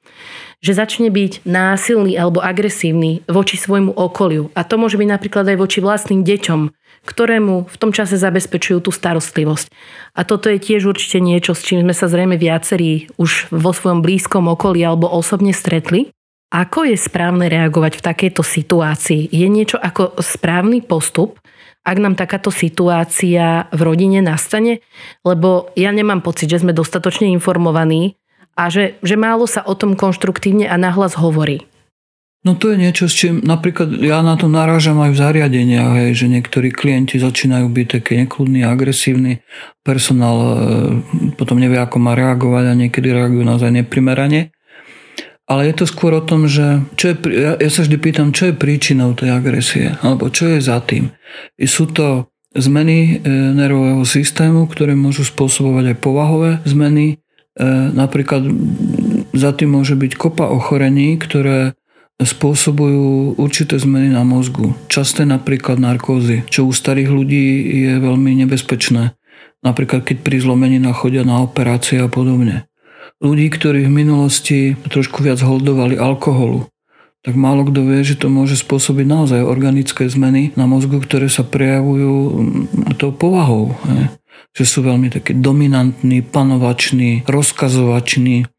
že 0.63 0.71
začne 0.71 1.11
byť 1.11 1.43
násilný 1.43 2.15
alebo 2.15 2.39
agresívny 2.39 3.27
voči 3.27 3.59
svojmu 3.59 3.91
okoliu. 3.91 4.47
A 4.55 4.63
to 4.63 4.79
môže 4.79 4.95
byť 4.95 5.09
napríklad 5.11 5.43
aj 5.43 5.57
voči 5.59 5.83
vlastným 5.83 6.23
deťom, 6.23 6.80
ktorému 7.01 7.65
v 7.65 7.75
tom 7.81 7.89
čase 7.89 8.17
zabezpečujú 8.17 8.85
tú 8.85 8.91
starostlivosť. 8.93 9.73
A 10.13 10.21
toto 10.21 10.51
je 10.53 10.61
tiež 10.61 10.85
určite 10.85 11.17
niečo, 11.17 11.57
s 11.57 11.65
čím 11.65 11.81
sme 11.81 11.95
sa 11.97 12.05
zrejme 12.05 12.37
viacerí 12.37 13.09
už 13.17 13.49
vo 13.49 13.73
svojom 13.73 14.05
blízkom 14.05 14.45
okolí 14.51 14.85
alebo 14.85 15.09
osobne 15.09 15.55
stretli. 15.55 16.13
Ako 16.51 16.83
je 16.83 16.99
správne 16.99 17.47
reagovať 17.47 17.97
v 17.97 18.05
takejto 18.05 18.43
situácii? 18.43 19.31
Je 19.31 19.47
niečo 19.47 19.79
ako 19.79 20.19
správny 20.19 20.83
postup, 20.83 21.39
ak 21.81 21.97
nám 21.97 22.13
takáto 22.13 22.53
situácia 22.53 23.71
v 23.73 23.81
rodine 23.81 24.19
nastane? 24.21 24.83
Lebo 25.25 25.71
ja 25.73 25.89
nemám 25.89 26.21
pocit, 26.21 26.51
že 26.51 26.61
sme 26.61 26.75
dostatočne 26.75 27.31
informovaní 27.31 28.19
a 28.53 28.67
že, 28.67 28.99
že 29.01 29.15
málo 29.15 29.47
sa 29.47 29.63
o 29.63 29.73
tom 29.73 29.95
konštruktívne 29.95 30.67
a 30.67 30.75
nahlas 30.75 31.15
hovorí. 31.15 31.70
No 32.41 32.57
to 32.57 32.73
je 32.73 32.77
niečo, 32.81 33.05
s 33.05 33.13
čím 33.13 33.45
napríklad 33.45 34.01
ja 34.01 34.25
na 34.25 34.33
to 34.33 34.49
narážam 34.49 34.97
aj 34.97 35.13
v 35.13 35.21
zariadeniach, 35.21 35.93
hej, 36.01 36.25
že 36.25 36.25
niektorí 36.25 36.73
klienti 36.73 37.21
začínajú 37.21 37.69
byť 37.69 37.87
taký 38.01 38.17
nekludný, 38.25 38.65
agresívny, 38.65 39.45
personál 39.85 40.37
e, 40.41 40.49
potom 41.37 41.61
nevie, 41.61 41.77
ako 41.77 42.01
má 42.01 42.17
reagovať 42.17 42.73
a 42.73 42.79
niekedy 42.81 43.13
reagujú 43.13 43.45
naozaj 43.45 43.69
neprimerane. 43.69 44.49
Ale 45.45 45.69
je 45.69 45.75
to 45.77 45.85
skôr 45.85 46.17
o 46.17 46.25
tom, 46.25 46.49
že 46.49 46.81
čo 46.97 47.13
je, 47.13 47.15
ja, 47.29 47.61
ja 47.61 47.69
sa 47.69 47.85
vždy 47.85 47.97
pýtam, 48.01 48.33
čo 48.33 48.49
je 48.49 48.57
príčinou 48.57 49.13
tej 49.13 49.37
agresie, 49.37 49.93
alebo 50.01 50.33
čo 50.33 50.49
je 50.49 50.65
za 50.65 50.81
tým. 50.81 51.13
I 51.61 51.69
sú 51.69 51.93
to 51.93 52.25
zmeny 52.57 53.21
e, 53.21 53.29
nervového 53.53 54.01
systému, 54.01 54.65
ktoré 54.65 54.97
môžu 54.97 55.29
spôsobovať 55.29 55.93
aj 55.93 55.97
povahové 56.01 56.51
zmeny. 56.65 57.21
E, 57.53 57.65
napríklad 57.93 58.49
za 59.29 59.53
tým 59.53 59.77
môže 59.77 59.93
byť 59.93 60.17
kopa 60.17 60.49
ochorení, 60.49 61.21
ktoré 61.21 61.77
spôsobujú 62.21 63.35
určité 63.37 63.77
zmeny 63.81 64.13
na 64.13 64.21
mozgu. 64.21 64.77
Časté 64.87 65.25
napríklad 65.25 65.81
narkózy, 65.81 66.45
čo 66.47 66.69
u 66.69 66.73
starých 66.73 67.09
ľudí 67.09 67.45
je 67.85 67.93
veľmi 67.97 68.37
nebezpečné. 68.45 69.17
Napríklad 69.61 70.05
keď 70.05 70.25
pri 70.25 70.41
zlomenina 70.41 70.93
chodia 70.93 71.21
na 71.21 71.41
operácie 71.41 72.01
a 72.01 72.09
podobne. 72.09 72.65
Ľudí, 73.21 73.53
ktorí 73.53 73.85
v 73.85 73.93
minulosti 73.93 74.73
trošku 74.89 75.21
viac 75.21 75.37
holdovali 75.45 75.93
alkoholu, 75.93 76.65
tak 77.21 77.37
málo 77.37 77.69
kto 77.69 77.85
vie, 77.85 78.01
že 78.01 78.17
to 78.17 78.33
môže 78.33 78.57
spôsobiť 78.57 79.05
naozaj 79.05 79.45
organické 79.45 80.09
zmeny 80.09 80.57
na 80.57 80.65
mozgu, 80.65 80.97
ktoré 80.97 81.29
sa 81.29 81.45
prejavujú 81.45 82.13
mm, 82.17 82.97
tou 82.97 83.13
povahou. 83.13 83.77
Je. 83.85 84.09
Že 84.57 84.63
sú 84.65 84.79
veľmi 84.81 85.13
takí 85.13 85.37
dominantní, 85.37 86.25
panovační, 86.25 87.21
rozkazovační, 87.29 88.49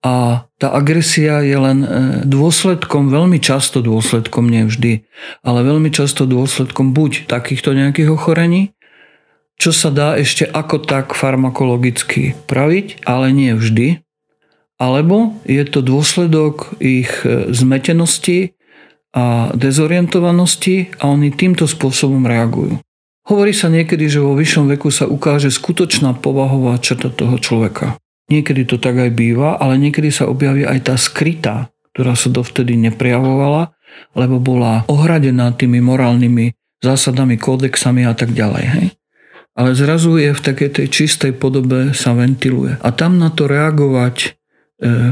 a 0.00 0.48
tá 0.56 0.68
agresia 0.72 1.44
je 1.44 1.56
len 1.60 1.78
e, 1.84 1.88
dôsledkom, 2.24 3.12
veľmi 3.12 3.36
často 3.36 3.84
dôsledkom, 3.84 4.48
nevždy, 4.48 5.04
ale 5.44 5.60
veľmi 5.60 5.92
často 5.92 6.24
dôsledkom 6.24 6.96
buď 6.96 7.28
takýchto 7.28 7.76
nejakých 7.76 8.08
ochorení, 8.08 8.72
čo 9.60 9.76
sa 9.76 9.92
dá 9.92 10.16
ešte 10.16 10.48
ako 10.48 10.80
tak 10.88 11.12
farmakologicky 11.12 12.32
praviť, 12.48 13.04
ale 13.04 13.28
nie 13.36 13.52
vždy. 13.52 14.00
Alebo 14.80 15.36
je 15.44 15.60
to 15.68 15.84
dôsledok 15.84 16.80
ich 16.80 17.12
e, 17.28 17.52
zmetenosti 17.52 18.56
a 19.12 19.52
dezorientovanosti 19.52 20.96
a 20.96 21.12
oni 21.12 21.28
týmto 21.28 21.68
spôsobom 21.68 22.24
reagujú. 22.24 22.80
Hovorí 23.28 23.52
sa 23.52 23.68
niekedy, 23.68 24.08
že 24.08 24.24
vo 24.24 24.32
vyššom 24.32 24.72
veku 24.74 24.88
sa 24.88 25.04
ukáže 25.04 25.52
skutočná 25.52 26.16
povahová 26.16 26.80
črta 26.80 27.12
toho 27.12 27.36
človeka. 27.36 28.00
Niekedy 28.30 28.62
to 28.64 28.78
tak 28.78 28.94
aj 28.94 29.10
býva, 29.10 29.58
ale 29.58 29.74
niekedy 29.74 30.14
sa 30.14 30.30
objaví 30.30 30.62
aj 30.62 30.86
tá 30.86 30.94
skrytá, 30.94 31.74
ktorá 31.92 32.14
sa 32.14 32.30
dovtedy 32.30 32.78
neprejavovala, 32.78 33.74
lebo 34.14 34.38
bola 34.38 34.86
ohradená 34.86 35.50
tými 35.58 35.82
morálnymi 35.82 36.54
zásadami, 36.80 37.36
kódexami 37.36 38.06
a 38.06 38.14
tak 38.14 38.32
ďalej. 38.32 38.64
Hej? 38.70 38.86
Ale 39.58 39.74
zrazu 39.74 40.16
je 40.16 40.30
v 40.32 40.40
takej 40.40 40.70
tej 40.80 40.86
čistej 40.88 41.32
podobe 41.36 41.92
sa 41.92 42.14
ventiluje. 42.14 42.78
A 42.80 42.88
tam 42.94 43.18
na 43.18 43.28
to 43.34 43.50
reagovať 43.50 44.16
e, 44.24 44.28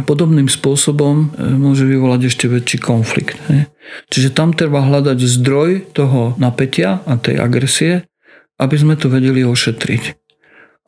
podobným 0.06 0.46
spôsobom 0.46 1.34
e, 1.34 1.52
môže 1.58 1.84
vyvolať 1.84 2.32
ešte 2.32 2.46
väčší 2.46 2.78
konflikt. 2.80 3.36
Hej? 3.50 3.66
Čiže 4.08 4.32
tam 4.32 4.54
treba 4.54 4.86
hľadať 4.86 5.18
zdroj 5.18 5.92
toho 5.92 6.38
napätia 6.38 7.02
a 7.04 7.18
tej 7.18 7.42
agresie, 7.42 8.08
aby 8.56 8.76
sme 8.78 8.94
to 8.94 9.10
vedeli 9.10 9.42
ošetriť. 9.42 10.27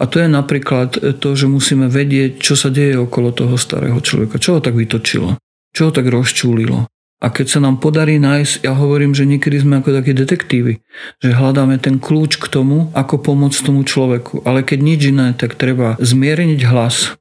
A 0.00 0.08
to 0.08 0.16
je 0.24 0.28
napríklad 0.32 1.20
to, 1.20 1.28
že 1.36 1.44
musíme 1.44 1.92
vedieť, 1.92 2.40
čo 2.40 2.56
sa 2.56 2.72
deje 2.72 2.96
okolo 2.96 3.36
toho 3.36 3.60
starého 3.60 4.00
človeka. 4.00 4.40
Čo 4.40 4.56
ho 4.56 4.60
tak 4.64 4.72
vytočilo? 4.72 5.36
Čo 5.76 5.88
ho 5.88 5.92
tak 5.92 6.08
rozčúlilo? 6.08 6.88
A 7.20 7.28
keď 7.28 7.46
sa 7.52 7.60
nám 7.60 7.84
podarí 7.84 8.16
nájsť, 8.16 8.64
ja 8.64 8.72
hovorím, 8.72 9.12
že 9.12 9.28
niekedy 9.28 9.60
sme 9.60 9.84
ako 9.84 9.92
takí 9.92 10.16
detektívy, 10.16 10.80
že 11.20 11.36
hľadáme 11.36 11.76
ten 11.76 12.00
kľúč 12.00 12.40
k 12.40 12.48
tomu, 12.48 12.88
ako 12.96 13.20
pomôcť 13.20 13.60
tomu 13.60 13.84
človeku. 13.84 14.40
Ale 14.48 14.64
keď 14.64 14.78
nič 14.80 15.00
iné, 15.12 15.36
tak 15.36 15.60
treba 15.60 16.00
zmierniť 16.00 16.64
hlas, 16.64 17.20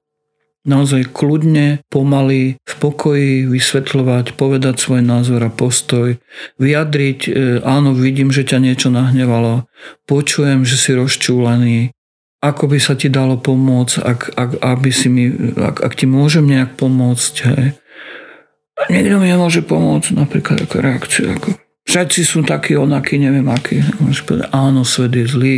naozaj 0.64 1.12
kľudne, 1.12 1.84
pomaly, 1.92 2.56
v 2.64 2.74
pokoji 2.80 3.52
vysvetľovať, 3.52 4.40
povedať 4.40 4.80
svoj 4.80 5.04
názor 5.04 5.44
a 5.44 5.52
postoj, 5.52 6.16
vyjadriť, 6.60 7.20
e, 7.28 7.32
áno, 7.60 7.92
vidím, 7.92 8.32
že 8.32 8.48
ťa 8.48 8.64
niečo 8.64 8.88
nahnevalo, 8.92 9.68
počujem, 10.08 10.64
že 10.64 10.80
si 10.80 10.96
rozčúlený, 10.96 11.92
ako 12.40 12.72
by 12.72 12.80
sa 12.80 12.96
ti 12.96 13.12
dalo 13.12 13.36
pomôcť, 13.36 13.96
ak, 14.00 14.20
ak, 14.36 14.50
aby 14.64 14.90
si 14.96 15.12
mi, 15.12 15.28
ak, 15.56 15.84
ak 15.84 15.94
ti 15.96 16.08
môžem 16.08 16.48
nejak 16.48 16.80
pomôcť. 16.80 17.34
Hej. 17.52 17.76
A 18.80 18.82
niekto 18.88 19.20
mi 19.20 19.28
nemôže 19.28 19.60
pomôcť, 19.60 20.16
napríklad 20.16 20.64
ako 20.64 20.76
reakciu. 20.80 21.36
Ako, 21.36 21.60
všetci 21.84 22.22
sú 22.24 22.40
takí, 22.48 22.80
onakí, 22.80 23.20
neviem 23.20 23.48
akí. 23.52 23.84
Áno, 24.56 24.88
svet 24.88 25.20
je 25.20 25.26
zlý. 25.28 25.58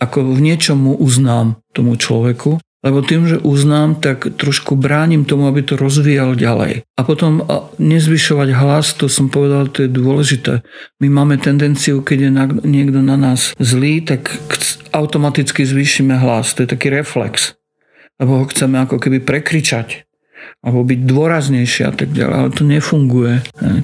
Ako 0.00 0.24
v 0.24 0.40
niečom 0.40 0.88
mu 0.88 0.92
uznám 0.96 1.60
tomu 1.76 2.00
človeku, 2.00 2.56
lebo 2.86 3.02
tým, 3.02 3.26
že 3.26 3.42
uznám, 3.42 3.98
tak 3.98 4.38
trošku 4.38 4.78
bránim 4.78 5.26
tomu, 5.26 5.50
aby 5.50 5.66
to 5.66 5.74
rozvíjal 5.74 6.38
ďalej. 6.38 6.86
A 6.94 7.00
potom 7.02 7.42
nezvyšovať 7.82 8.54
hlas, 8.54 8.94
to 8.94 9.10
som 9.10 9.26
povedal, 9.26 9.66
to 9.66 9.84
je 9.84 9.90
dôležité. 9.90 10.62
My 11.02 11.10
máme 11.10 11.42
tendenciu, 11.42 12.06
keď 12.06 12.18
je 12.22 12.30
niekto 12.62 13.02
na 13.02 13.18
nás 13.18 13.50
zlý, 13.58 14.06
tak 14.06 14.30
automaticky 14.94 15.66
zvýšime 15.66 16.14
hlas. 16.14 16.54
To 16.54 16.62
je 16.62 16.70
taký 16.70 16.94
reflex. 16.94 17.58
Lebo 18.22 18.38
ho 18.38 18.44
chceme 18.46 18.78
ako 18.78 19.02
keby 19.02 19.26
prekričať 19.26 20.06
alebo 20.62 20.82
byť 20.82 21.00
dôraznejšie 21.06 21.82
a 21.86 21.92
tak 21.94 22.10
ďalej, 22.10 22.34
ale 22.34 22.50
to 22.50 22.62
nefunguje. 22.66 23.34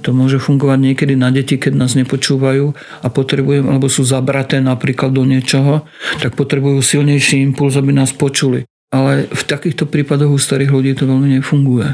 To 0.02 0.10
môže 0.10 0.42
fungovať 0.42 0.78
niekedy 0.82 1.14
na 1.14 1.30
deti, 1.30 1.54
keď 1.54 1.78
nás 1.78 1.94
nepočúvajú 1.94 2.74
a 3.02 3.06
potrebujú, 3.06 3.70
alebo 3.70 3.86
sú 3.86 4.02
zabraté 4.02 4.58
napríklad 4.58 5.14
do 5.14 5.22
niečoho, 5.22 5.86
tak 6.18 6.34
potrebujú 6.34 6.82
silnejší 6.82 7.38
impuls, 7.44 7.78
aby 7.78 7.94
nás 7.94 8.10
počuli. 8.10 8.66
Ale 8.92 9.24
v 9.32 9.42
takýchto 9.48 9.88
prípadoch 9.88 10.36
u 10.36 10.38
starých 10.38 10.70
ľudí 10.70 10.92
to 10.92 11.08
veľmi 11.08 11.40
nefunguje. 11.40 11.88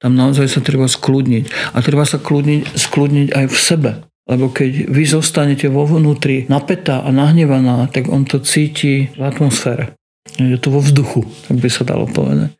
Tam 0.00 0.16
naozaj 0.16 0.48
sa 0.48 0.64
treba 0.64 0.88
skľudniť. 0.88 1.76
A 1.76 1.84
treba 1.84 2.08
sa 2.08 2.16
kľudniť, 2.16 2.72
skľudniť 2.72 3.28
aj 3.36 3.46
v 3.52 3.58
sebe. 3.60 3.90
Lebo 4.24 4.48
keď 4.48 4.88
vy 4.88 5.04
zostanete 5.04 5.68
vo 5.68 5.84
vnútri 5.84 6.48
napätá 6.48 7.04
a 7.04 7.12
nahnevaná, 7.12 7.84
tak 7.92 8.08
on 8.08 8.24
to 8.24 8.40
cíti 8.40 9.12
v 9.12 9.22
atmosfére. 9.26 9.92
Je 10.40 10.56
to 10.56 10.72
vo 10.72 10.80
vzduchu, 10.80 11.26
tak 11.50 11.60
by 11.60 11.68
sa 11.68 11.82
dalo 11.84 12.08
povedať. 12.08 12.54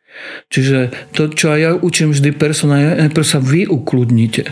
Čiže 0.51 0.91
to, 1.15 1.31
čo 1.31 1.55
aj 1.55 1.59
ja 1.59 1.71
učím 1.73 2.11
vždy 2.11 2.35
persona, 2.35 2.99
najprv 3.07 3.25
sa 3.25 3.39
vy 3.39 3.65
ukludnite. 3.65 4.51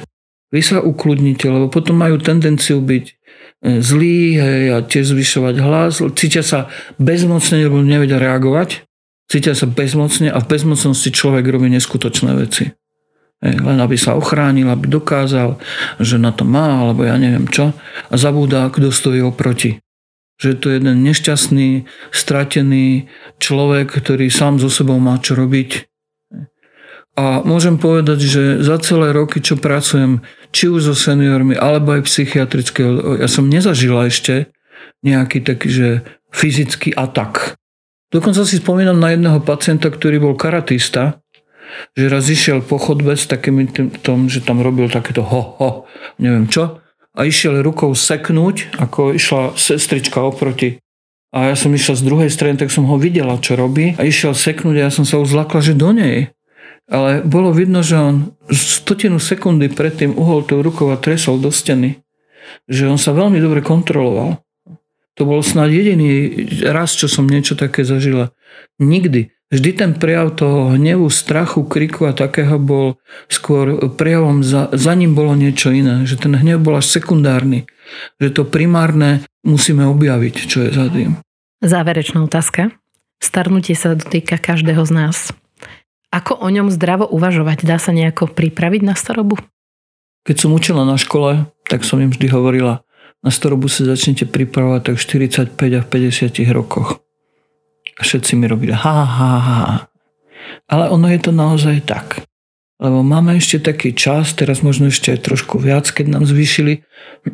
Vy 0.50 0.62
sa 0.66 0.82
ukludnite, 0.82 1.46
lebo 1.46 1.70
potom 1.70 2.00
majú 2.00 2.18
tendenciu 2.18 2.82
byť 2.82 3.19
zlí 3.64 4.40
hej, 4.40 4.64
a 4.72 4.78
tiež 4.80 5.12
zvyšovať 5.12 5.56
hlas. 5.60 6.00
Cítia 6.16 6.44
sa 6.44 6.72
bezmocne, 6.96 7.60
lebo 7.68 7.84
nevedia 7.84 8.20
reagovať. 8.20 8.88
Cítia 9.30 9.54
sa 9.54 9.70
bezmocne 9.70 10.32
a 10.32 10.40
v 10.42 10.50
bezmocnosti 10.50 11.14
človek 11.14 11.46
robí 11.46 11.70
neskutočné 11.70 12.34
veci. 12.34 12.74
len 13.40 13.80
aby 13.80 13.96
sa 13.96 14.20
ochránil, 14.20 14.68
aby 14.68 14.92
dokázal, 14.92 15.56
že 15.96 16.20
na 16.20 16.36
to 16.36 16.44
má, 16.44 16.84
alebo 16.84 17.08
ja 17.08 17.16
neviem 17.16 17.48
čo. 17.48 17.72
A 18.12 18.14
zabúda, 18.20 18.68
kto 18.68 18.92
stojí 18.92 19.24
oproti. 19.24 19.80
Že 20.40 20.48
je 20.52 20.58
to 20.60 20.68
jeden 20.76 20.96
nešťastný, 21.04 21.88
stratený 22.12 23.08
človek, 23.40 23.96
ktorý 23.96 24.28
sám 24.28 24.60
so 24.60 24.68
sebou 24.68 25.00
má 25.00 25.20
čo 25.24 25.40
robiť. 25.40 25.88
A 27.20 27.44
môžem 27.44 27.76
povedať, 27.76 28.20
že 28.24 28.44
za 28.64 28.80
celé 28.80 29.12
roky, 29.12 29.44
čo 29.44 29.60
pracujem, 29.60 30.24
či 30.50 30.66
už 30.70 30.92
so 30.92 30.96
seniormi, 30.98 31.54
alebo 31.54 31.98
aj 31.98 32.10
psychiatrického, 32.10 33.22
ja 33.22 33.30
som 33.30 33.46
nezažila 33.46 34.10
ešte 34.10 34.50
nejaký 35.06 35.46
taký, 35.46 35.68
že 35.70 35.88
fyzický 36.34 36.94
atak. 36.94 37.56
Dokonca 38.10 38.42
si 38.42 38.58
spomínam 38.58 38.98
na 38.98 39.14
jedného 39.14 39.40
pacienta, 39.46 39.94
ktorý 39.94 40.18
bol 40.18 40.34
karatista, 40.34 41.22
že 41.94 42.10
raz 42.10 42.26
išiel 42.26 42.66
po 42.66 42.82
chodbe 42.82 43.14
s 43.14 43.30
takým 43.30 43.70
tom, 44.02 44.26
že 44.26 44.42
tam 44.42 44.66
robil 44.66 44.90
takéto 44.90 45.22
ho, 45.22 45.42
ho, 45.62 45.70
neviem 46.18 46.50
čo, 46.50 46.82
a 47.14 47.20
išiel 47.26 47.62
rukou 47.62 47.94
seknúť, 47.94 48.82
ako 48.82 49.14
išla 49.14 49.54
sestrička 49.54 50.24
oproti. 50.24 50.82
A 51.30 51.54
ja 51.54 51.56
som 51.60 51.70
išiel 51.70 51.94
z 51.94 52.08
druhej 52.10 52.32
strany, 52.34 52.58
tak 52.58 52.74
som 52.74 52.90
ho 52.90 52.98
videla, 52.98 53.38
čo 53.38 53.54
robí. 53.54 53.94
A 54.02 54.02
išiel 54.02 54.34
seknúť 54.34 54.82
a 54.82 54.90
ja 54.90 54.92
som 54.94 55.06
sa 55.06 55.22
už 55.22 55.38
zlakla, 55.38 55.62
že 55.62 55.78
do 55.78 55.94
nej. 55.94 56.34
Ale 56.90 57.22
bolo 57.22 57.54
vidno, 57.54 57.86
že 57.86 57.96
on 58.02 58.16
stotinu 58.50 59.22
sekundy 59.22 59.70
predtým 59.70 60.18
uhol 60.18 60.42
tou 60.42 60.66
rukou 60.66 60.90
a 60.90 60.98
tresol 60.98 61.38
do 61.38 61.54
steny. 61.54 62.02
Že 62.66 62.98
on 62.98 63.00
sa 63.00 63.14
veľmi 63.14 63.38
dobre 63.38 63.62
kontroloval. 63.62 64.42
To 65.20 65.28
bol 65.28 65.46
snad 65.46 65.70
jediný 65.70 66.32
raz, 66.66 66.98
čo 66.98 67.06
som 67.06 67.30
niečo 67.30 67.54
také 67.54 67.86
zažila. 67.86 68.34
Nikdy. 68.82 69.30
Vždy 69.50 69.70
ten 69.74 69.92
prejav 69.98 70.38
toho 70.38 70.78
hnevu, 70.78 71.10
strachu, 71.10 71.66
kriku 71.66 72.06
a 72.06 72.14
takého 72.14 72.62
bol 72.62 73.02
skôr 73.30 73.90
prejavom, 73.98 74.46
za, 74.46 74.70
za 74.74 74.94
ním 74.94 75.18
bolo 75.18 75.34
niečo 75.34 75.74
iné. 75.74 76.06
Že 76.06 76.30
ten 76.30 76.34
hnev 76.38 76.62
bol 76.62 76.78
až 76.78 76.90
sekundárny. 76.90 77.66
Že 78.22 78.30
to 78.30 78.44
primárne 78.46 79.26
musíme 79.42 79.86
objaviť, 79.90 80.36
čo 80.46 80.66
je 80.66 80.70
za 80.70 80.86
tým. 80.90 81.18
Záverečná 81.66 82.24
otázka. 82.24 82.72
Starnutie 83.20 83.76
sa 83.76 83.98
dotýka 84.00 84.40
každého 84.40 84.86
z 84.88 84.92
nás. 84.96 85.18
Ako 86.10 86.42
o 86.42 86.48
ňom 86.50 86.74
zdravo 86.74 87.06
uvažovať? 87.06 87.66
Dá 87.66 87.78
sa 87.78 87.94
nejako 87.94 88.34
pripraviť 88.34 88.82
na 88.82 88.98
starobu? 88.98 89.38
Keď 90.26 90.36
som 90.38 90.54
učila 90.54 90.82
na 90.82 90.98
škole, 90.98 91.46
tak 91.70 91.86
som 91.86 92.02
im 92.02 92.10
vždy 92.10 92.34
hovorila, 92.34 92.82
na 93.20 93.30
starobu 93.30 93.68
sa 93.68 93.84
začnete 93.84 94.26
pripravovať 94.26 94.82
tak 94.90 94.96
45 94.98 95.78
a 95.78 95.82
v 95.84 95.88
50 95.88 96.50
rokoch. 96.56 97.04
A 98.00 98.02
všetci 98.02 98.40
mi 98.40 98.48
robili 98.48 98.72
ha, 98.72 98.98
ha, 99.04 99.32
ha. 99.44 99.60
Ale 100.72 100.88
ono 100.88 101.12
je 101.12 101.20
to 101.20 101.32
naozaj 101.36 101.84
tak. 101.84 102.29
Lebo 102.80 103.04
máme 103.04 103.36
ešte 103.36 103.60
taký 103.60 103.92
čas, 103.92 104.32
teraz 104.32 104.64
možno 104.64 104.88
ešte 104.88 105.12
trošku 105.20 105.60
viac, 105.60 105.92
keď 105.92 106.16
nám 106.16 106.24
zvýšili 106.24 106.80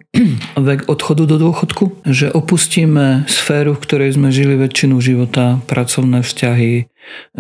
vek 0.57 0.89
odchodu 0.89 1.29
do 1.29 1.37
dôchodku, 1.37 2.01
že 2.01 2.33
opustíme 2.33 3.29
sféru, 3.29 3.77
v 3.77 3.83
ktorej 3.85 4.17
sme 4.17 4.33
žili 4.33 4.57
väčšinu 4.57 4.97
života, 4.97 5.61
pracovné 5.69 6.25
vzťahy, 6.25 6.73
e, 6.81 6.83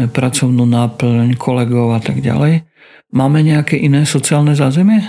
pracovnú 0.05 0.69
náplň, 0.69 1.33
kolegov 1.33 1.97
a 1.97 1.99
tak 1.99 2.21
ďalej. 2.21 2.69
Máme 3.09 3.41
nejaké 3.41 3.81
iné 3.81 4.05
sociálne 4.05 4.53
zázemie? 4.53 5.01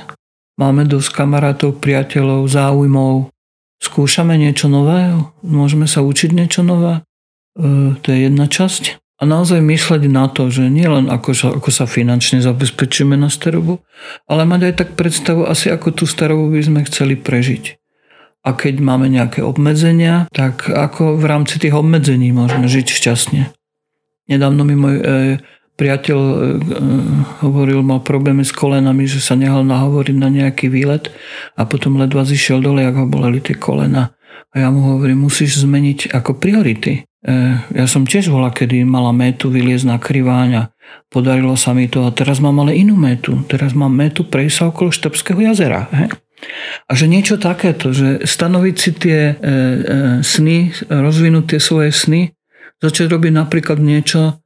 Máme 0.57 0.89
dosť 0.89 1.21
kamarátov, 1.21 1.77
priateľov, 1.85 2.49
záujmov. 2.49 3.29
Skúšame 3.77 4.41
niečo 4.41 4.73
nové? 4.73 5.13
Môžeme 5.45 5.85
sa 5.85 6.01
učiť 6.01 6.33
niečo 6.33 6.65
nové? 6.65 7.05
E, 7.61 7.93
to 8.01 8.07
je 8.09 8.19
jedna 8.25 8.49
časť. 8.49 9.05
A 9.17 9.25
naozaj 9.25 9.65
mysleť 9.65 10.13
na 10.13 10.29
to, 10.29 10.53
že 10.53 10.69
nielen 10.69 11.09
ako, 11.09 11.57
ako 11.57 11.71
sa 11.73 11.89
finančne 11.89 12.45
zabezpečíme 12.45 13.17
na 13.17 13.33
starobu, 13.33 13.81
ale 14.29 14.45
mať 14.45 14.61
aj 14.69 14.75
tak 14.77 14.89
predstavu 14.93 15.49
asi 15.49 15.73
ako 15.73 15.97
tú 15.97 16.05
starobu 16.05 16.53
by 16.53 16.61
sme 16.61 16.81
chceli 16.85 17.17
prežiť. 17.17 17.81
A 18.47 18.53
keď 18.53 18.79
máme 18.79 19.09
nejaké 19.09 19.41
obmedzenia, 19.41 20.29
tak 20.31 20.69
ako 20.69 21.17
v 21.17 21.25
rámci 21.27 21.57
tých 21.57 21.75
obmedzení 21.75 22.31
môžeme 22.31 22.69
žiť 22.69 22.87
šťastne. 22.93 23.43
Nedávno 24.29 24.63
mi 24.69 24.77
môj 24.77 24.95
e, 25.01 25.05
priateľ 25.81 26.19
e, 26.21 26.31
e, 26.31 26.39
hovoril, 27.43 27.81
mal 27.81 28.05
problémy 28.05 28.45
s 28.45 28.53
kolenami, 28.53 29.09
že 29.09 29.25
sa 29.25 29.35
nehal 29.35 29.65
nahovoriť 29.65 30.17
na 30.19 30.29
nejaký 30.29 30.69
výlet 30.69 31.09
a 31.57 31.65
potom 31.65 31.97
ledva 31.97 32.23
zišiel 32.23 32.61
dole, 32.61 32.85
ako 32.85 33.07
ho 33.07 33.09
boleli 33.09 33.41
tie 33.41 33.57
kolena. 33.57 34.13
A 34.53 34.63
ja 34.63 34.69
mu 34.71 34.95
hovorím, 34.95 35.27
musíš 35.27 35.65
zmeniť 35.65 36.15
ako 36.15 36.39
priority. 36.39 37.03
E, 37.27 37.59
ja 37.75 37.87
som 37.91 38.07
tiež 38.07 38.31
bola, 38.31 38.55
kedy 38.55 38.87
mala 38.87 39.11
métu 39.11 39.51
vyliezť 39.51 39.87
na 39.91 39.99
a 39.99 40.63
podarilo 41.11 41.59
sa 41.59 41.75
mi 41.75 41.91
to 41.91 42.07
a 42.07 42.15
teraz 42.15 42.39
mám 42.39 42.63
ale 42.63 42.79
inú 42.79 42.95
métu. 42.95 43.43
Teraz 43.51 43.75
mám 43.75 43.91
métu 43.91 44.23
prejsť 44.23 44.55
sa 44.55 44.65
okolo 44.71 44.95
Štrbského 44.95 45.43
jazera. 45.43 45.91
He? 45.91 46.07
A 46.87 46.93
že 46.95 47.11
niečo 47.11 47.41
takéto, 47.41 47.91
že 47.91 48.23
stanoviť 48.23 48.77
si 48.79 48.91
tie 48.95 49.19
e, 49.33 49.35
e, 49.35 49.57
sny, 50.23 50.87
rozvinúť 50.87 51.57
tie 51.57 51.61
svoje 51.61 51.91
sny, 51.91 52.31
začať 52.79 53.11
robiť 53.11 53.33
napríklad 53.35 53.83
niečo, 53.83 54.39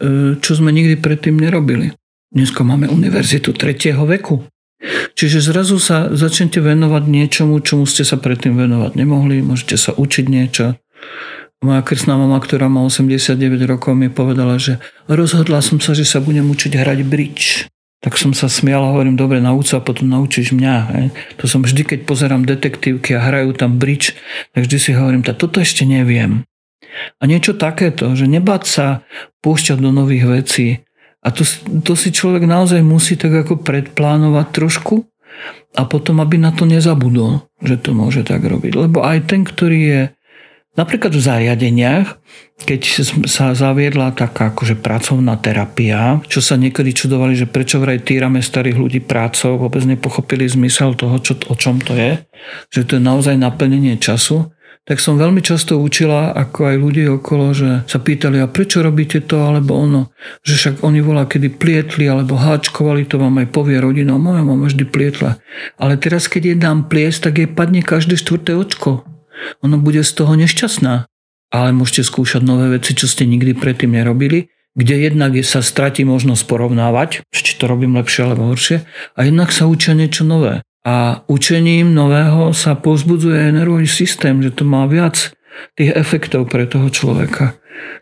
e, 0.00 0.34
čo 0.40 0.52
sme 0.58 0.74
nikdy 0.74 0.98
predtým 0.98 1.38
nerobili. 1.38 1.94
Dneska 2.34 2.66
máme 2.66 2.90
univerzitu 2.90 3.54
tretieho 3.54 4.02
veku. 4.02 4.42
Čiže 5.16 5.40
zrazu 5.40 5.80
sa 5.80 6.12
začnete 6.12 6.60
venovať 6.60 7.04
niečomu, 7.08 7.62
čomu 7.64 7.88
ste 7.88 8.04
sa 8.04 8.20
predtým 8.20 8.58
venovať 8.58 8.92
nemohli, 8.98 9.40
môžete 9.40 9.78
sa 9.78 9.90
učiť 9.96 10.26
niečo. 10.26 10.76
Moja 11.64 11.80
krstná 11.80 12.20
mama, 12.20 12.36
ktorá 12.36 12.68
má 12.68 12.84
89 12.84 13.64
rokov, 13.64 13.96
mi 13.96 14.12
povedala, 14.12 14.60
že 14.60 14.76
rozhodla 15.08 15.64
som 15.64 15.80
sa, 15.80 15.96
že 15.96 16.04
sa 16.04 16.20
budem 16.20 16.44
učiť 16.52 16.72
hrať 16.76 17.00
bridge. 17.08 17.72
Tak 18.04 18.20
som 18.20 18.36
sa 18.36 18.52
smial 18.52 18.84
hovorím, 18.84 19.16
dobre, 19.16 19.40
nauč 19.40 19.72
a 19.72 19.80
potom 19.80 20.12
naučíš 20.12 20.52
mňa. 20.52 20.76
Hej. 20.92 21.06
To 21.40 21.44
som 21.48 21.64
vždy, 21.64 21.82
keď 21.82 21.98
pozerám 22.04 22.44
detektívky 22.44 23.16
a 23.16 23.24
hrajú 23.24 23.56
tam 23.56 23.80
bridge, 23.80 24.12
tak 24.52 24.68
vždy 24.68 24.76
si 24.76 24.90
hovorím, 24.92 25.24
tak 25.24 25.40
toto 25.40 25.58
ešte 25.58 25.88
neviem. 25.88 26.44
A 27.20 27.22
niečo 27.24 27.56
takéto, 27.56 28.12
že 28.12 28.28
nebáť 28.28 28.62
sa 28.68 28.86
púšťať 29.40 29.80
do 29.80 29.90
nových 29.96 30.28
vecí. 30.28 30.66
A 31.24 31.32
to, 31.32 31.42
to 31.82 31.96
si 31.96 32.12
človek 32.12 32.44
naozaj 32.44 32.84
musí 32.84 33.16
tak 33.16 33.32
ako 33.32 33.64
predplánovať 33.64 34.46
trošku 34.52 35.08
a 35.76 35.82
potom, 35.84 36.22
aby 36.22 36.40
na 36.40 36.52
to 36.52 36.64
nezabudol, 36.64 37.48
že 37.60 37.80
to 37.80 37.92
môže 37.92 38.24
tak 38.24 38.44
robiť. 38.44 38.72
Lebo 38.76 39.02
aj 39.02 39.28
ten, 39.28 39.42
ktorý 39.42 39.80
je 39.82 40.00
Napríklad 40.76 41.16
v 41.16 41.24
zariadeniach, 41.24 42.20
keď 42.68 42.80
sa 43.24 43.56
zaviedla 43.56 44.12
taká 44.12 44.52
akože 44.52 44.76
pracovná 44.76 45.40
terapia, 45.40 46.20
čo 46.28 46.44
sa 46.44 46.60
niekedy 46.60 46.92
čudovali, 46.92 47.32
že 47.32 47.48
prečo 47.48 47.80
vraj 47.80 48.04
týrame 48.04 48.44
starých 48.44 48.76
ľudí 48.76 49.00
prácou, 49.00 49.56
vôbec 49.56 49.80
nepochopili 49.88 50.44
zmysel 50.44 50.92
toho, 50.92 51.16
čo, 51.24 51.40
o 51.48 51.54
čom 51.56 51.80
to 51.80 51.96
je, 51.96 52.20
že 52.68 52.84
to 52.84 53.00
je 53.00 53.02
naozaj 53.02 53.40
naplnenie 53.40 53.96
času, 53.96 54.52
tak 54.86 55.02
som 55.02 55.18
veľmi 55.18 55.42
často 55.42 55.82
učila, 55.82 56.30
ako 56.30 56.70
aj 56.70 56.76
ľudí 56.78 57.04
okolo, 57.10 57.50
že 57.50 57.82
sa 57.90 57.98
pýtali, 57.98 58.38
a 58.38 58.46
prečo 58.46 58.84
robíte 58.84 59.18
to? 59.18 59.42
alebo 59.42 59.74
ono, 59.74 60.14
že 60.46 60.54
však 60.54 60.74
oni 60.86 61.02
volá, 61.02 61.26
kedy 61.26 61.58
plietli 61.58 62.06
alebo 62.06 62.38
háčkovali, 62.38 63.08
to 63.08 63.18
vám 63.18 63.42
aj 63.42 63.50
povie 63.50 63.82
rodina, 63.82 64.14
moja 64.14 64.46
mama 64.46 64.70
vždy 64.70 64.86
plietla. 64.86 65.42
Ale 65.80 65.98
teraz, 65.98 66.30
keď 66.30 66.54
je 66.54 66.56
dám 66.62 66.86
pliesť, 66.86 67.32
tak 67.32 67.34
jej 67.42 67.50
padne 67.50 67.82
každé 67.82 68.14
štvrté 68.14 68.54
očko 68.54 69.15
ono 69.60 69.76
bude 69.78 70.02
z 70.02 70.12
toho 70.12 70.32
nešťastná. 70.36 71.08
Ale 71.54 71.68
môžete 71.70 72.02
skúšať 72.06 72.42
nové 72.42 72.78
veci, 72.78 72.92
čo 72.92 73.06
ste 73.06 73.22
nikdy 73.22 73.54
predtým 73.54 73.94
nerobili, 73.94 74.50
kde 74.76 75.08
jednak 75.08 75.32
je, 75.32 75.46
sa 75.46 75.64
stratí 75.64 76.04
možnosť 76.04 76.42
porovnávať, 76.44 77.24
či 77.32 77.56
to 77.56 77.64
robím 77.64 77.96
lepšie 77.96 78.28
alebo 78.28 78.52
horšie, 78.52 78.84
a 79.16 79.18
jednak 79.24 79.54
sa 79.54 79.64
učia 79.64 79.96
niečo 79.96 80.26
nové. 80.26 80.60
A 80.86 81.26
učením 81.26 81.96
nového 81.96 82.54
sa 82.54 82.78
pozbudzuje 82.78 83.50
nervový 83.50 83.90
systém, 83.90 84.38
že 84.38 84.54
to 84.54 84.62
má 84.62 84.86
viac 84.86 85.34
tých 85.74 85.96
efektov 85.96 86.46
pre 86.52 86.68
toho 86.68 86.92
človeka. 86.92 87.56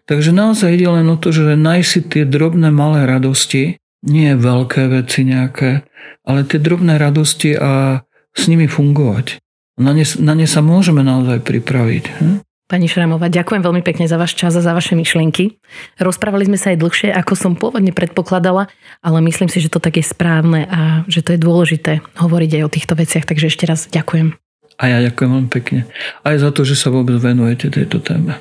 Takže 0.05 0.35
naozaj 0.35 0.75
ide 0.75 0.89
len 0.91 1.07
o 1.09 1.17
to, 1.17 1.33
že 1.33 1.57
nájsť 1.57 1.89
si 1.89 2.01
tie 2.05 2.25
drobné 2.29 2.69
malé 2.75 3.09
radosti, 3.09 3.81
nie 4.05 4.37
veľké 4.37 4.93
veci 4.93 5.25
nejaké, 5.25 5.87
ale 6.29 6.45
tie 6.45 6.61
drobné 6.61 7.01
radosti 7.01 7.57
a 7.57 8.05
s 8.37 8.43
nimi 8.51 8.69
fungovať. 8.69 9.41
Na 9.75 9.91
ne, 9.91 10.07
na 10.23 10.35
ne 10.39 10.47
sa 10.47 10.63
môžeme 10.63 11.03
naozaj 11.03 11.43
pripraviť. 11.43 12.05
Hm? 12.23 12.37
Pani 12.65 12.89
Šramová, 12.89 13.29
ďakujem 13.29 13.61
veľmi 13.61 13.85
pekne 13.85 14.09
za 14.09 14.17
váš 14.17 14.33
čas 14.41 14.57
a 14.57 14.65
za 14.65 14.73
vaše 14.73 14.97
myšlienky. 14.97 15.61
Rozprávali 16.01 16.49
sme 16.49 16.57
sa 16.57 16.73
aj 16.73 16.81
dlhšie, 16.81 17.13
ako 17.13 17.37
som 17.37 17.53
pôvodne 17.53 17.93
predpokladala, 17.93 18.73
ale 19.05 19.19
myslím 19.21 19.53
si, 19.53 19.61
že 19.61 19.69
to 19.69 19.85
tak 19.85 20.01
je 20.01 20.05
správne 20.07 20.65
a 20.73 21.05
že 21.05 21.21
to 21.21 21.37
je 21.37 21.45
dôležité 21.45 22.01
hovoriť 22.17 22.51
aj 22.57 22.63
o 22.65 22.73
týchto 22.73 22.97
veciach, 22.97 23.29
takže 23.29 23.53
ešte 23.53 23.69
raz 23.69 23.85
ďakujem. 23.93 24.33
A 24.81 24.85
ja 24.89 24.99
ďakujem 25.05 25.31
veľmi 25.31 25.51
pekne. 25.53 25.85
Aj 26.25 26.41
za 26.41 26.49
to, 26.57 26.65
že 26.65 26.75
sa 26.75 26.89
vôbec 26.89 27.21
venujete 27.21 27.69
tejto 27.69 28.01
téme. 28.01 28.41